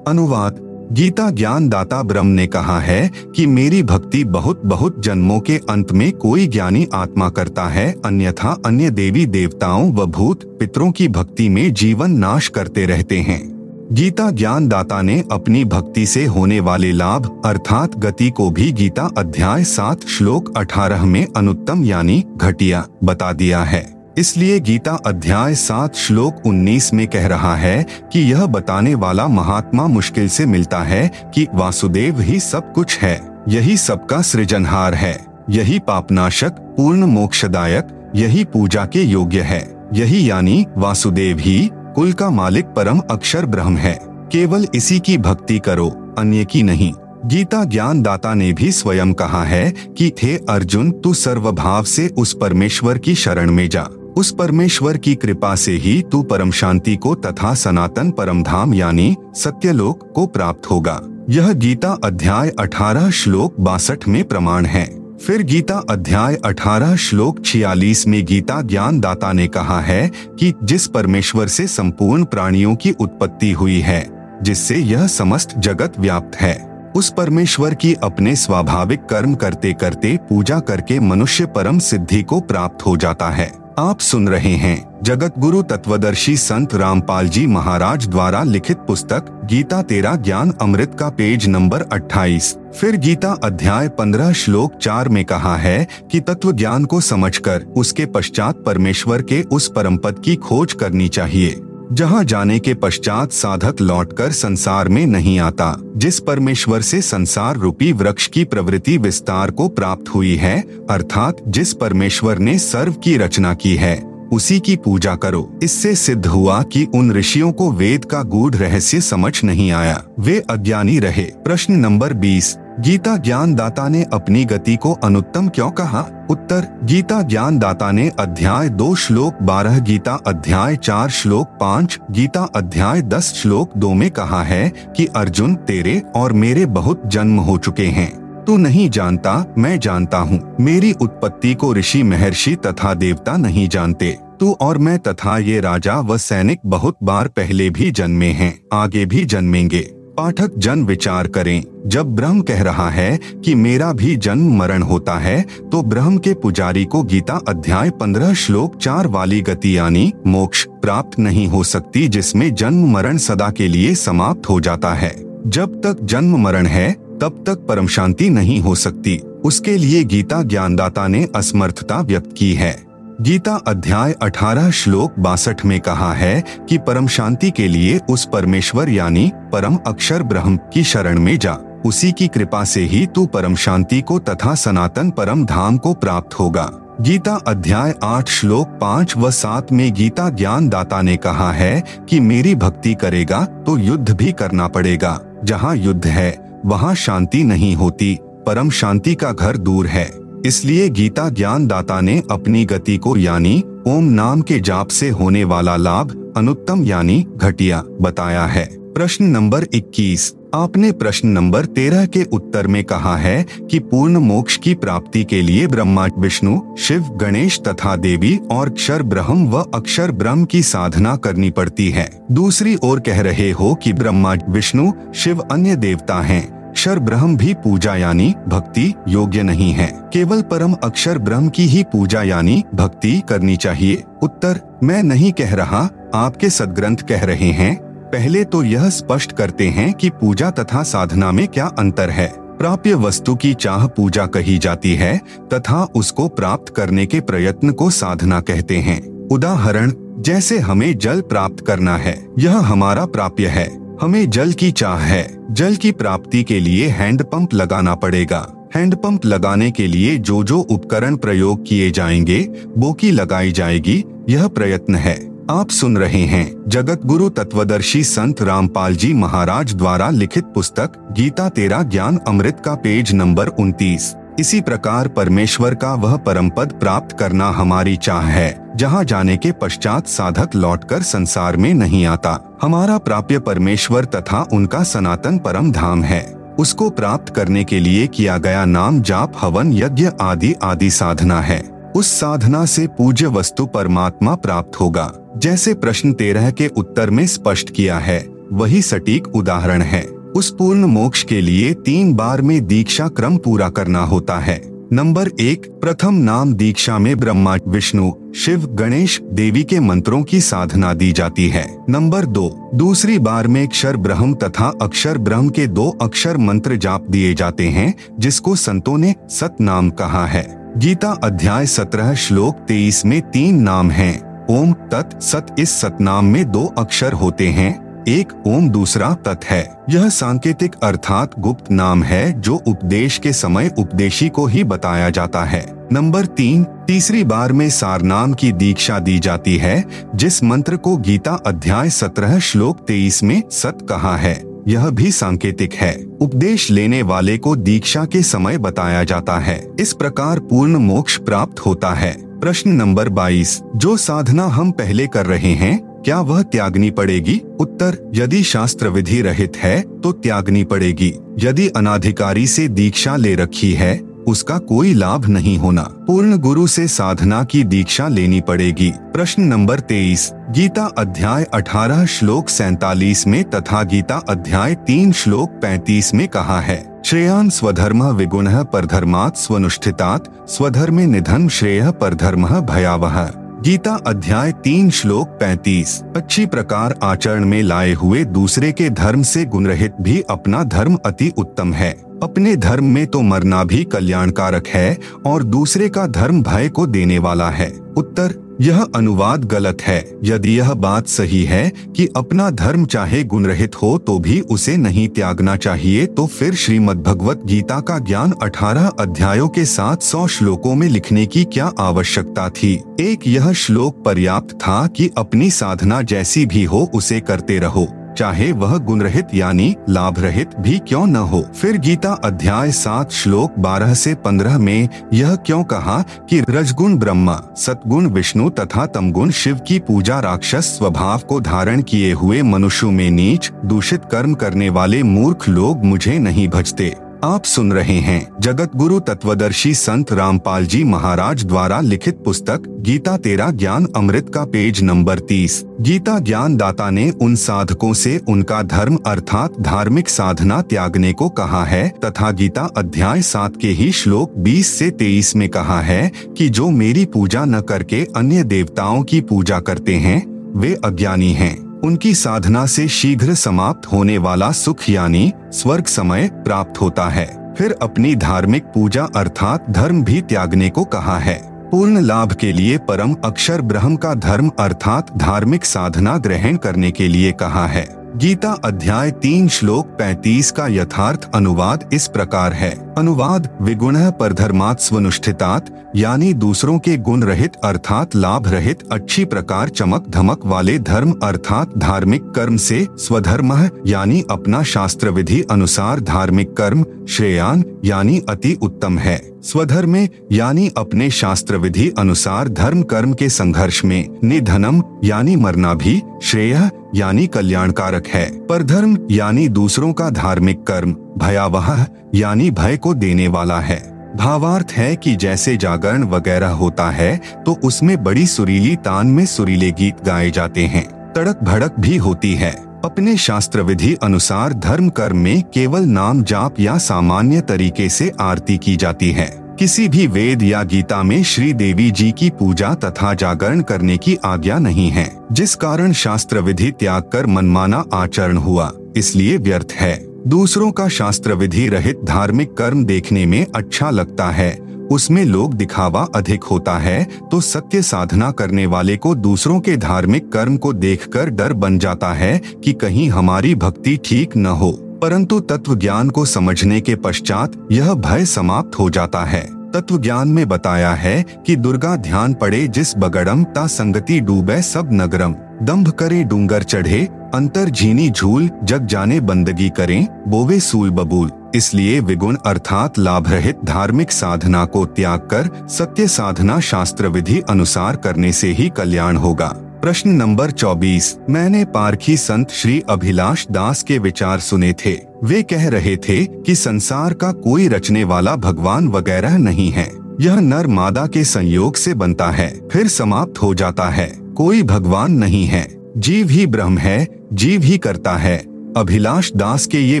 अनुवाद। 0.08 0.56
गीता 0.92 1.30
ज्ञान 1.30 1.68
दाता 1.68 2.02
ब्रह्म 2.02 2.26
ने 2.26 2.46
कहा 2.46 2.80
है 2.80 3.10
कि 3.36 3.46
मेरी 3.46 3.82
भक्ति 3.82 4.24
बहुत 4.24 4.62
बहुत 4.66 5.04
जन्मों 5.04 5.40
के 5.40 5.60
अंत 5.70 5.92
में 5.92 6.12
कोई 6.12 6.46
ज्ञानी 6.46 6.88
आत्मा 6.94 7.28
करता 7.28 7.64
है, 7.64 7.94
अन्यथा 8.04 8.56
अन्य 8.66 8.90
देवी 8.90 9.26
देवताओं 9.26 9.92
व 9.92 10.06
भूत 10.06 10.56
पितरों 10.60 10.90
की 10.90 11.08
भक्ति 11.08 11.48
में 11.48 11.72
जीवन 11.72 12.10
नाश 12.10 12.48
करते 12.48 12.86
रहते 12.86 13.18
हैं। 13.18 13.53
गीता 13.92 14.30
ज्ञान 14.30 14.68
दाता 14.68 15.00
ने 15.02 15.22
अपनी 15.32 15.64
भक्ति 15.64 16.06
से 16.06 16.24
होने 16.24 16.60
वाले 16.60 16.92
लाभ, 16.92 17.42
अर्थात 17.44 17.96
गति 17.96 18.30
को 18.30 18.50
भी 18.50 18.70
गीता 18.72 19.02
अध्याय 19.18 19.64
सात 19.64 20.06
श्लोक 20.08 20.56
अठारह 20.56 21.04
में 21.04 21.26
अनुत्तम 21.36 21.84
यानी 21.84 22.24
घटिया 22.36 22.84
बता 23.04 23.32
दिया 23.32 23.62
है। 23.64 23.84
इसलिए 24.18 24.58
गीता 24.60 24.92
अध्याय 25.06 25.54
सात 25.54 25.96
श्लोक 25.96 26.42
उन्नीस 26.46 26.92
में 26.94 27.06
कह 27.06 27.26
रहा 27.26 27.54
है 27.56 27.86
कि 28.12 28.20
यह 28.20 28.46
बताने 28.46 28.94
वाला 28.94 29.28
महात्मा 29.28 29.86
मुश्किल 29.86 30.28
से 30.28 30.46
मिलता 30.46 30.78
है 30.78 31.10
कि 31.34 31.46
वासुदेव 31.54 32.20
ही 32.20 32.40
सब 32.40 32.72
कुछ 32.72 32.98
है, 32.98 33.20
यही 33.48 33.76
सबका 33.76 34.22
सृजनहार 34.22 34.94
है, 34.94 35.16
यही 35.50 35.78
पापनाशक, 35.78 36.52
पूर्ण 36.76 37.04
मोक्षदायक, 37.04 37.88
यही 38.16 38.44
पूजा 38.44 38.84
के 38.86 39.02
योग्य 39.02 39.40
है, 39.40 39.62
यही 39.94 40.28
यानी 40.30 40.66
वासुदेव 40.76 41.38
ही 41.38 41.70
कुल 41.94 42.12
का 42.12 42.30
मालिक 42.30 42.64
परम 42.64 42.98
अक्षर 43.10 43.46
ब्रह्म 43.46 43.76
है। 43.76 44.00
केवल 44.04 44.66
इसी 44.74 44.98
की 44.98 45.18
भक्ति 45.18 45.58
करो, 45.58 46.14
अन्य 46.18 46.44
की 46.44 46.62
नहीं। 46.62 46.92
गीता 47.26 47.64
ज्ञान 47.64 48.02
दाता 48.02 48.34
ने 48.34 48.52
भी 48.52 48.72
स्वयं 48.72 49.12
कहा 49.12 49.44
है 49.44 49.70
कि 49.70 50.10
थे 50.10 50.36
अर्जुन, 50.36 50.90
तू 50.90 51.14
सर्वभाव 51.14 51.84
से 51.84 52.08
उस 52.08 52.36
परमेश्वर 52.40 52.98
की 52.98 53.14
शरण 53.14 53.50
में 53.50 53.68
जा। 53.68 53.88
उस 54.16 54.34
परमेश्वर 54.38 54.96
की 54.96 55.14
कृपा 55.14 55.54
से 55.54 55.72
ही 55.72 56.02
तू 56.12 56.22
परम 56.22 56.50
शांति 56.50 56.96
को 56.96 57.14
तथा 57.14 57.54
सनातन 57.54 58.10
परम 58.10 58.42
धाम 58.42 58.74
यानी 58.74 59.16
सत्यलोक 59.34 60.12
को 60.14 60.26
प्राप्त 60.26 60.70
होगा। 60.70 61.00
यह 61.30 61.52
गीता 61.52 61.98
अध्याय 62.04 62.52
18 62.60 63.10
श्लोक 63.10 63.60
बासठ 63.60 64.08
में 64.08 64.24
प्रमाण 64.24 64.66
है। 64.66 65.03
फिर 65.22 65.42
गीता 65.42 65.82
अध्याय 65.90 66.34
18 66.44 66.96
श्लोक 66.96 67.40
46 67.40 68.06
में 68.06 68.24
गीता 68.24 68.62
ज्ञान 68.62 69.00
दाता 69.00 69.32
ने 69.32 69.46
कहा 69.46 69.80
है 69.80 70.10
कि 70.38 70.52
जिस 70.62 70.86
परमेश्वर 70.86 71.48
से 71.48 71.66
संपूर्ण 71.66 72.24
प्राणियों 72.24 72.74
की 72.76 72.92
उत्पत्ति 72.92 73.52
हुई 73.52 73.80
है, 73.80 74.10
जिससे 74.42 74.76
यह 74.76 75.06
समस्त 75.06 75.58
जगत 75.58 75.92
व्याप्त 75.98 76.36
है, 76.36 76.54
उस 76.96 77.12
परमेश्वर 77.16 77.74
की 77.74 77.94
अपने 77.94 78.36
स्वाभाविक 78.36 79.00
कर्म 79.00 79.34
करते 79.34 79.72
करते 79.72 80.16
पूजा 80.16 80.58
करके 80.60 81.00
मनुष्य 81.00 81.46
परम 81.46 81.78
सिद्धि 81.78 82.22
को 82.22 82.40
प्राप्त 82.40 82.86
हो 82.86 82.96
जाता 82.96 83.30
है। 83.30 83.63
आप 83.78 84.00
सुन 84.00 84.28
रहे 84.28 84.52
हैं 84.54 85.00
जगत 85.02 85.34
गुरु 85.38 85.62
तत्वदर्शी 85.62 86.36
संत 86.36 86.74
रामपाल 86.74 87.28
जी 87.28 87.46
महाराज 87.46 88.08
द्वारा 88.08 88.42
लिखित 88.42 88.76
पुस्तक, 88.76 89.40
गीता 89.44 89.82
तेरा 89.82 90.14
ज्ञान 90.16 90.52
अमृत 90.60 90.96
का 91.00 91.08
पेज 91.08 91.46
नंबर 91.48 91.82
28 91.82 92.52
फिर 92.74 92.96
गीता 92.96 93.32
अध्याय 93.44 93.88
15 93.88 94.32
श्लोक 94.32 94.78
4 94.78 95.08
में 95.08 95.24
कहा 95.24 95.56
है 95.56 95.86
कि 96.10 96.20
तत्व 96.20 96.52
ज्ञान 96.52 96.84
को 96.84 97.00
समझकर 97.00 97.62
उसके 97.76 98.06
पश्चात 98.06 98.62
परमेश्वर 98.66 99.22
के 99.22 99.42
उस 99.42 99.68
परम 99.68 99.96
पद 99.96 100.22
की 100.24 100.36
खोज 100.36 100.72
करनी 100.72 101.08
चाहिए। 101.08 101.60
जहाँ 101.92 102.24
जाने 102.24 102.58
के 102.58 102.74
पश्चात 102.74 103.32
साधक 103.32 103.80
लौटकर 103.80 104.32
संसार 104.32 104.88
में 104.88 105.06
नहीं 105.06 105.38
आता, 105.38 105.80
जिस 105.96 106.20
परमेश्वर 106.20 106.82
से 106.82 107.02
संसार 107.02 107.56
रूपी 107.56 107.92
वृक्ष 107.92 108.26
की 108.26 108.44
प्रवृत्ति 108.44 108.98
विस्तार 108.98 109.50
को 109.50 109.68
प्राप्त 109.68 110.14
हुई 110.14 110.36
है, 110.36 110.60
अर्थात 110.90 111.36
जिस 111.48 111.72
परमेश्वर 111.72 112.38
ने 112.38 112.58
सर्व 112.58 112.92
की 112.92 113.16
रचना 113.16 113.54
की 113.54 113.76
है, 113.76 114.02
उसी 114.32 114.60
की 114.60 114.76
पूजा 114.76 115.14
करो। 115.14 115.58
इससे 115.62 115.94
सिद्ध 115.94 116.26
हुआ 116.26 116.62
कि 116.62 116.86
उन 116.94 117.12
ऋषियों 117.12 117.52
को 117.52 117.72
वेद 117.72 118.04
का 118.04 118.22
गूढ़ 118.22 118.54
रहस्य 118.54 119.00
समझ 119.00 119.44
नहीं 119.44 119.72
आया। 119.72 120.04
वे 120.18 120.42
अज्ञानी 120.50 120.98
रहे। 120.98 121.22
प्रश्न 121.22 121.72
नंबर 121.72 122.12
बीस। 122.12 122.56
गीता 122.80 123.16
ज्ञान 123.16 123.54
दाता 123.54 123.88
ने 123.88 124.06
अपनी 124.12 124.44
गति 124.44 124.76
को 124.76 124.92
अनुत्तम 124.92 125.48
क्यों 125.48 125.70
कहा? 125.70 126.26
उत्तर, 126.30 126.80
गीता 126.84 127.22
ज्ञान 127.22 127.58
दाता 127.58 127.90
ने 127.90 128.08
अध्याय 128.08 128.68
दो 128.68 128.94
श्लोक 128.94 129.38
बारह, 129.42 129.78
गीता 129.78 130.12
अध्याय 130.26 130.76
चार 130.76 131.10
श्लोक 131.10 131.46
पाँच, 131.46 131.98
गीता 132.10 132.40
अध्याय 132.40 133.02
दस 133.02 133.34
श्लोक 133.34 133.70
दो 133.76 133.94
में 133.94 134.10
कहा 134.10 134.42
है 134.42 134.72
कि 134.96 135.06
अर्जुन 135.06 135.54
तेरे 135.54 136.02
और 136.16 136.32
मेरे 136.32 136.66
बहुत 136.66 137.02
जन्म 137.06 137.38
हो 137.38 137.58
चुके 137.58 137.86
हैं। 137.86 138.44
तू 138.44 138.56
नहीं 138.56 138.90
जानता, 138.90 139.54
मैं 139.58 139.80
जानता 139.80 140.18
हूँ। 140.18 140.56
मेरी 140.60 140.92
उत्पत्ति 140.92 141.54
को 141.54 141.74
ऋषि 141.74 142.02
महर्षि 142.02 142.56
तथा 142.56 142.94
देवता 142.94 143.36
नहीं 143.36 143.68
जानते। 143.68 144.18
तू 144.40 144.52
और 144.60 144.78
मैं 144.78 144.98
तथा 144.98 145.38
ये 145.38 145.60
राजा 145.60 146.00
व 146.00 146.16
सैनिक 146.16 146.60
बहुत 146.66 146.96
बार 147.02 147.28
पहले 147.28 147.70
भी 147.70 147.90
जन्मे 147.90 148.28
हैं, 148.28 148.60
आगे 148.72 149.06
भी 149.06 149.24
जन्मेंगे। 149.24 150.03
पाठक 150.16 150.58
जन 150.58 150.84
विचार 150.84 151.26
करें। 151.26 151.62
जब 151.86 152.14
ब्रह्म 152.14 152.40
कह 152.40 152.62
रहा 152.62 152.88
है 152.90 153.18
कि 153.44 153.54
मेरा 153.54 153.92
भी 153.92 154.14
जन्म 154.16 154.56
मरण 154.56 154.82
होता 154.82 155.18
है 155.18 155.40
तो 155.72 155.82
ब्रह्म 155.82 156.18
के 156.18 156.34
पुजारी 156.34 156.84
को 156.84 157.02
गीता 157.02 157.40
अध्याय 157.48 157.90
पंद्रह 157.90 158.32
श्लोक 158.34 158.76
चार 158.76 159.06
वाली 159.06 159.40
गति 159.40 159.76
यानी 159.76 160.12
मोक्ष 160.26 160.66
प्राप्त 160.82 161.18
नहीं 161.18 161.46
हो 161.46 161.62
सकती, 161.64 162.06
जिसमें 162.08 162.54
जन्म 162.54 162.90
मरण 162.90 163.18
सदा 163.18 163.50
के 163.50 163.68
लिए 163.68 163.94
समाप्त 163.94 164.48
हो 164.48 164.60
जाता 164.60 164.94
है। 164.94 165.14
जब 165.46 165.80
तक 165.80 166.04
जन्म 166.04 166.36
मरण 166.36 166.66
है, 166.66 166.92
तब 167.20 167.44
तक 167.46 167.66
परम 167.66 167.86
शांति 167.86 168.28
नहीं 168.30 168.60
हो 168.60 168.74
सकती। 168.74 169.18
उसके 169.44 169.76
लिए 169.78 170.02
गीता 170.04 170.42
ज्ञानदाता 170.42 171.06
ने 171.08 171.28
असमर्थता 171.36 172.00
व्यक्त 172.00 172.34
की 172.36 172.52
है। 172.54 172.72
गीता 173.20 173.52
अध्याय 173.68 174.14
18 174.22 174.70
श्लोक 174.70 175.14
बासठ 175.18 175.64
में 175.64 175.80
कहा 175.80 176.12
है 176.12 176.44
कि 176.68 176.78
परम 176.78 177.06
शांति 177.06 177.50
के 177.50 177.68
लिए 177.68 178.00
उस 178.10 178.28
परमेश्वर 178.32 178.88
यानी 178.88 179.32
परम 179.52 179.78
अक्षर 179.86 180.22
ब्रह्म 180.22 180.56
की 180.56 180.84
शरण 180.84 181.18
में 181.18 181.38
जा। 181.38 181.52
उसी 181.86 182.12
की 182.12 182.28
कृपा 182.28 182.64
से 182.64 182.80
ही 182.80 183.06
तू 183.06 183.26
परम 183.26 183.54
शांति 183.54 184.00
को 184.00 184.18
तथा 184.18 184.54
सनातन 184.54 185.10
परम 185.10 185.44
धाम 185.44 185.78
को 185.78 185.94
प्राप्त 185.94 186.34
होगा। 186.34 186.70
गीता 187.00 187.34
अध्याय 187.34 187.94
आठ 188.04 188.28
श्लोक 188.28 188.68
पाँच 188.80 189.16
व 189.16 189.30
सात 189.30 189.72
में 189.72 189.92
गीता 189.94 190.30
ज्ञान 190.30 190.68
दाता 190.68 191.02
ने 191.02 191.16
कहा 191.16 191.52
है 191.52 191.84
कि 192.08 192.20
मेरी 192.20 192.54
भक्ति 192.54 192.94
करेगा 192.94 193.44
तो 193.44 193.78
युद्ध 193.78 194.10
भी 194.10 194.32
करना 194.32 194.68
पड़ेगा। 194.68 195.20
जहाँ 195.44 195.76
युद्ध 195.76 196.06
है, 196.06 196.60
वहाँ 196.66 196.94
शांति 196.94 197.44
नहीं 197.44 197.74
होती। 197.76 198.18
परम 198.22 198.70
शांति 198.70 199.14
का 199.14 199.32
घर 199.32 199.56
दूर 199.56 199.86
है। 199.86 200.23
इसलिए 200.44 200.88
गीता 200.88 201.28
ज्ञान 201.28 201.66
दाता 201.66 202.00
ने 202.00 202.22
अपनी 202.30 202.64
गति 202.64 202.96
को 202.96 203.16
यानी 203.16 203.64
ओम 203.86 204.04
नाम 204.04 204.42
के 204.42 204.60
जाप 204.60 204.88
से 204.88 205.10
होने 205.10 205.44
वाला 205.44 205.76
लाभ 205.76 206.34
अनुत्तम 206.36 206.84
यानी 206.84 207.26
घटिया 207.36 207.82
बताया 208.00 208.46
है। 208.46 208.64
प्रश्न 208.92 209.24
नंबर 209.24 209.64
21 209.64 210.32
आपने 210.54 210.92
प्रश्न 210.92 211.28
नंबर 211.28 211.66
13 211.66 212.06
के 212.06 212.24
उत्तर 212.24 212.66
में 212.66 212.84
कहा 212.84 213.16
है 213.16 213.46
कि 213.70 213.78
पूर्ण 213.78 214.16
मोक्ष 214.16 214.56
की 214.56 214.74
प्राप्ति 214.74 215.24
के 215.24 215.42
लिए 215.42 215.66
ब्रह्मा, 215.66 216.06
विष्णु, 216.18 216.60
शिव, 216.78 217.02
गणेश 217.02 217.60
तथा 217.60 217.96
देवी 217.96 218.40
और 218.50 218.68
क्षर 218.68 219.02
ब्रह्म 219.02 219.46
व 219.46 219.60
अक्षर 219.74 220.10
ब्रह्म 220.10 220.44
की 220.44 220.62
साधना 220.62 221.16
करनी 221.16 221.50
पड़ती 221.50 221.90
है। 221.90 222.22
दूसरी 222.32 222.76
ओर 222.82 223.00
कह 223.00 223.20
रहे 223.20 223.50
हो 223.50 223.74
कि 223.74 223.92
ब्रह्मा, 223.92 224.34
विष्णु, 224.48 224.92
शिव 225.14 225.38
अन्य 225.38 225.76
देवता 225.76 226.20
हैं। 226.22 226.53
अक्षर 226.84 226.98
ब्रह्म 226.98 227.36
भी 227.36 227.54
पूजा 227.54 227.94
यानी 227.96 228.34
भक्ति 228.48 228.94
योग्य 229.08 229.42
नहीं 229.42 229.72
है। 229.72 229.86
केवल 230.12 230.42
परम 230.42 230.72
अक्षर 230.72 231.18
ब्रह्म 231.18 231.48
की 231.48 231.66
ही 231.66 231.82
पूजा 231.82 232.22
यानी 232.22 232.64
भक्ति 232.74 233.22
करनी 233.28 233.56
चाहिए। 233.56 234.02
उत्तर, 234.22 234.60
मैं 234.82 235.02
नहीं 235.02 235.32
कह 235.32 235.54
रहा, 235.54 235.88
आपके 236.14 236.50
सदग्रंथ 236.50 236.96
कह 236.96 237.24
रहे 237.24 237.50
हैं। 237.50 237.76
पहले 237.84 238.44
तो 238.44 238.62
यह 238.62 238.88
स्पष्ट 238.88 239.32
करते 239.32 239.68
हैं 239.68 239.92
कि 239.92 240.10
पूजा 240.10 240.50
तथा 240.50 240.82
साधना 240.82 241.32
में 241.32 241.48
क्या 241.48 241.66
अंतर 241.66 242.10
है। 242.10 242.26
प्राप्य 242.36 242.94
वस्तु 242.94 243.34
की 243.34 243.54
चाह 243.54 243.86
पूजा 243.86 244.26
कही 244.26 244.58
जाती 244.58 244.94
है, 244.94 245.16
तथा 245.52 245.84
उसको 245.84 246.28
प्राप्त 246.28 246.74
करने 246.74 247.06
के 247.06 247.20
प्रयत्न 247.20 247.70
को 247.70 247.90
साधना 247.90 248.40
कहते 248.40 248.78
हैं। 248.78 249.28
उदाहरण, 249.28 249.92
जैसे 250.18 250.58
हमें 250.58 250.98
जल 250.98 251.20
प्राप्त 251.20 251.66
करना 251.66 251.96
है, 251.96 252.26
यह 252.38 252.56
हमारा 252.56 253.06
प्राप्य 253.06 253.46
है। 253.46 253.83
हमें 254.00 254.30
जल 254.30 254.52
की 254.52 254.72
चाह 254.72 254.98
है। 254.98 255.38
जल 255.50 255.76
की 255.76 255.92
प्राप्ति 255.92 256.42
के 256.42 256.60
लिए 256.60 256.88
हैंडपंप 256.88 257.54
लगाना 257.54 257.94
पड़ेगा। 257.94 258.68
हैंडपंप 258.74 259.26
लगाने 259.26 259.70
के 259.70 259.86
लिए 259.86 260.16
जो 260.18 260.44
जो 260.44 260.58
उपकरण 260.58 261.16
प्रयोग 261.16 261.66
किए 261.68 261.90
जाएँगे, 261.90 262.48
बोकी 262.78 263.10
लगाई 263.10 263.52
जाएगी, 263.52 264.04
यह 264.28 264.48
प्रयत्न 264.48 264.94
है। 264.94 265.34
आप 265.50 265.70
सुन 265.70 265.98
रहे 265.98 266.20
हैं 266.20 266.52
जगत 266.68 267.00
गुरु 267.06 267.28
तत्वदर्शी 267.28 268.04
संत 268.04 268.42
रामपाल 268.42 268.96
जी 268.96 269.14
महाराज 269.14 269.74
द्वारा 269.74 270.10
लिखित 270.10 270.44
पुस्तक 270.44 270.92
गीता 271.12 271.48
तेरा 271.48 271.82
ज्ञान 271.82 272.18
अमृत 272.28 272.62
का 272.64 272.74
पेज 272.74 273.12
नंबर 273.12 273.48
29 273.48 274.14
इसी 274.38 274.60
प्रकार 274.60 275.08
परमेश्वर 275.08 275.74
का 275.74 275.94
वह 275.94 276.16
परम 276.16 276.48
पद 276.48 276.72
प्राप्त 276.72 277.18
करना 277.18 277.50
हमारी 277.50 277.96
चाह 277.96 278.20
है, 278.20 278.72
जहाँ 278.76 279.04
जाने 279.04 279.36
के 279.36 279.52
पश्चात 279.52 280.06
साधक 280.06 280.54
लौटकर 280.54 281.02
संसार 281.02 281.56
में 281.56 281.74
नहीं 281.74 282.06
आता। 282.06 282.58
हमारा 282.62 282.98
प्राप्य 282.98 283.38
परमेश्वर 283.38 284.04
तथा 284.04 284.46
उनका 284.52 284.82
सनातन 284.82 285.38
परम 285.38 285.72
धाम 285.72 286.02
है। 286.02 286.22
उसको 286.58 286.90
प्राप्त 286.90 287.34
करने 287.34 287.64
के 287.64 287.80
लिए 287.80 288.06
किया 288.06 288.38
गया 288.38 288.64
नाम 288.64 289.00
जाप, 289.00 289.32
हवन, 289.40 289.72
यज्ञ 289.72 290.10
आदि 290.20 290.54
आदि 290.62 290.90
साधना 290.90 291.40
है। 291.40 291.92
उस 291.96 292.20
साधना 292.20 292.64
से 292.64 292.86
पूज्य 292.86 293.26
वस्तु 293.26 293.66
परमात्मा 293.66 294.34
प्राप्त 294.34 294.80
होगा। 294.80 295.12
जैसे 295.36 295.74
प्रश्न 295.74 296.12
तेरह 296.12 296.50
के 296.50 296.68
उत्तर 296.68 297.10
में 297.10 297.26
स्पष्ट 297.26 297.70
किया 297.70 297.98
है, 297.98 298.28
वही 298.52 298.82
सटीक 298.82 299.26
उदाहरण 299.26 299.82
है। 299.82 300.23
उस 300.34 300.54
पूर्ण 300.58 300.84
मोक्ष 300.84 301.22
के 301.22 301.40
लिए 301.40 301.74
तीन 301.74 302.14
बार 302.14 302.42
में 302.42 302.66
दीक्षा 302.66 303.08
क्रम 303.08 303.36
पूरा 303.36 303.68
करना 303.68 304.00
होता 304.00 304.38
है। 304.38 304.74
नंबर 304.92 305.28
एक, 305.40 305.66
प्रथम 305.66 306.14
नाम 306.14 306.54
दीक्षा 306.54 306.98
में 306.98 307.16
ब्रह्मा, 307.16 307.56
विष्णु, 307.68 308.12
शिव, 308.36 308.66
गणेश, 308.66 309.20
देवी 309.32 309.62
के 309.62 309.80
मंत्रों 309.80 310.22
की 310.22 310.40
साधना 310.40 310.94
दी 310.94 311.12
जाती 311.12 311.48
है। 311.48 311.78
नंबर 311.88 312.26
दो, 312.26 312.70
दूसरी 312.74 313.18
बार 313.18 313.48
में 313.48 313.66
अक्षर 313.66 313.96
ब्रह्म 313.96 314.34
तथा 314.34 314.72
अक्षर 314.82 315.18
ब्रह्म 315.18 315.48
के 315.48 315.66
दो 315.66 315.98
अक्षर 316.02 316.36
मंत्र 316.36 316.76
जाप 316.76 317.06
दिए 317.10 317.34
जाते 317.34 317.68
हैं, 317.68 317.94
जिसको 318.18 318.54
संतों 318.54 318.98
ने 318.98 319.14
सत 319.28 319.56
नाम 319.60 319.90
कहा 319.90 320.26
है। 320.26 320.72
गीता 320.76 321.10
अध्याय 321.24 321.66
सत्रह, 321.66 322.14
श्लोक 322.14 322.54
तेईस 322.54 323.06
में 323.06 323.22
तीन 323.22 323.62
नाम 323.62 323.90
हैं। 323.90 324.34
ओम, 324.50 324.72
तत्, 324.72 325.22
सत 325.22 325.46
इस 325.58 325.80
सतनाम 325.80 326.24
में 326.24 326.50
दो 326.50 326.74
अक्षर 326.78 327.12
होते 327.12 327.48
हैं। 327.48 327.83
एक 328.08 328.44
ओम 328.46 328.70
दूसरा 328.70 329.14
तत् 329.14 329.44
है। 329.44 329.78
यह 329.90 330.08
सांकेतिक 330.08 330.74
अर्थात 330.82 331.38
गुप्त 331.38 331.72
नाम 331.72 332.02
है, 332.02 332.40
जो 332.40 332.56
उपदेश 332.56 333.18
के 333.18 333.32
समय 333.32 333.70
उपदेशी 333.78 334.28
को 334.28 334.46
ही 334.46 334.64
बताया 334.64 335.10
जाता 335.10 335.44
है। 335.44 335.88
नंबर 335.92 336.26
तीन, 336.26 336.64
तीसरी 336.64 337.24
बार 337.24 337.52
में 337.52 337.70
सारनाम 337.70 338.32
की 338.32 338.52
दीक्षा 338.52 338.98
दी 338.98 339.18
जाती 339.18 339.56
है, 339.56 339.84
जिस 340.14 340.44
मंत्र 340.44 340.76
को 340.76 340.96
गीता 340.96 341.32
अध्याय 341.32 341.90
सत्रह 341.90 342.38
श्लोक 342.38 342.78
तेईस 342.78 343.22
में 343.22 343.42
सत 343.50 343.78
कहा 343.88 344.16
है। 344.16 344.42
यह 344.68 344.90
भी 344.90 345.12
सांकेतिक 345.12 345.74
है। 345.74 346.04
उपदेश 346.20 346.70
लेने 346.70 347.02
वाले 347.02 347.38
को 347.38 347.56
दीक्षा 347.56 348.04
के 348.04 348.22
समय 348.22 348.58
बताया 348.58 349.04
जाता 349.04 349.38
है। 349.38 349.68
इस 349.80 349.92
प्रकार 349.92 350.38
पूर्ण 350.38 350.76
मोक्ष 350.76 351.16
प्राप्त 351.16 351.60
होता 351.60 351.90
है। 351.90 352.40
प्रश्न 352.40 352.70
नंबर 352.70 353.08
22 353.08 353.62
जो 353.76 353.96
साधना 353.96 354.44
हम 354.44 354.70
पहले 354.70 355.06
कर 355.06 355.26
रहे 355.26 355.52
हैं 355.52 355.93
क्या 356.04 356.20
वह 356.20 356.42
त्यागनी 356.42 356.90
पड़ेगी? 356.90 357.40
उत्तर, 357.60 358.10
यदि 358.14 358.42
शास्त्र 358.42 358.88
विधि 358.88 359.20
रहित 359.22 359.56
है 359.56 359.80
तो 360.00 360.12
त्यागनी 360.12 360.64
पड़ेगी। 360.64 361.12
यदि 361.38 361.68
अनाधिकारी 361.68 362.46
से 362.46 362.68
दीक्षा 362.68 363.16
ले 363.16 363.34
रखी 363.34 363.72
है, 363.72 363.98
उसका 364.26 364.58
कोई 364.58 364.92
लाभ 364.94 365.26
नहीं 365.26 365.56
होना। 365.58 365.82
पूर्ण 365.82 366.36
गुरु 366.38 366.66
से 366.66 366.86
साधना 366.88 367.42
की 367.44 367.62
दीक्षा 367.64 368.08
लेनी 368.08 368.40
पड़ेगी। 368.40 368.92
प्रश्न 368.98 369.42
नंबर 369.42 369.80
तेईस, 369.80 370.30
गीता 370.50 370.84
अध्याय 370.98 371.44
18 371.54 372.04
श्लोक 372.06 372.48
सैतालीस 372.48 373.26
में 373.26 373.42
तथा 373.50 373.82
गीता 373.82 374.16
अध्याय 374.28 374.74
तीन 374.74 375.12
श्लोक 375.12 375.60
35 375.62 376.14
में 376.14 376.26
कहा 376.28 376.60
है, 376.60 377.02
श्रेयान 377.06 377.48
स्वधर्म 377.50 378.04
विगुण 378.04 378.50
पर 378.50 378.64
परधर्मात् 378.64 379.38
स्वनुष्ठितात, 379.38 380.32
स्वधर्म 380.48 381.00
निधन 381.00 381.48
श्रेय 381.48 381.90
परधर्म 381.90 382.46
भयावह। 382.60 383.32
गीता 383.64 383.92
अध्याय 384.06 384.52
तीन 384.52 384.90
श्लोक 384.90 385.28
पैतीस। 385.28 386.02
अच्छी 386.16 386.46
प्रकार 386.46 386.94
आचरण 387.02 387.44
में 387.44 387.62
लाए 387.62 387.92
हुए 387.92 388.24
दूसरे 388.24 388.72
के 388.72 388.90
धर्म 388.90 389.22
से 389.22 389.44
गुणरहित 389.44 389.94
भी 390.00 390.20
अपना 390.30 390.64
धर्म 390.64 390.98
अति 391.06 391.32
उत्तम 391.38 391.72
है। 391.72 392.03
अपने 392.22 392.56
धर्म 392.56 392.84
में 392.84 393.06
तो 393.06 393.20
मरना 393.20 393.64
भी 393.64 393.84
कल्याणकारक 393.84 394.66
है 394.68 394.98
और 395.26 395.42
दूसरे 395.42 395.88
का 395.88 396.06
धर्म 396.06 396.42
भय 396.42 396.68
को 396.68 396.86
देने 396.86 397.18
वाला 397.18 397.50
है। 397.50 397.78
उत्तर, 397.96 398.56
यह 398.60 398.86
अनुवाद 398.94 399.44
गलत 399.44 399.82
है। 399.82 400.10
यदि 400.24 400.58
यह 400.58 400.72
बात 400.72 401.06
सही 401.06 401.44
है 401.44 401.72
कि 401.96 402.08
अपना 402.16 402.50
धर्म 402.50 402.86
चाहे 402.86 403.24
गुणरहित 403.24 403.74
हो 403.74 403.98
तो 403.98 404.18
भी 404.18 404.40
उसे 404.40 404.76
नहीं 404.76 405.08
त्यागना 405.08 405.56
चाहिए 405.56 406.06
तो 406.06 406.26
फिर 406.26 406.54
श्रीमद् 406.54 407.02
भगवत 407.02 407.42
गीता 407.46 407.80
का 407.80 407.98
ज्ञान 407.98 408.34
18 408.42 408.90
अध्यायों 409.00 409.48
के 409.48 409.64
साथ 409.64 409.96
सौ 409.96 410.26
श्लोकों 410.26 410.74
में 410.74 410.88
लिखने 410.88 411.26
की 411.26 411.44
क्या 411.44 411.72
आवश्यकता 411.78 412.48
थी? 412.48 412.82
एक, 413.00 413.20
यह 413.26 413.52
श्लोक 413.52 414.04
पर्याप्त 414.04 414.54
था 414.54 414.86
कि 414.86 415.10
अपनी 415.18 415.50
साधना 415.50 416.02
जैसी 416.02 416.46
भी 416.46 416.64
हो, 416.64 416.90
उसे 416.94 417.20
करते 417.20 417.58
रहो। 417.58 418.03
चाहे 418.16 418.50
वह 418.52 418.76
गुण 418.78 419.02
रहित 419.02 419.34
यानी 419.34 419.74
लाभ 419.88 420.18
रहित 420.18 420.50
भी 420.60 420.78
क्यों 420.78 421.06
न 421.06 421.16
हो। 421.16 421.42
फिर 421.60 421.76
गीता 421.78 422.12
अध्याय 422.24 422.72
सात 422.72 423.12
श्लोक 423.12 423.58
बारह 423.58 423.94
से 423.94 424.14
पंद्रह 424.14 424.58
में 424.58 424.88
यह 425.12 425.34
क्यों 425.36 425.62
कहा 425.64 426.02
कि 426.30 426.40
रजगुण 426.50 426.96
ब्रह्मा 426.98 427.40
सतगुण 427.56 428.06
विष्णु 428.06 428.48
तथा 428.50 428.86
तमगुण 428.86 429.30
शिव 429.30 429.58
की 429.58 429.78
पूजा 429.78 430.20
राक्षस 430.20 430.76
स्वभाव 430.78 431.18
को 431.18 431.40
धारण 431.40 431.82
किए 431.82 432.12
हुए 432.12 432.42
मनुष्यों 432.42 432.90
में 432.90 433.10
नीच, 433.10 433.50
दूषित 433.64 434.04
कर्म 434.04 434.34
करने 434.34 434.68
वाले 434.70 435.02
मूर्ख 435.02 435.48
लोग 435.48 435.84
मुझे 435.84 436.18
नहीं 436.18 436.48
भजते। 436.48 436.94
आप 437.24 437.44
सुन 437.44 437.72
रहे 437.72 437.98
हैं 437.98 438.28
जगत 438.40 438.70
गुरु 438.76 438.98
तत्वदर्शी 439.00 439.74
संत 439.74 440.12
रामपाल 440.12 440.66
जी 440.66 440.82
महाराज 440.84 441.44
द्वारा 441.44 441.80
लिखित 441.80 442.18
पुस्तक, 442.24 442.62
गीता 442.80 443.16
तेरा 443.16 443.50
ज्ञान 443.50 443.86
अमृत 443.96 444.30
का 444.34 444.44
पेज 444.44 444.82
नंबर 444.82 445.18
तीस। 445.18 445.64
गीता 445.80 446.18
ज्ञान 446.18 446.56
दाता 446.56 446.90
ने 446.90 447.10
उन 447.10 447.36
साधकों 447.36 447.92
से 447.94 448.20
उनका 448.28 448.62
धर्म 448.62 448.98
अर्थात 449.06 449.60
धार्मिक 449.60 450.08
साधना 450.08 450.62
त्यागने 450.62 451.12
को 451.12 451.28
कहा 451.28 451.64
है, 451.64 451.88
तथा 452.04 452.30
गीता 452.30 452.68
अध्याय 452.76 453.22
सात 453.22 453.56
के 453.56 453.68
ही 453.68 453.92
श्लोक 453.92 454.34
20 454.38 454.78
से 454.78 454.90
23 454.90 455.36
में 455.36 455.48
कहा 455.48 455.80
है 455.80 456.12
कि 456.38 456.48
जो 456.48 456.70
मेरी 456.70 457.04
पूजा 457.04 457.44
न 457.44 457.60
करके 457.60 458.06
अन्य 458.16 458.44
देवताओं 458.44 459.02
की 459.02 459.20
पूजा 459.20 459.60
करते 459.60 459.94
हैं, 459.94 460.24
वे 460.60 460.78
अज्ञानी 460.84 461.32
हैं। 461.32 461.63
उनकी 461.84 462.14
साधना 462.14 462.66
से 462.66 462.88
शीघ्र 462.88 463.34
समाप्त 463.34 463.86
होने 463.86 464.18
वाला 464.18 464.52
सुख 464.52 464.90
यानी 464.90 465.32
स्वर्ग 465.52 465.84
समय 465.84 466.28
प्राप्त 466.34 466.80
होता 466.80 467.08
है। 467.08 467.54
फिर 467.54 467.76
अपनी 467.82 468.14
धार्मिक 468.14 468.64
पूजा 468.64 469.04
अर्थात 469.16 469.70
धर्म 469.70 470.02
भी 470.04 470.20
त्यागने 470.20 470.70
को 470.70 470.84
कहा 470.84 471.18
है। 471.18 471.34
पूर्ण 471.70 472.00
लाभ 472.00 472.32
के 472.32 472.52
लिए 472.52 472.78
परम 472.78 473.14
अक्षर 473.24 473.60
ब्रह्म 473.60 473.96
का 473.96 474.14
धर्म 474.14 474.50
अर्थात 474.58 475.16
धार्मिक 475.16 475.64
साधना 475.64 476.16
ग्रहण 476.18 476.56
करने 476.56 476.90
के 476.90 477.08
लिए 477.08 477.32
कहा 477.32 477.66
है। 477.66 478.03
गीता 478.16 478.50
अध्याय 478.64 479.10
तीन 479.10 479.48
श्लोक 479.48 479.86
पैतीस 479.86 480.50
का 480.50 480.66
यथार्थ 480.66 481.28
अनुवाद 481.34 481.88
इस 481.92 482.06
प्रकार 482.08 482.52
है। 482.52 482.70
अनुवाद 482.94 483.48
विगुण 483.62 483.96
परधर्मात् 484.10 484.80
स्वनुष्ठितात 484.80 485.92
यानी 485.96 486.32
दूसरों 486.34 486.78
के 486.78 486.96
गुण 486.96 487.22
रहित 487.22 487.56
अर्थात 487.64 488.16
लाभ 488.16 488.48
रहित 488.48 488.82
अच्छी 488.92 489.24
प्रकार 489.24 489.68
चमक 489.68 490.08
धमक 490.08 490.46
वाले 490.46 490.78
धर्म 490.78 491.18
अर्थात 491.22 491.76
धार्मिक 491.78 492.30
कर्म 492.30 492.56
से 492.56 492.86
स्वधर्म, 492.98 493.68
यानी 493.86 494.24
अपना 494.30 494.62
शास्त्र 494.62 495.10
विधि 495.10 495.42
अनुसार 495.42 496.00
धार्मिक 496.00 496.56
कर्म, 496.56 496.84
श्रेयान, 497.08 497.64
यानी 497.84 498.22
अति 498.28 498.58
उत्तम 498.62 498.98
है। 498.98 499.33
स्वधर्म 499.44 499.96
यानी 500.32 500.70
अपने 500.76 501.10
शास्त्र 501.10 501.56
विधि 501.56 501.92
अनुसार 501.98 502.48
धर्म 502.48 502.82
कर्म 502.82 503.12
के 503.12 503.28
संघर्ष 503.28 503.84
में, 503.84 504.08
निधनम, 504.24 504.82
यानी 505.04 505.36
मरना 505.36 505.74
भी, 505.74 506.02
श्रेय, 506.22 506.70
यानी 506.94 507.26
कल्याणकारक 507.26 508.06
है। 508.06 508.46
पर 508.46 508.62
धर्म, 508.62 508.98
यानी 509.10 509.48
दूसरों 509.48 509.92
का 509.92 510.10
धार्मिक 510.10 510.62
कर्म, 510.62 510.92
भयावह, 511.18 511.86
यानी 512.14 512.50
भय 512.50 512.76
को 512.76 512.94
देने 512.94 513.28
वाला 513.28 513.60
है। 513.60 513.94
भावार्थ 514.16 514.66
है 514.72 514.96
कि 514.96 515.16
जैसे 515.16 515.56
जागरण 515.56 516.02
वगैरह 516.02 516.48
होता 516.48 516.90
है 516.90 517.20
तो 517.46 517.52
उसमें 517.64 518.02
बड़ी 518.04 518.26
सुरीली 518.26 518.76
तान 518.76 519.06
में 519.06 519.26
सुरीले 519.26 519.70
गीत 519.70 520.04
गाए 520.06 520.30
जाते 520.30 520.62
हैं। 520.62 521.12
तड़क 521.12 521.38
भड़क 521.42 521.74
भी 521.80 521.96
होती 521.96 522.34
है। 522.34 522.73
अपने 522.84 523.16
शास्त्र 523.16 523.60
विधि 523.60 523.94
अनुसार 523.94 524.52
धर्म 524.52 524.88
कर्म 524.88 525.16
में 525.16 525.42
केवल 525.42 525.82
नाम 525.82 526.22
जाप 526.22 526.60
या 526.60 526.78
सामान्य 526.78 527.40
तरीके 527.40 527.88
से 527.88 528.12
आरती 528.20 528.58
की 528.58 528.76
जाती 528.76 529.10
है। 529.12 529.44
किसी 529.58 529.88
भी 529.88 530.06
वेद 530.06 530.42
या 530.42 530.62
गीता 530.62 531.02
में 531.02 531.22
श्री 531.22 531.52
देवी 531.52 531.90
जी 531.90 532.12
की 532.12 532.30
पूजा 532.30 532.74
तथा 532.74 533.14
जागरण 533.14 533.60
करने 533.60 533.96
की 533.96 534.16
आज्ञा 534.24 534.58
नहीं 534.58 534.90
है। 534.90 535.16
जिस 535.32 535.54
कारण 535.54 535.92
शास्त्र 535.92 536.40
विधि 536.40 536.70
त्याग 536.70 537.02
कर 537.02 537.26
मनमाना 537.26 537.84
आचरण 537.94 538.36
हुआ, 538.36 538.72
इसलिए 538.96 539.36
व्यर्थ 539.36 539.72
है। 539.72 540.06
दूसरों 540.26 540.70
का 540.70 540.88
शास्त्र 540.88 541.32
विधि 541.32 541.68
रहित 541.68 542.00
धार्मिक 542.04 542.54
कर्म 542.54 542.84
देखने 542.84 543.26
में 543.26 543.46
अच्छा 543.56 543.90
लगता 543.90 544.30
है। 544.30 544.73
उसमें 544.92 545.24
लोग 545.24 545.54
दिखावा 545.54 546.06
अधिक 546.14 546.44
होता 546.44 546.78
है 546.78 547.04
तो 547.30 547.40
सत्य 547.40 547.82
साधना 547.82 548.30
करने 548.30 548.66
वाले 548.66 548.96
को 548.96 549.14
दूसरों 549.14 549.60
के 549.60 549.76
धार्मिक 549.76 550.32
कर्म 550.32 550.56
को 550.56 550.72
देखकर 550.72 551.30
डर 551.30 551.52
बन 551.52 551.78
जाता 551.78 552.12
है 552.12 552.38
कि 552.38 552.72
कहीं 552.72 553.10
हमारी 553.10 553.54
भक्ति 553.54 553.98
ठीक 554.04 554.36
न 554.36 554.46
हो। 554.46 554.72
परंतु 554.72 555.40
तत्व 555.40 555.74
ज्ञान 555.74 556.10
को 556.10 556.24
समझने 556.24 556.80
के 556.80 556.94
पश्चात 556.94 557.68
यह 557.72 557.94
भय 557.94 558.24
समाप्त 558.24 558.78
हो 558.78 558.90
जाता 558.90 559.24
है। 559.24 559.42
तत्व 559.72 559.98
ज्ञान 559.98 560.28
में 560.28 560.48
बताया 560.48 560.94
है 560.94 561.24
कि 561.46 561.56
दुर्गा 561.56 561.96
ध्यान 561.96 562.34
पड़े 562.34 562.68
जिस 562.68 562.96
बगड़म 562.96 563.44
ता 563.44 563.66
संगति 563.66 564.20
डूबे 564.20 564.62
सब 564.62 564.88
नगरम। 564.92 565.34
दम्भ 565.62 565.88
करे 565.88 566.24
डूंगर 566.24 566.62
चढ़े, 566.62 567.08
अंतर 567.34 567.70
झीनी 567.70 568.10
झूल, 568.10 568.50
जग 568.64 568.86
जाने 568.86 569.20
बंदगी 569.20 569.68
करें, 569.68 570.06
बोवे 570.28 570.60
सूल 570.60 570.90
बबूल। 570.90 571.30
इसलिए 571.54 572.00
विगुण 572.00 572.36
अर्थात 572.46 572.98
लाभ 572.98 573.28
रहित 573.28 573.58
धार्मिक 573.64 574.12
साधना 574.12 574.64
को 574.64 574.86
त्याग 574.86 575.20
कर 575.20 575.68
सत्य 575.68 576.08
साधना 576.08 576.60
शास्त्र 576.60 577.08
विधि 577.08 577.40
अनुसार 577.40 577.96
करने 577.96 578.32
से 578.32 578.52
ही 578.52 578.68
कल्याण 578.68 579.16
होगा। 579.16 579.48
प्रश्न 579.82 580.10
नंबर 580.10 580.50
24 580.50 581.18
मैंने 581.30 581.64
पारखी 581.64 582.16
संत 582.16 582.50
श्री 582.50 582.82
अभिलाष 582.88 583.46
दास 583.50 583.82
के 583.82 583.98
विचार 583.98 584.40
सुने 584.40 584.72
थे। 584.72 584.98
वे 585.24 585.42
कह 585.42 585.68
रहे 585.68 585.96
थे 585.96 586.24
कि 586.24 586.54
संसार 586.54 587.12
का 587.12 587.32
कोई 587.32 587.68
रचने 587.68 588.04
वाला 588.04 588.36
भगवान 588.36 588.88
वगैरह 588.88 589.38
नहीं 589.38 589.70
है। 589.70 589.90
यह 590.20 590.40
नर 590.40 590.66
मादा 590.66 591.06
के 591.06 591.24
संयोग 591.24 591.76
से 591.76 591.94
बनता 591.94 592.30
है, 592.30 592.68
फिर 592.72 592.88
समाप्त 592.88 593.42
हो 593.42 593.54
जाता 593.54 593.90
है। 593.90 594.06
कोई 594.36 594.62
भगवान 594.62 595.12
नहीं 595.12 595.44
है। 595.44 595.92
जीव 595.96 596.28
ही 596.28 596.46
ब्रह्म 596.46 596.78
है, 596.78 597.08
जीव 597.32 597.62
ही 597.62 597.78
करता 597.78 598.16
है। 598.16 598.53
अभिलाष 598.76 599.32
दास 599.36 599.66
के 599.66 599.78
ये 599.78 600.00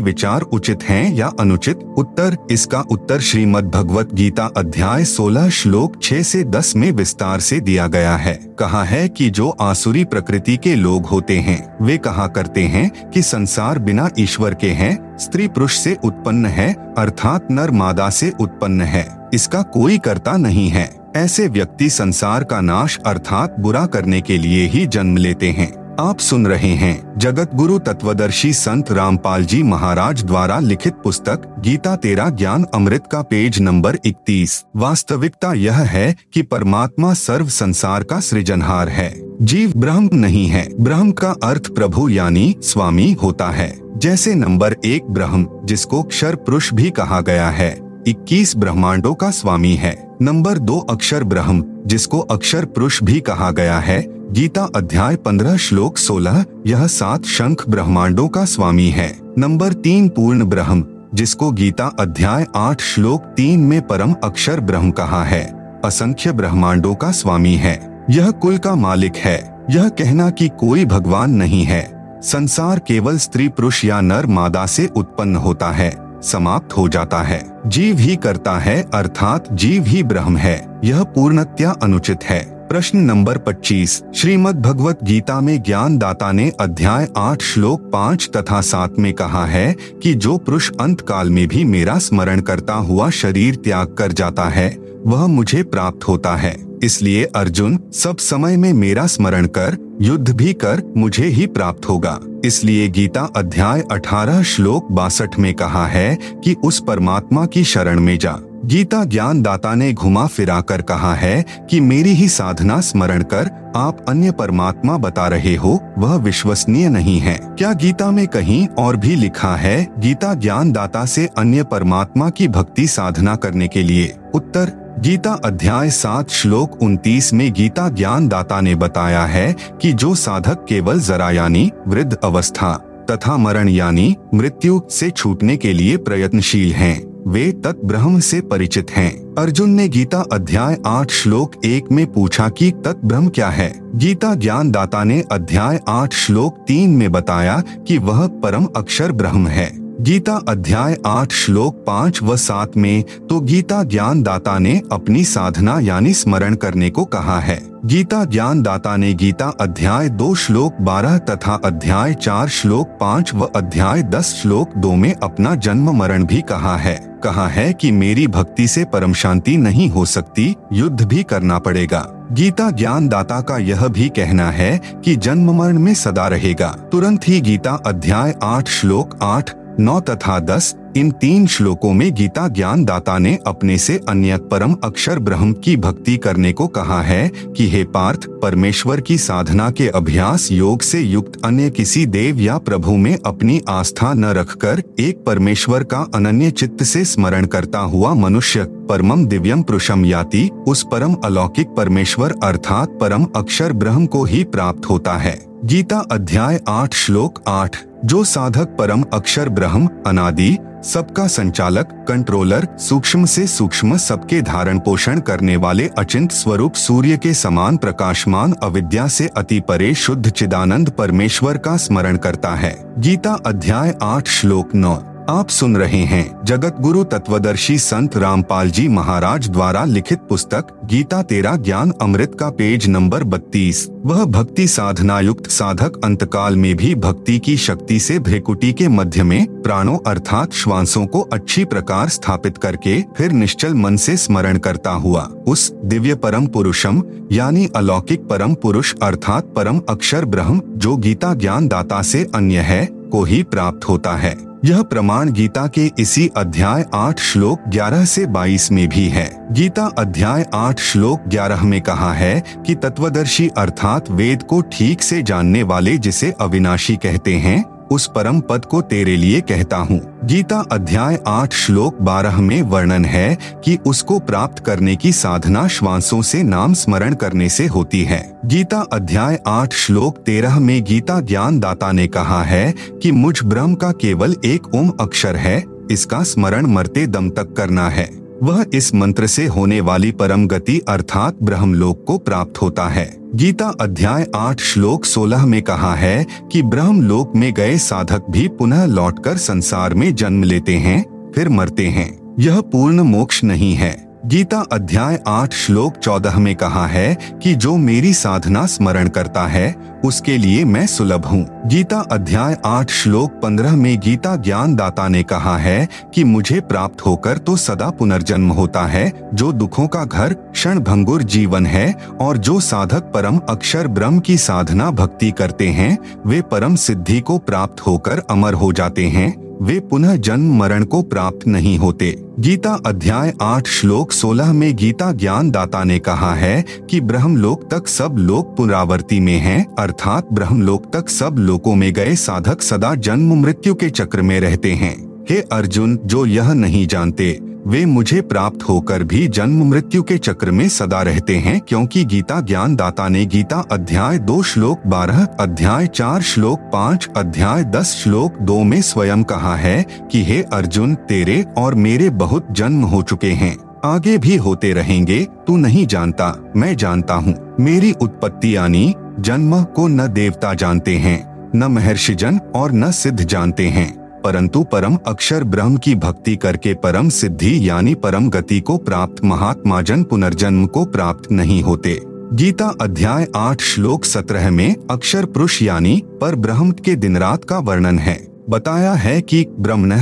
विचार 0.00 0.40
उचित 0.40 0.82
हैं 0.82 1.14
या 1.14 1.32
अनुचित? 1.40 1.78
उत्तर, 1.98 2.36
इसका 2.50 2.80
उत्तर 2.80 3.20
श्रीमद् 3.20 3.70
भगवत 3.70 4.14
गीता 4.14 4.50
अध्याय 4.56 5.04
16 5.04 5.48
श्लोक 5.48 6.00
6 6.02 6.22
से 6.22 6.44
10 6.44 6.76
में 6.76 6.92
विस्तार 6.92 7.40
से 7.40 7.60
दिया 7.60 7.86
गया 7.86 8.16
है। 8.16 8.34
कहा 8.58 8.84
है 8.84 9.08
कि 9.08 9.30
जो 9.30 9.48
आसुरी 9.48 10.04
प्रकृति 10.04 10.56
के 10.56 10.74
लोग 10.74 11.06
होते 11.06 11.38
हैं, 11.38 11.76
वे 11.82 11.98
कहा 11.98 12.26
करते 12.26 12.62
हैं 12.62 13.10
कि 13.10 13.22
संसार 13.22 13.78
बिना 13.78 14.10
ईश्वर 14.18 14.54
के 14.54 14.70
हैं, 14.70 15.18
स्त्री 15.18 15.48
पुरुष 15.48 15.78
से 15.78 15.96
उत्पन्न 16.04 16.46
है, 16.46 16.74
अर्थात 16.98 17.48
नर 17.50 17.70
मादा 17.70 18.10
से 18.10 18.32
उत्पन्न 18.40 18.80
है। 18.80 19.16
इसका 19.34 19.62
कोई 19.62 19.98
करता 19.98 20.36
नहीं 20.36 20.68
है। 20.68 20.90
ऐसे 21.16 21.48
व्यक्ति 21.48 21.90
संसार 21.90 22.44
का 22.44 22.60
नाश 22.60 22.98
अर्थात 23.06 23.56
बुरा 23.60 23.86
करने 23.86 24.20
के 24.20 24.38
लिए 24.38 24.66
ही 24.66 24.86
जन्म 24.86 25.16
लेते 25.16 25.50
हैं। 25.50 25.83
आप 26.00 26.18
सुन 26.18 26.46
रहे 26.46 26.68
हैं 26.68 27.18
जगत 27.18 27.50
गुरु 27.54 27.78
तत्वदर्शी 27.78 28.52
संत 28.52 28.92
रामपाल 28.92 29.44
जी 29.44 29.62
महाराज 29.62 30.24
द्वारा 30.24 30.58
लिखित 30.58 30.94
पुस्तक, 30.94 31.54
गीता 31.58 31.96
तेरा 31.96 32.28
ज्ञान 32.28 32.64
अमृत 32.74 33.04
का 33.12 33.22
पेज 33.22 33.60
नंबर 33.60 33.98
31 34.06 34.64
वास्तविकता 34.76 35.52
यह 35.52 35.74
है 35.74 36.16
कि 36.32 36.42
परमात्मा 36.42 37.14
सर्व 37.14 37.48
संसार 37.48 38.02
का 38.02 38.20
सृजनहार 38.20 38.88
है। 38.88 39.22
जीव 39.44 39.72
ब्रह्म 39.76 40.10
नहीं 40.12 40.46
है। 40.46 40.68
ब्रह्म 40.80 41.12
का 41.12 41.34
अर्थ 41.42 41.74
प्रभु 41.74 42.08
यानी 42.08 42.56
स्वामी 42.62 43.12
होता 43.12 43.50
है। 43.50 43.80
जैसे 43.96 44.34
नंबर 44.34 44.76
एक 44.84 45.04
ब्रह्म, 45.10 45.48
जिसको 45.64 46.02
क्षर 46.02 46.34
पुरुष 46.34 46.74
भी 46.74 46.90
कहा 46.90 47.20
गया 47.20 47.48
है। 47.48 47.93
21 48.08 48.56
ब्रह्मांडों 48.56 49.14
का 49.14 49.30
स्वामी 49.30 49.74
है। 49.74 50.10
नंबर 50.22 50.58
दो 50.58 50.78
अक्षर 50.78 51.24
ब्रह्म, 51.24 51.64
जिसको 51.86 52.18
अक्षर 52.18 52.64
पुरुष 52.64 53.02
भी 53.02 53.20
कहा 53.20 53.50
गया 53.50 53.78
है। 53.78 54.04
गीता 54.32 54.68
अध्याय 54.76 55.16
पंद्रह 55.16 55.56
श्लोक 55.56 55.98
सोलह, 55.98 56.44
यह 56.66 56.86
सात 56.86 57.24
शंख 57.24 57.64
ब्रह्मांडों 57.68 58.28
का 58.28 58.44
स्वामी 58.44 58.88
है। 58.88 59.20
नंबर 59.38 59.72
तीन 59.72 60.08
पूर्ण 60.08 60.44
ब्रह्म, 60.44 60.84
जिसको 61.14 61.52
गीता 61.52 61.96
अध्याय 62.00 62.46
आठ 62.56 62.80
श्लोक 62.80 63.20
तीन 63.20 63.60
में 63.60 63.86
परम 63.86 64.14
अक्षर 64.24 64.60
ब्रह्म 64.60 64.90
कहा 64.90 65.24
है। 65.24 65.80
असंख्य 65.84 66.32
ब्रह्मांडों 66.32 66.94
का 66.94 67.10
स्वामी 67.10 67.54
है। 67.54 68.04
यह 68.10 68.30
कुल 68.30 68.58
का 68.58 68.74
मालिक 68.74 69.16
है। 69.16 69.64
यह 69.70 69.88
कहना 69.88 70.30
कि 70.30 70.48
कोई 70.48 70.84
भगवान 70.84 71.30
नहीं 71.30 71.64
है। 71.64 72.04
संसार 72.22 72.78
केवल 72.78 73.18
स्त्री 73.18 73.48
पुरुष 73.48 73.84
या 73.84 74.00
नर 74.00 74.26
मादा 74.26 74.66
से 74.66 74.86
उत्पन्न 74.96 75.36
होता 75.36 75.70
है। 75.70 76.03
समाप्त 76.24 76.76
हो 76.76 76.88
जाता 76.88 77.22
है। 77.22 77.60
जीव 77.66 77.98
ही 77.98 78.16
करता 78.16 78.58
है, 78.58 78.82
अर्थात 78.94 79.52
जीव 79.52 79.84
ही 79.84 80.02
ब्रह्म 80.02 80.36
है। 80.36 80.80
यह 80.84 81.02
पूर्णत्या 81.02 81.70
अनुचित 81.82 82.24
है। 82.24 82.54
प्रश्न 82.68 82.98
नंबर 82.98 83.38
25 83.38 84.02
श्रीमद् 84.14 84.62
भगवत 84.62 84.98
गीता 85.02 85.40
में 85.40 85.62
ज्ञान 85.62 85.98
दाता 85.98 86.32
ने 86.32 86.52
अध्याय 86.60 87.08
8 87.16 87.42
श्लोक 87.42 87.90
5 87.92 88.30
तथा 88.36 88.60
7 88.60 88.98
में 88.98 89.12
कहा 89.12 89.46
है 89.46 89.76
कि 90.02 90.14
जो 90.14 90.38
पुरुष 90.38 90.70
अंत 90.80 91.00
काल 91.00 91.30
में 91.30 91.48
भी 91.48 91.64
मेरा 91.64 91.98
स्मरण 91.98 92.40
करता 92.40 92.74
हुआ 92.74 93.10
शरीर 93.10 93.54
त्याग 93.54 93.94
कर 93.98 94.12
जाता 94.12 94.44
है, 94.44 94.78
वह 95.06 95.26
मुझे 95.26 95.62
प्राप्त 95.62 96.08
होता 96.08 96.36
है। 96.36 96.73
इसलिए 96.84 97.24
अर्जुन, 97.24 97.78
सब 97.92 98.16
समय 98.16 98.56
में 98.56 98.72
मेरा 98.72 99.06
स्मरण 99.06 99.46
कर, 99.46 99.98
युद्ध 100.02 100.30
भी 100.30 100.52
कर, 100.52 100.92
मुझे 100.96 101.26
ही 101.26 101.46
प्राप्त 101.46 101.88
होगा। 101.88 102.20
इसलिए 102.44 102.88
गीता 102.88 103.20
अध्याय 103.36 103.84
18 103.92 104.42
श्लोक 104.42 104.92
बासठ 104.92 105.38
में 105.38 105.54
कहा 105.54 105.86
है 105.86 106.18
कि 106.44 106.54
उस 106.64 106.82
परमात्मा 106.86 107.46
की 107.46 107.64
शरण 107.64 108.00
में 108.00 108.18
जा। 108.18 108.38
गीता 108.64 109.04
ज्ञान 109.04 109.42
दाता 109.42 109.74
ने 109.74 109.92
घुमा 109.92 110.26
फिरा 110.26 110.60
कर 110.60 110.82
कहा 110.82 111.14
है 111.14 111.44
कि 111.70 111.80
मेरी 111.80 112.10
ही 112.10 112.28
साधना 112.28 112.80
स्मरण 112.80 113.22
कर, 113.22 113.72
आप 113.76 114.04
अन्य 114.08 114.32
परमात्मा 114.32 114.98
बता 114.98 115.28
रहे 115.28 115.56
हो, 115.56 115.80
वह 115.98 116.16
विश्वसनीय 116.16 116.88
नहीं 116.88 117.18
है। 117.18 117.38
क्या 117.42 117.72
गीता 117.72 118.10
में 118.10 118.28
कहीं 118.28 118.68
और 118.68 118.96
भी 118.96 119.16
लिखा 119.16 119.56
है, 119.56 119.88
गीता 119.98 120.34
ज्ञान 120.34 120.72
दाता 120.72 121.04
से 121.04 121.28
अन्य 121.38 121.62
परमात्मा 121.62 122.30
की 122.30 122.48
भक्ति 122.48 122.86
साधना 122.86 123.36
करने 123.36 123.68
के 123.68 123.82
लिए? 123.82 124.14
उत्तर 124.34 124.83
गीता 124.98 125.32
अध्याय 125.44 125.90
सात, 125.90 126.30
श्लोक 126.30 126.82
उनतीस 126.82 127.32
में 127.34 127.52
गीता 127.52 127.88
ज्ञान 127.88 128.28
दाता 128.28 128.60
ने 128.60 128.74
बताया 128.74 129.24
है 129.24 129.52
कि 129.82 129.92
जो 129.92 130.14
साधक 130.14 130.64
केवल 130.68 131.00
जरा 131.00 131.30
यानी 131.30 131.70
वृद्ध 131.88 132.16
अवस्था 132.24 132.72
तथा 133.10 133.36
मरण 133.36 133.68
यानी 133.68 134.14
मृत्यु 134.34 134.80
से 134.90 135.10
छूटने 135.10 135.56
के 135.56 135.72
लिए 135.72 135.96
प्रयत्नशील 135.96 136.72
हैं, 136.72 137.02
वे 137.26 137.50
तत् 137.64 137.84
ब्रह्म 137.84 138.20
से 138.20 138.40
परिचित 138.40 138.90
हैं। 138.90 139.12
अर्जुन 139.34 139.70
ने 139.70 139.88
गीता 139.88 140.24
अध्याय 140.32 140.76
आठ, 140.86 141.10
श्लोक 141.10 141.64
एक 141.64 141.92
में 141.92 142.06
पूछा 142.12 142.48
कि 142.48 142.70
तत् 142.84 143.04
ब्रह्म 143.04 143.28
क्या 143.28 143.48
है 143.48 143.72
गीता 143.94 144.34
ज्ञान 144.34 144.70
दाता 144.70 145.04
ने 145.04 145.22
अध्याय 145.32 145.80
आठ, 145.88 146.14
श्लोक 146.14 146.64
तीन 146.68 146.90
में 146.90 147.10
बताया 147.12 147.62
कि 147.88 147.98
वह 147.98 148.26
परम 148.42 148.68
अक्षर 148.76 149.12
ब्रह्म 149.12 149.46
है 149.46 149.83
गीता 150.00 150.32
अध्याय 150.48 150.96
आठ 151.06 151.32
श्लोक 151.32 151.84
पाँच 151.86 152.22
व 152.22 152.36
सात 152.36 152.76
में 152.76 153.04
तो 153.26 153.40
गीता 153.40 153.82
ज्ञान 153.84 154.22
दाता 154.22 154.58
ने 154.58 154.82
अपनी 154.92 155.24
साधना 155.24 155.78
यानी 155.80 156.14
स्मरण 156.14 156.54
करने 156.54 156.90
को 156.90 157.04
कहा 157.04 157.40
है। 157.40 157.58
गीता 157.84 158.24
ज्ञान 158.24 158.62
दाता 158.62 158.96
ने 158.96 159.14
गीता 159.14 159.52
अध्याय 159.60 160.08
दो 160.08 160.34
श्लोक 160.34 160.76
बारह 160.80 161.18
तथा 161.18 161.54
अध्याय 161.64 162.14
चार 162.14 162.48
श्लोक 162.48 162.98
पाँच 163.00 163.34
व 163.34 163.50
अध्याय 163.56 164.02
दस 164.02 164.34
श्लोक 164.42 164.76
दो 164.76 164.94
में 164.94 165.14
अपना 165.14 165.54
जन्म 165.54 165.90
मरण 165.90 166.24
भी 166.24 166.40
कहा 166.40 166.76
है। 166.76 166.96
कहा 167.24 167.48
है 167.48 167.72
कि 167.72 167.92
मेरी 167.92 168.26
भक्ति 168.26 168.68
से 168.68 168.84
परम 168.84 169.12
शांति 169.12 169.56
नहीं 169.56 169.88
हो 169.88 170.04
सकती, 170.04 170.54
युद्ध 170.72 171.04
भी 171.04 171.22
करना 171.22 171.58
पड़ेगा। 171.58 172.28
गीता 172.32 172.70
ज्ञान 172.70 173.08
दाता 173.08 173.40
का 173.40 173.58
यह 173.58 173.86
भी 173.86 174.08
कहना 174.08 174.50
है 174.50 174.80
कि 175.04 175.16
जन्म 175.16 175.50
मरण 175.50 175.78
में 175.78 175.94
सदा 175.94 176.28
रहेगा। 176.28 176.68
तुरंत 176.92 177.28
ही 177.28 177.40
गीता 177.40 177.82
अध्याय 177.86 178.34
आठ 178.42 178.68
श्लोक 178.68 179.18
आठ 179.22 179.63
नौ 179.80 180.00
तथा 180.00 180.38
दस 180.40 180.74
इन 180.96 181.10
तीन 181.10 181.46
श्लोकों 181.46 181.92
में 181.92 182.14
गीता 182.14 182.48
ज्ञान 182.48 182.84
दाता 182.84 183.18
ने 183.18 183.38
अपने 183.46 183.78
से 183.78 184.00
अन्य 184.08 184.36
परम 184.36 184.76
अक्षर 184.84 185.18
ब्रह्म 185.18 185.52
की 185.52 185.76
भक्ति 185.76 186.16
करने 186.16 186.52
को 186.52 186.66
कहा 186.66 187.02
है 187.02 187.28
कि 187.28 187.68
हे 187.68 187.84
पार्थ, 187.84 188.26
परमेश्वर 188.42 189.00
की 189.00 189.18
साधना 189.18 189.70
के 189.70 189.88
अभ्यास 189.88 190.52
योग 190.52 190.82
से 190.82 191.00
युक्त 191.00 191.40
अन्य 191.44 191.70
किसी 191.70 192.06
देव 192.06 192.40
या 192.40 192.58
प्रभु 192.58 192.96
में 192.96 193.18
अपनी 193.26 193.60
आस्था 193.68 194.12
न 194.14 194.24
रखकर 194.24 194.82
एक 195.00 195.24
परमेश्वर 195.24 195.84
का 195.84 196.06
अनन्य 196.14 196.50
चित्त 196.50 196.82
से 196.82 197.04
स्मरण 197.04 197.46
करता 197.46 197.78
हुआ 197.78 198.14
मनुष्य 198.14 198.64
परमम 198.64 199.26
दिव्यम 199.26 199.62
पुरुषम 199.62 200.04
याति, 200.04 200.50
उस 200.68 200.86
परम 200.92 201.14
अलौकिक 201.14 201.68
परमेश्वर 201.68 202.34
अर्थात 202.42 202.98
परम 203.00 203.26
अक्षर 203.36 203.72
ब्रह्म 203.72 204.06
को 204.06 204.24
ही 204.24 204.44
प्राप्त 204.44 204.90
होता 204.90 205.12
है। 205.12 205.54
गीता 205.64 205.98
अध्याय 206.12 206.60
आठ 206.68 206.94
श्लोक 206.94 207.42
आठ, 207.48 207.76
जो 208.04 208.24
साधक 208.24 208.76
परम 208.78 209.04
अक्षर 209.12 209.48
ब्रह्म, 209.48 209.88
अनादि 210.06 210.56
सबका 210.84 211.26
संचालक, 211.26 212.04
कंट्रोलर, 212.08 212.68
सूक्ष्म 212.78 213.24
से 213.24 213.46
सूक्ष्म 213.46 213.96
सबके 213.96 214.42
धारण 214.42 214.78
पोषण 214.78 215.20
करने 215.20 215.56
वाले 215.56 215.90
अचिंत 215.98 216.32
स्वरूप 216.32 216.74
सूर्य 216.74 217.16
के 217.16 217.34
समान 217.34 217.76
प्रकाशमान 217.76 218.54
अविद्या 218.62 219.08
से 219.08 219.30
अति 219.36 219.60
परे 219.60 219.94
शुद्ध 219.94 220.30
चिदानंद 220.30 220.90
परमेश्वर 220.90 221.58
का 221.58 221.76
स्मरण 221.76 222.16
करता 222.16 222.54
है। 222.54 222.76
गीता 222.98 223.38
अध्याय 223.46 223.94
आठ, 224.02 224.28
श्लोक 224.28 224.74
नौ। 224.74 225.13
आप 225.30 225.48
सुन 225.48 225.76
रहे 225.76 225.98
हैं 225.98 226.40
जगत 226.44 226.76
गुरु 226.80 227.04
तत्वदर्शी 227.04 227.78
संत 227.78 228.16
रामपाल 228.16 228.70
जी 228.70 228.88
महाराज 228.88 229.48
द्वारा 229.48 229.84
लिखित 229.84 230.18
पुस्तक, 230.18 230.66
गीता 230.84 231.22
तेरा 231.22 231.56
ज्ञान 231.56 231.92
अमृत 232.02 232.36
का 232.40 232.50
पेज 232.50 232.88
नंबर 232.88 233.24
बत्तीस। 233.24 233.88
वह 234.06 234.24
भक्ति 234.24 234.66
साधना 234.68 235.20
युक्त 235.20 235.50
साधक 235.50 236.00
अंतकाल 236.04 236.56
में 236.56 236.76
भी 236.76 236.94
भक्ति 236.94 237.38
की 237.38 237.56
शक्ति 237.56 238.00
से 238.00 238.18
भ्रेकुटी 238.18 238.72
के 238.72 238.88
मध्य 238.88 239.22
में 239.22 239.62
प्राणों 239.62 239.98
अर्थात 240.06 240.52
श्वासों 240.52 241.06
को 241.06 241.20
अच्छी 241.20 241.64
प्रकार 241.64 242.08
स्थापित 242.08 242.58
करके 242.58 243.00
फिर 243.16 243.32
निश्चल 243.32 243.74
मन 243.74 243.96
से 243.96 244.16
स्मरण 244.16 244.58
करता 244.58 244.90
हुआ, 244.90 245.22
उस 245.22 245.72
दिव्य 245.84 246.14
परम 246.14 246.46
पुरुषम, 246.46 247.02
यानी 247.32 247.68
अलौकिक 247.76 248.28
परम 248.28 248.54
पुरुष 248.54 248.94
अर्थात 249.02 249.52
परम 249.56 249.80
अक्षर 249.88 250.24
ब्रह्म, 250.24 250.62
जो 250.68 250.96
गीता 250.96 251.34
ज्ञान 251.34 251.68
दाता 251.68 252.02
से 252.02 252.30
अन्य 252.34 252.58
है, 252.58 252.84
को 252.86 253.24
ही 253.24 253.42
प्राप्त 253.42 253.88
होता 253.88 254.16
है। 254.16 254.53
यह 254.64 254.82
प्रमाण 254.82 255.30
गीता 255.32 255.66
के 255.66 255.90
इसी 255.98 256.30
अध्याय 256.36 256.84
आठ 256.94 257.18
श्लोक 257.20 257.64
ग्यारह 257.68 258.04
से 258.04 258.26
बाईस 258.26 258.72
में 258.72 258.88
भी 258.88 259.08
है। 259.08 259.28
गीता 259.52 259.84
अध्याय 259.98 260.46
आठ 260.54 260.80
श्लोक 260.80 261.24
ग्यारह 261.28 261.62
में 261.62 261.80
कहा 261.80 262.12
है 262.12 262.42
कि 262.66 262.74
तत्वदर्शी 262.74 263.48
अर्थात 263.48 264.10
वेद 264.10 264.42
को 264.42 264.60
ठीक 264.72 265.02
से 265.02 265.22
जानने 265.22 265.62
वाले 265.62 265.96
जिसे 265.98 266.34
अविनाशी 266.40 266.96
कहते 266.96 267.34
हैं 267.34 267.73
उस 267.94 268.06
परम 268.14 268.40
पद 268.40 268.64
को 268.64 268.80
तेरे 268.82 269.16
लिए 269.16 269.40
कहता 269.42 269.76
हूँ। 269.78 270.00
गीता 270.24 270.58
अध्याय 270.72 271.18
आठ 271.26 271.54
श्लोक 271.54 272.00
बारह 272.02 272.40
में 272.40 272.60
वर्णन 272.62 273.04
है 273.04 273.36
कि 273.64 273.76
उसको 273.86 274.18
प्राप्त 274.20 274.64
करने 274.64 274.96
की 274.96 275.12
साधना 275.12 275.66
श्वासों 275.68 276.20
से 276.22 276.42
नाम 276.42 276.74
स्मरण 276.74 277.14
करने 277.14 277.48
से 277.48 277.66
होती 277.66 278.02
है। 278.02 278.22
गीता 278.46 278.80
अध्याय 278.92 279.38
आठ 279.46 279.74
श्लोक 279.74 280.18
तेरह 280.18 280.58
में 280.58 280.82
गीता 280.84 281.20
ज्ञान 281.20 281.60
दाता 281.60 281.92
ने 281.92 282.06
कहा 282.08 282.42
है 282.42 282.74
कि 283.02 283.12
मुझ 283.12 283.42
ब्रह्म 283.44 283.74
का 283.74 283.92
केवल 283.92 284.36
एक 284.44 284.74
ओम 284.74 284.92
अक्षर 285.00 285.36
है, 285.36 285.62
इसका 285.90 286.22
स्मरण 286.22 286.66
मरते 286.66 287.06
दम 287.06 287.30
तक 287.30 287.54
करना 287.56 287.88
है। 287.88 288.23
वह 288.42 288.66
इस 288.74 288.94
मंत्र 288.94 289.26
से 289.26 289.46
होने 289.46 289.80
वाली 289.80 290.12
परम 290.12 290.46
गति 290.46 290.78
अर्थात 290.88 291.36
ब्रह्मलोक 291.42 292.04
को 292.06 292.18
प्राप्त 292.18 292.62
होता 292.62 292.88
है। 292.88 293.16
गीता 293.34 293.72
अध्याय 293.80 294.26
आठ 294.34 294.60
श्लोक 294.60 295.04
सोलह 295.04 295.46
में 295.46 295.62
कहा 295.62 295.94
है 295.94 296.26
कि 296.52 296.62
ब्रह्मलोक 296.62 297.36
में 297.36 297.52
गए 297.54 297.78
साधक 297.78 298.22
भी 298.30 298.48
पुनः 298.48 298.84
लौटकर 298.84 299.36
संसार 299.36 299.94
में 299.94 300.14
जन्म 300.14 300.42
लेते 300.42 300.76
हैं, 300.76 301.32
फिर 301.32 301.48
मरते 301.48 301.86
हैं। 301.86 302.36
यह 302.40 302.60
पूर्ण 302.60 303.00
मोक्ष 303.00 303.44
नहीं 303.44 303.74
है। 303.74 304.03
गीता 304.26 304.58
अध्याय 304.72 305.18
आठ 305.26 305.52
श्लोक 305.52 305.96
चौदह 305.96 306.38
में 306.38 306.54
कहा 306.56 306.86
है 306.86 307.14
कि 307.42 307.54
जो 307.54 307.76
मेरी 307.76 308.12
साधना 308.14 308.66
स्मरण 308.66 309.08
करता 309.08 309.46
है, 309.46 309.74
उसके 310.04 310.36
लिए 310.38 310.64
मैं 310.64 310.86
सुलभ 310.86 311.24
हूँ। 311.24 311.68
गीता 311.68 311.98
अध्याय 312.12 312.56
आठ 312.64 312.90
श्लोक 312.90 313.30
पंद्रह 313.30 313.76
में 313.76 313.98
गीता 314.00 314.36
ज्ञान 314.36 314.76
दाता 314.76 315.08
ने 315.08 315.22
कहा 315.22 315.56
है 315.56 315.88
कि 316.14 316.24
मुझे 316.24 316.60
प्राप्त 316.60 317.06
होकर 317.06 317.38
तो 317.38 317.56
सदा 317.56 317.90
पुनर्जन्म 317.90 318.50
होता 318.50 318.86
है, 318.86 319.30
जो 319.34 319.52
दुखों 319.52 319.86
का 319.86 320.04
घर 320.04 320.34
क्षण 320.34 320.80
भंगुर 320.80 321.22
जीवन 321.22 321.66
है, 321.66 321.92
और 322.20 322.38
जो 322.38 322.60
साधक 322.60 323.12
परम 323.14 323.40
अक्षर 323.48 323.88
ब्रह्म 323.88 324.18
की 324.18 324.36
साधना 324.36 324.90
भक्ति 324.90 325.30
करते 325.30 325.68
हैं, 325.68 325.98
वे 326.26 326.42
परम 326.42 326.76
सिद्धि 326.76 327.20
को 327.20 327.38
प्राप्त 327.38 327.80
होकर 327.80 328.22
अमर 328.30 328.54
हो 328.54 328.72
जाते 328.72 329.06
हैं। 329.06 329.53
वे 329.64 329.78
पुनः 329.80 330.16
जन्म 330.16 330.56
मरण 330.56 330.84
को 330.84 331.00
प्राप्त 331.02 331.46
नहीं 331.46 331.76
होते। 331.78 332.22
गीता 332.40 332.70
अध्याय 332.86 333.32
आठ 333.42 333.68
श्लोक 333.68 334.12
सोलह 334.12 334.52
में 334.52 334.74
गीता 334.76 335.10
ज्ञान 335.12 335.50
दाता 335.50 335.84
ने 335.84 335.98
कहा 335.98 336.34
है 336.34 336.64
कि 336.90 337.00
ब्रह्मलोक 337.00 337.62
तक 337.70 337.88
सब 337.88 338.16
लोग 338.18 338.56
पुनरावर्ती 338.56 339.20
में 339.20 339.38
हैं, 339.38 339.64
अर्थात 339.74 340.28
ब्रह्म 340.32 340.62
लोक 340.62 340.92
तक 340.92 341.08
सब 341.08 341.36
लोकों 341.38 341.74
में 341.74 341.92
गए 341.92 342.14
साधक 342.14 342.62
सदा 342.62 342.94
जन्म 342.94 343.34
मृत्यु 343.34 343.74
के 343.74 343.90
चक्र 343.90 344.22
में 344.22 344.38
रहते 344.40 344.72
हैं। 344.72 344.94
हे 345.30 345.40
अर्जुन 345.52 345.98
जो 346.04 346.26
यह 346.26 346.52
नहीं 346.52 346.86
जानते 346.86 347.38
वे 347.66 347.84
मुझे 347.86 348.20
प्राप्त 348.20 348.62
होकर 348.62 349.02
भी 349.02 349.28
जन्म 349.28 349.64
मृत्यु 349.64 350.02
के 350.02 350.18
चक्र 350.18 350.50
में 350.50 350.68
सदा 350.68 351.02
रहते 351.02 351.36
हैं 351.36 351.60
क्योंकि 351.60 352.04
गीता 352.04 352.40
ज्ञान 352.40 352.76
दाता 352.76 353.08
ने 353.08 353.26
गीता 353.26 353.64
अध्याय 353.72 354.18
दो 354.18 354.42
श्लोक 354.42 354.82
बारह, 354.86 355.24
अध्याय 355.40 355.86
चार 355.86 356.22
श्लोक 356.22 356.60
पाँच, 356.60 357.08
अध्याय 357.16 357.64
दस 357.64 357.94
श्लोक 358.02 358.38
दो 358.38 358.62
में 358.62 358.82
स्वयं 358.82 359.22
कहा 359.22 359.56
है 359.56 359.86
कि 360.12 360.24
हे 360.24 360.42
अर्जुन, 360.42 360.94
तेरे 360.94 361.44
और 361.58 361.74
मेरे 361.74 362.10
बहुत 362.10 362.48
जन्म 362.50 362.82
हो 362.82 363.02
चुके 363.02 363.32
हैं। 363.32 363.56
आगे 363.84 364.18
भी 364.18 364.36
होते 364.36 364.72
रहेंगे, 364.72 365.24
तू 365.46 365.56
नहीं 365.56 365.86
जानता, 365.86 366.52
मैं 366.56 366.76
जानता 366.76 367.14
हूँ। 367.14 367.56
मेरी 367.60 367.92
उत्पत्ति 367.92 368.56
यानी 368.56 368.94
जन्म 369.20 369.62
को 369.62 369.88
न 369.88 370.06
देवता 370.06 370.54
जानते 370.54 370.96
हैं, 370.96 371.50
न 371.56 371.64
महर्षिजन 371.64 372.40
और 372.54 372.72
न 372.72 372.90
सिद्ध 372.90 373.24
जानते 373.24 373.68
हैं। 373.68 374.03
परंतु 374.24 374.62
परम 374.62 374.96
अक्षर 375.06 375.44
ब्रह्म 375.44 375.76
की 375.76 375.94
भक्ति 375.94 376.34
करके 376.36 376.74
परम 376.74 377.08
सिद्धि 377.08 377.68
यानी 377.68 377.94
परम 377.94 378.28
गति 378.28 378.60
को 378.60 378.76
प्राप्त 378.78 379.24
महात्मा 379.24 379.80
जन 379.82 380.02
पुनर्जन्म 380.02 380.66
को 380.66 380.84
प्राप्त 380.86 381.30
नहीं 381.32 381.62
होते। 381.62 381.98
गीता 382.32 382.66
अध्याय 382.80 383.26
आठ 383.36 383.62
श्लोक 383.62 384.04
सत्रह 384.04 384.50
में 384.50 384.74
अक्षर 384.90 385.24
पुरुष 385.24 385.60
यानी 385.62 386.02
पर 386.20 386.34
ब्रह्म 386.36 386.70
के 386.84 386.94
दिन 386.96 387.16
रात 387.16 387.44
का 387.44 387.58
वर्णन 387.60 387.98
है। 387.98 388.16
बताया 388.50 388.92
है 388.94 389.20
कि 389.20 389.44
ब्रह्मण 389.58 389.92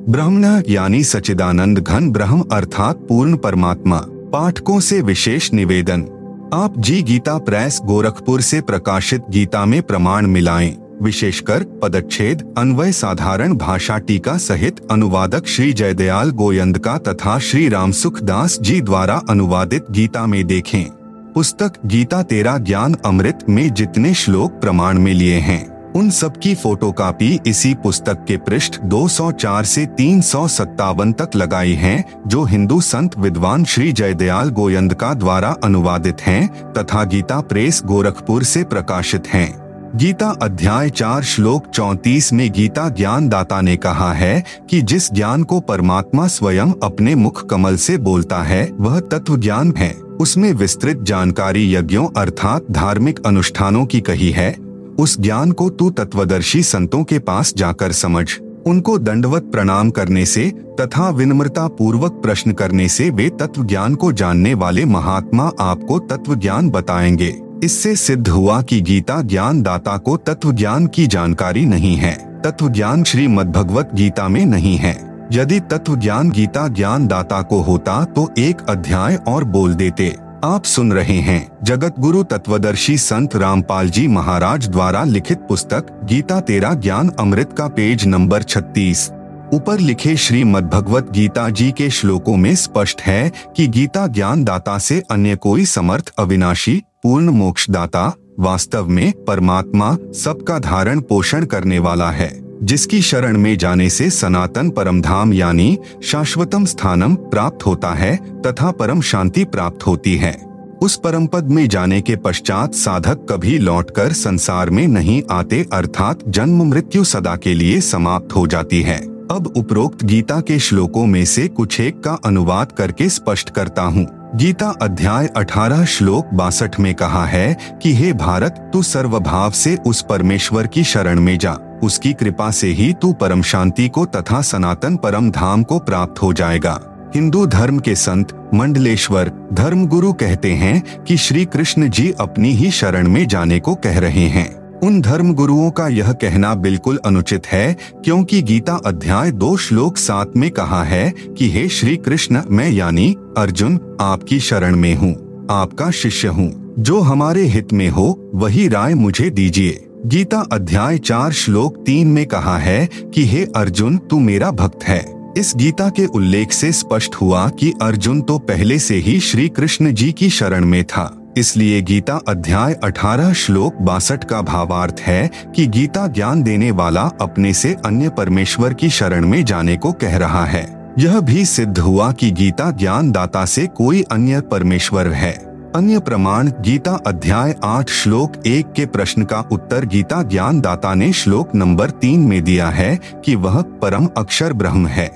ब्रह्मण 0.09 0.61
यानी 0.69 1.03
सचिदानंद 1.03 1.79
घन 1.79 2.11
ब्रह्म 2.11 2.43
अर्थात 2.51 2.95
पूर्ण 2.95 3.37
परमात्मा। 3.37 3.97
पाठकों 4.07 4.79
से 4.79 5.01
विशेष 5.01 5.53
निवेदन। 5.53 6.07
आप 6.55 6.79
जी 6.79 7.01
गीता 7.01 7.37
प्रेस 7.37 7.79
गोरखपुर 7.85 8.41
से 8.41 8.61
प्रकाशित 8.61 9.23
गीता 9.29 9.65
में 9.65 9.81
प्रमाण 9.83 10.25
मिलाएँ, 10.25 10.77
विशेषकर 11.01 11.63
पदच्छेद, 11.63 12.55
अन्वय 12.57 12.91
साधारण 12.91 13.53
भाषा 13.53 13.97
टीका 13.97 14.37
सहित 14.37 14.79
अनुवादक 14.91 15.47
श्री 15.47 15.73
जयदयाल 15.73 16.31
गोयंद 16.31 16.77
का 16.77 16.97
तथा 16.97 17.39
श्री 17.39 17.69
रामसुख 17.69 18.21
दास 18.21 18.59
जी 18.61 18.81
द्वारा 18.81 19.21
अनुवादित 19.29 19.85
गीता 19.91 20.25
में 20.25 20.47
देखें। 20.47 20.85
पुस्तक 21.33 21.73
गीता 21.85 22.23
तेरा 22.23 22.57
ज्ञान 22.57 22.95
अमृत 23.05 23.45
में 23.49 23.73
जितने 23.73 24.13
श्लोक 24.13 24.51
प्रमाण 24.51 24.99
में 24.99 25.13
लिए 25.13 25.39
हैं। 25.39 25.74
उन 25.95 26.09
सब 26.09 26.37
की 26.37 26.53
फोटोकॉपी 26.55 27.39
इसी 27.47 27.73
पुस्तक 27.73 28.23
के 28.27 28.37
पृष्ठ 28.37 28.79
204 28.83 29.65
से 29.65 29.85
तीन 29.85 30.21
सौ 30.21 30.47
सत्तावन 30.47 31.13
तक 31.13 31.35
लगाई 31.35 31.73
हैं, 31.73 32.03
जो 32.27 32.43
हिंदू 32.43 32.79
संत 32.81 33.17
विद्वान 33.19 33.65
श्री 33.65 33.91
जयदयाल 33.91 34.49
गोयंदका 34.49 35.13
द्वारा 35.13 35.55
अनुवादित 35.63 36.21
हैं 36.21 36.73
तथा 36.73 37.03
गीता 37.03 37.39
प्रेस 37.41 37.81
गोरखपुर 37.85 38.43
से 38.43 38.63
प्रकाशित 38.63 39.27
हैं। 39.27 39.65
गीता 39.95 40.29
अध्याय 40.41 40.89
चार 40.89 41.23
श्लोक 41.23 41.67
चौतीस 41.67 42.31
में 42.33 42.51
गीता 42.51 42.89
ज्ञान 42.89 43.29
दाता 43.29 43.61
ने 43.61 43.75
कहा 43.77 44.11
है 44.13 44.43
कि 44.69 44.81
जिस 44.81 45.11
ज्ञान 45.13 45.43
को 45.43 45.59
परमात्मा 45.59 46.27
स्वयं 46.27 46.73
अपने 46.83 47.15
मुख 47.15 47.45
कमल 47.49 47.75
से 47.75 47.97
बोलता 47.97 48.41
है 48.43 48.69
वह 48.79 48.99
तत्व 48.99 49.37
ज्ञान 49.37 49.73
है 49.77 49.93
उसमें 50.19 50.51
विस्तृत 50.53 51.01
जानकारी 51.03 51.73
यज्ञों 51.75 52.07
अर्थात 52.17 52.71
धार्मिक 52.71 53.25
अनुष्ठानों 53.25 53.85
की 53.85 54.01
कही 54.01 54.31
है 54.31 54.64
उस 54.99 55.19
ज्ञान 55.21 55.51
को 55.51 55.69
तू 55.69 55.89
तत्वदर्शी 55.89 56.63
संतों 56.63 57.03
के 57.03 57.19
पास 57.19 57.53
जाकर 57.57 57.91
समझ। 57.91 58.27
उनको 58.67 58.97
दंडवत 58.99 59.43
प्रणाम 59.43 59.89
करने 59.89 60.25
से 60.25 60.51
तथा 60.81 61.09
विनम्रता 61.09 61.67
पूर्वक 61.67 62.11
प्रश्न 62.11 62.51
करने 62.51 62.87
से 62.87 63.09
वे 63.09 63.29
तत्व 63.29 63.63
ज्ञान 63.63 63.95
को 63.95 64.11
जानने 64.11 64.53
वाले 64.53 64.85
महात्मा 64.85 65.51
आपको 65.59 65.99
तत्व 65.99 66.35
ज्ञान 66.35 66.69
बताएँगे। 66.69 67.41
इससे 67.63 67.95
सिद्ध 67.95 68.27
हुआ 68.27 68.61
कि 68.61 68.81
गीता 68.81 69.21
ज्ञान 69.21 69.61
दाता 69.61 69.97
को 69.97 70.17
तत्व 70.17 70.51
ज्ञान 70.51 70.87
की 70.87 71.07
जानकारी 71.07 71.65
नहीं 71.65 71.95
है। 71.95 72.41
तत्व 72.41 72.69
ज्ञान 72.69 73.03
श्री 73.03 73.27
मद 73.27 73.51
भगवत 73.51 73.89
गीता 73.93 74.27
में 74.27 74.45
नहीं 74.45 74.77
है। 74.77 75.27
यदि 75.31 75.59
तत्व 75.59 75.95
ज्ञान 75.95 76.29
गीता 76.29 76.67
ज्ञान 76.67 77.07
दाता 77.07 77.41
को 77.41 77.61
होता 77.61 78.03
तो 78.03 78.29
एक 78.37 78.57
अध्याय 78.69 79.15
और 79.27 79.43
बोल 79.43 79.73
देते। 79.73 80.15
आप 80.45 80.63
सुन 80.63 80.93
रहे 80.93 81.17
हैं 81.17 81.57
जगत 81.63 81.95
गुरु 81.99 82.23
तत्वदर्शी 82.23 82.97
संत 82.97 83.35
रामपाल 83.35 83.89
जी 83.89 84.07
महाराज 84.07 84.67
द्वारा 84.69 85.03
लिखित 85.03 85.37
पुस्तक, 85.37 86.01
गीता 86.03 86.39
तेरा 86.39 86.73
ज्ञान 86.73 87.09
अमृत 87.09 87.55
का 87.57 87.67
पेज 87.67 88.05
नंबर 88.05 88.43
36 88.43 89.11
ऊपर 89.53 89.79
लिखे 89.79 90.15
श्री 90.15 90.43
भगवत 90.43 91.11
गीता 91.11 91.49
जी 91.49 91.71
के 91.71 91.89
श्लोकों 91.89 92.37
में 92.37 92.55
स्पष्ट 92.55 93.01
है 93.01 93.31
कि 93.55 93.67
गीता 93.67 94.07
ज्ञान 94.07 94.43
दाता 94.43 94.77
से 94.77 95.03
अन्य 95.11 95.35
कोई 95.35 95.65
समर्थ 95.65 96.13
अविनाशी, 96.19 96.81
पूर्ण 97.03 97.29
मोक्ष 97.29 97.69
दाता 97.69 98.13
वास्तव 98.39 98.87
में 98.87 99.11
परमात्मा, 99.27 99.97
सबका 100.13 100.59
धारण 100.59 100.99
पोषण 100.99 101.45
करने 101.45 101.79
वाला 101.79 102.11
है। 102.11 102.44
जिसकी 102.65 103.01
शरण 103.01 103.37
में 103.37 103.57
जाने 103.57 103.89
से 103.89 104.09
सनातन 104.09 104.69
परम 104.69 105.01
धाम 105.01 105.33
यानी 105.33 105.77
शाश्वतम 106.03 106.65
स्थानम 106.65 107.15
प्राप्त 107.15 107.65
होता 107.65 107.89
है 107.89 108.41
तथा 108.41 108.71
परम 108.71 109.01
शांति 109.01 109.43
प्राप्त 109.43 109.87
होती 109.87 110.15
है। 110.15 110.41
उस 110.81 110.95
परम 110.95 111.27
पद 111.27 111.51
में 111.51 111.69
जाने 111.69 112.01
के 112.01 112.15
पश्चात 112.15 112.73
साधक 112.73 113.27
कभी 113.29 113.57
लौटकर 113.57 114.13
संसार 114.13 114.69
में 114.69 114.87
नहीं 114.87 115.23
आते 115.31 115.65
अर्थात 115.73 116.19
जन्म 116.27 116.63
मृत्यु 116.63 117.03
सदा 117.03 117.35
के 117.35 117.53
लिए 117.53 117.81
समाप्त 117.81 118.35
हो 118.35 118.47
जाती 118.47 118.81
है। 118.81 118.97
अब 119.31 119.53
उपरोक्त 119.57 120.03
गीता 120.03 120.39
के 120.39 120.59
श्लोकों 120.59 121.05
में 121.05 121.25
से 121.25 121.47
कुछ 121.47 121.79
एक 121.79 122.03
का 122.03 122.11
अनुवाद 122.11 122.71
करके 122.71 123.09
स्पष्ट 123.09 123.49
करता 123.49 123.81
हूँ। 123.81 124.07
गीता 124.35 124.73
अध्याय 124.81 125.29
18 125.37 125.85
श्लोक 125.85 126.29
बासठ 126.33 126.79
में 126.79 126.95
कहा 126.95 127.25
है 127.25 127.57
कि, 127.83 127.93
हे 127.93 128.13
भारत, 128.13 128.69
तू 128.73 128.83
सर्वभाव 128.83 129.51
से 129.51 129.77
उस 129.87 130.05
परमेश्वर 130.09 130.67
की 130.67 130.83
शरण 130.83 131.19
में 131.19 131.37
जा। 131.37 131.57
उसकी 131.83 132.13
कृपा 132.13 132.51
से 132.51 132.67
ही 132.67 132.93
तू 132.93 133.13
परम 133.13 133.41
शांति 133.41 133.87
को 133.89 134.05
तथा 134.05 134.41
सनातन 134.41 134.95
परम 134.95 135.31
धाम 135.31 135.63
को 135.63 135.79
प्राप्त 135.79 136.21
हो 136.21 136.33
जाएगा। 136.33 136.81
हिंदू 137.15 137.45
धर्म 137.45 137.79
के 137.79 137.95
संत, 137.95 138.49
मंडलेश्वर, 138.53 139.31
धर्म 139.53 139.85
गुरु 139.85 140.13
कहते 140.13 140.51
हैं 140.51 141.03
कि 141.03 141.17
श्री 141.17 141.45
कृष्ण 141.45 141.89
जी 141.89 142.13
अपनी 142.19 142.51
ही 142.51 142.71
शरण 142.71 143.07
में 143.07 143.27
जाने 143.27 143.59
को 143.59 143.75
कह 143.75 143.99
रहे 143.99 144.27
हैं। 144.27 144.65
उन 144.79 145.01
धर्म 145.01 145.33
गुरुओं 145.33 145.71
का 145.71 145.87
यह 145.87 146.11
कहना 146.11 146.55
बिल्कुल 146.55 146.99
अनुचित 147.05 147.47
है, 147.47 147.77
क्योंकि 148.03 148.41
गीता 148.41 148.73
अध्याय 148.85 149.31
दो 149.31 149.57
श्लोक 149.57 149.97
सात 149.97 150.31
में 150.37 150.51
कहा 150.51 150.83
है 150.83 151.13
कि, 151.37 151.49
हे 151.49 151.69
श्री 151.69 151.97
कृष्ण, 151.97 152.41
मैं 152.51 152.69
यानी 152.69 153.15
अर्जुन, 153.37 153.97
आपकी 154.01 154.39
शरण 154.39 154.75
में 154.75 154.95
हूँ, 154.95 155.47
आपका 155.51 155.91
शिष्य 155.91 156.27
हूँ। 156.27 156.75
जो 156.79 156.99
हमारे 156.99 157.41
हित 157.41 157.73
में 157.73 157.89
हो, 157.89 158.31
वही 158.35 158.67
राय 158.67 158.93
मुझे 158.93 159.29
दीजिए। 159.29 159.87
गीता 160.05 160.45
अध्याय 160.51 160.97
चार 160.97 161.31
श्लोक 161.31 161.83
तीन 161.85 162.07
में 162.07 162.25
कहा 162.25 162.57
है 162.57 162.85
कि 162.85 163.25
हे 163.25 163.47
अर्जुन, 163.55 163.97
तू 163.97 164.19
मेरा 164.19 164.51
भक्त 164.51 164.83
है। 164.83 165.13
इस 165.37 165.53
गीता 165.55 165.89
के 165.89 166.05
उल्लेख 166.05 166.51
से 166.51 166.71
स्पष्ट 166.71 167.15
हुआ 167.15 167.49
कि 167.49 167.73
अर्जुन 167.81 168.21
तो 168.21 168.39
पहले 168.39 168.79
से 168.79 168.95
ही 168.95 169.19
श्री 169.19 169.49
कृष्ण 169.49 169.93
जी 169.93 170.11
की 170.11 170.29
शरण 170.29 170.65
में 170.65 170.83
था। 170.83 171.33
इसलिए 171.37 171.81
गीता 171.81 172.21
अध्याय 172.27 172.73
18 172.83 173.33
श्लोक 173.33 173.75
बासठ 173.81 174.23
का 174.23 174.41
भावार्थ 174.41 174.95
है 174.99 175.31
कि 175.55 175.67
गीता 175.67 176.07
ज्ञान 176.07 176.43
देने 176.43 176.71
वाला 176.71 177.09
अपने 177.21 177.53
से 177.53 177.75
अन्य 177.85 178.09
परमेश्वर 178.09 178.73
की 178.73 178.89
शरण 178.89 179.27
में 179.27 179.45
जाने 179.45 179.77
को 179.77 179.91
कह 179.91 180.17
रहा 180.17 180.45
है। 180.45 180.93
यह 180.99 181.19
भी 181.19 181.45
सिद्ध 181.45 181.79
हुआ 181.79 182.11
कि 182.11 182.31
गीता 182.31 182.71
ज्ञान 182.71 183.11
दाता 183.11 183.45
से 183.45 183.67
कोई 183.67 184.01
अन्य 184.01 184.41
परमेश्वर 184.41 185.07
है। 185.07 185.54
अन्य 185.75 185.99
प्रमाण, 185.99 186.51
गीता 186.61 186.91
अध्याय 187.07 187.55
आठ, 187.63 187.89
श्लोक 187.89 188.47
एक 188.47 188.71
के 188.73 188.85
प्रश्न 188.85 189.23
का 189.23 189.49
उत्तर 189.51 189.85
गीता 189.85 190.23
ज्ञान 190.23 190.61
दाता 190.61 190.93
ने 190.93 191.13
श्लोक 191.13 191.55
नंबर 191.55 191.89
तीन 191.89 192.19
में 192.19 192.43
दिया 192.43 192.69
है 192.69 192.99
कि 193.25 193.35
वह 193.35 193.61
परम 193.61 194.07
अक्षर 194.17 194.53
ब्रह्म 194.53 194.87
है। 194.87 195.07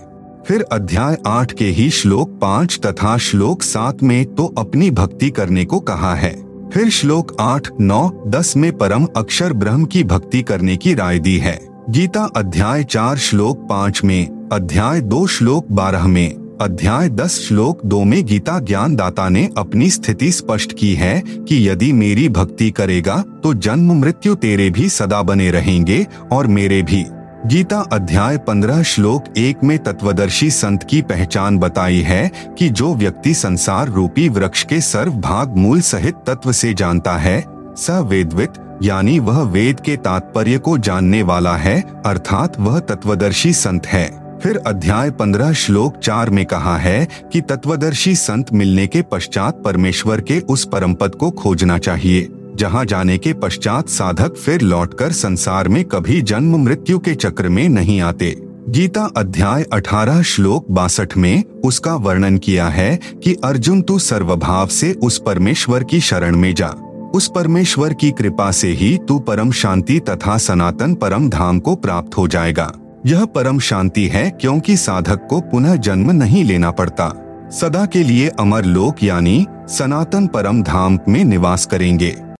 फिर 0.48 0.66
अध्याय 0.72 1.18
आठ 1.28 1.52
के 1.52 1.66
ही 1.66 1.90
श्लोक 1.90 2.40
पाँच 2.42 2.80
तथा 2.86 3.18
श्लोक 3.18 3.64
सात 3.64 4.04
में 4.04 4.36
तो 4.36 4.46
अपनी 4.58 4.92
भक्ति 4.92 5.30
करने 5.30 5.66
को 5.66 5.80
कहा 5.80 6.16
है। 6.16 6.36
फिर 6.70 6.90
श्लोक 6.90 7.38
आठ, 7.40 7.68
नौ, 7.82 8.24
दस 8.28 8.54
में 8.58 8.78
परम 8.78 9.08
अक्षर 9.18 9.54
ब्रह्म 9.54 9.86
की 9.86 10.04
भक्ति 10.04 10.42
करने 10.42 10.78
की 10.78 10.94
राय 10.94 11.20
दी 11.20 11.38
है। 11.38 11.68
गीता 11.90 12.30
अध्याय 12.36 12.84
चार, 12.84 13.18
श्लोक 13.18 13.68
पाँच 13.70 14.04
में, 14.04 14.50
अध्याय 14.52 15.02
दो, 15.02 15.28
श्लोक 15.28 15.68
बारह 15.72 16.08
में 16.08 16.49
अध्याय 16.62 17.10
दस 17.10 17.40
श्लोक 17.48 17.82
दो 17.86 18.04
में 18.04 18.26
गीता 18.26 18.60
ज्ञान 18.60 18.96
दाता 18.96 19.30
ने 19.30 19.50
अपनी 19.58 19.90
स्थिति 19.90 20.32
स्पष्ट 20.32 20.74
की 20.78 20.94
है 20.96 21.22
कि 21.22 21.70
यदि 21.70 21.94
मेरी 21.94 22.30
भक्ति 22.30 22.72
करेगा 22.72 23.24
तो 23.44 23.54
जन्म 23.54 23.94
मृत्यु 23.94 24.36
तेरे 24.36 24.70
भी 24.70 24.90
सदा 24.90 25.22
बने 25.22 25.52
रहेंगे 25.52 26.08
और 26.32 26.48
मेरे 26.48 26.82
भी। 26.82 27.04
गीता 27.46 27.80
अध्याय 27.94 28.38
पंद्रह 28.38 28.84
श्लोक 28.84 29.34
एक 29.38 29.64
में 29.64 29.78
तत्वदर्शी 29.80 30.52
संत 30.52 30.84
की 30.84 31.02
पहचान 31.02 31.58
बताई 31.58 32.02
है 32.02 32.32
कि 32.60 32.70
जो 32.70 32.94
व्यक्ति 32.96 33.34
संसार 33.34 33.90
रूपी 33.90 34.30
वृक्ष 34.30 34.64
के 34.64 34.82
सर्व 34.82 35.14
भाग 35.14 35.58
मूल 35.58 35.82
सहित 35.82 36.16
तत्व 36.28 36.52
से 36.52 36.74
जानता 36.74 37.18
है 37.18 37.44
स 37.78 37.90
वेदवित 37.90 38.54
यानी 38.84 39.20
वह 39.20 39.42
वेद 39.42 39.80
के 39.80 39.98
तात्पर्य 39.98 40.58
को 40.58 40.78
जानने 40.78 41.24
वाला 41.24 41.56
है, 41.58 41.84
अर्थात 42.06 42.60
वह 42.60 42.80
तत्वदर्शी 42.80 43.54
संत 43.54 43.86
है। 43.86 44.29
फिर 44.44 44.58
अध्याय 44.58 45.10
पंद्रह 45.12 45.52
श्लोक 45.54 45.98
चार 45.98 46.30
में 46.30 46.46
कहा 46.46 46.78
है 46.78 47.08
कि 47.34 47.42
तत्वदर्शी 47.42 48.16
संत 48.16 48.54
मिलने 48.54 48.86
के 48.88 49.02
पश्चात 49.02 49.62
परमेश्वर 49.66 50.22
के 50.22 50.40
उस 50.40 50.66
परम 50.66 50.94
पद 50.94 51.16
को 51.16 51.32
खोजना 51.32 51.78
चाहिए, 51.78 52.28
जहाँ 52.56 52.86
जाने 52.86 53.18
के 53.18 53.34
पश्चात 53.34 53.90
साधक 53.90 54.36
फिर 54.36 54.62
लौटकर 54.62 55.12
संसार 55.12 55.68
में 55.68 55.84
कभी 55.86 56.22
जन्म 56.22 56.58
मृत्यु 56.58 57.00
के 57.00 57.16
चक्र 57.16 57.50
में 57.50 57.68
नहीं 57.70 58.02
आते। 58.02 58.36
गीता 58.70 59.10
अध्याय 59.18 59.64
18 59.74 60.22
श्लोक 60.24 60.72
बासठ 60.72 61.18
में 61.18 61.44
उसका 61.66 61.96
वर्णन 61.96 62.38
किया 62.38 62.68
है 62.70 62.96
कि 63.24 63.36
अर्जुन 63.44 63.82
तू 63.82 64.00
सर्वभाव 64.00 64.68
से 64.68 64.94
उस 64.94 65.22
परमेश्वर 65.26 65.84
की 65.84 66.00
शरण 66.00 66.36
में 66.36 66.54
जा। 66.56 66.74
उस 67.14 67.32
परमेश्वर 67.36 67.94
की 67.94 68.12
कृपा 68.12 68.52
से 68.52 68.68
ही 68.72 68.98
तू 69.08 69.20
परम 69.20 69.52
शांति 69.52 70.00
तथा 70.00 70.38
सनातन 70.38 70.94
परम 70.96 71.30
धाम 71.30 71.60
को 71.60 71.76
प्राप्त 71.76 72.18
हो 72.18 72.28
जाएगा। 72.28 72.72
यह 73.10 73.26
परम 73.26 73.60
शांति 73.60 74.08
है, 74.08 74.30
क्योंकि 74.30 74.78
साधक 74.78 75.28
को 75.30 75.42
पुनः 75.42 75.76
जन्म 75.76 76.12
नहीं 76.12 76.44
लेना 76.44 76.72
पड़ता। 76.72 77.08
सदा 77.52 77.86
के 77.86 78.04
लिए 78.04 78.28
अमर 78.30 78.66
लोक 78.66 79.04
यानी 79.04 79.46
सनातन 79.70 80.28
परम 80.28 80.64
धाम 80.64 81.00
में 81.08 81.24
निवास 81.24 81.66
करेंगे। 81.66 82.22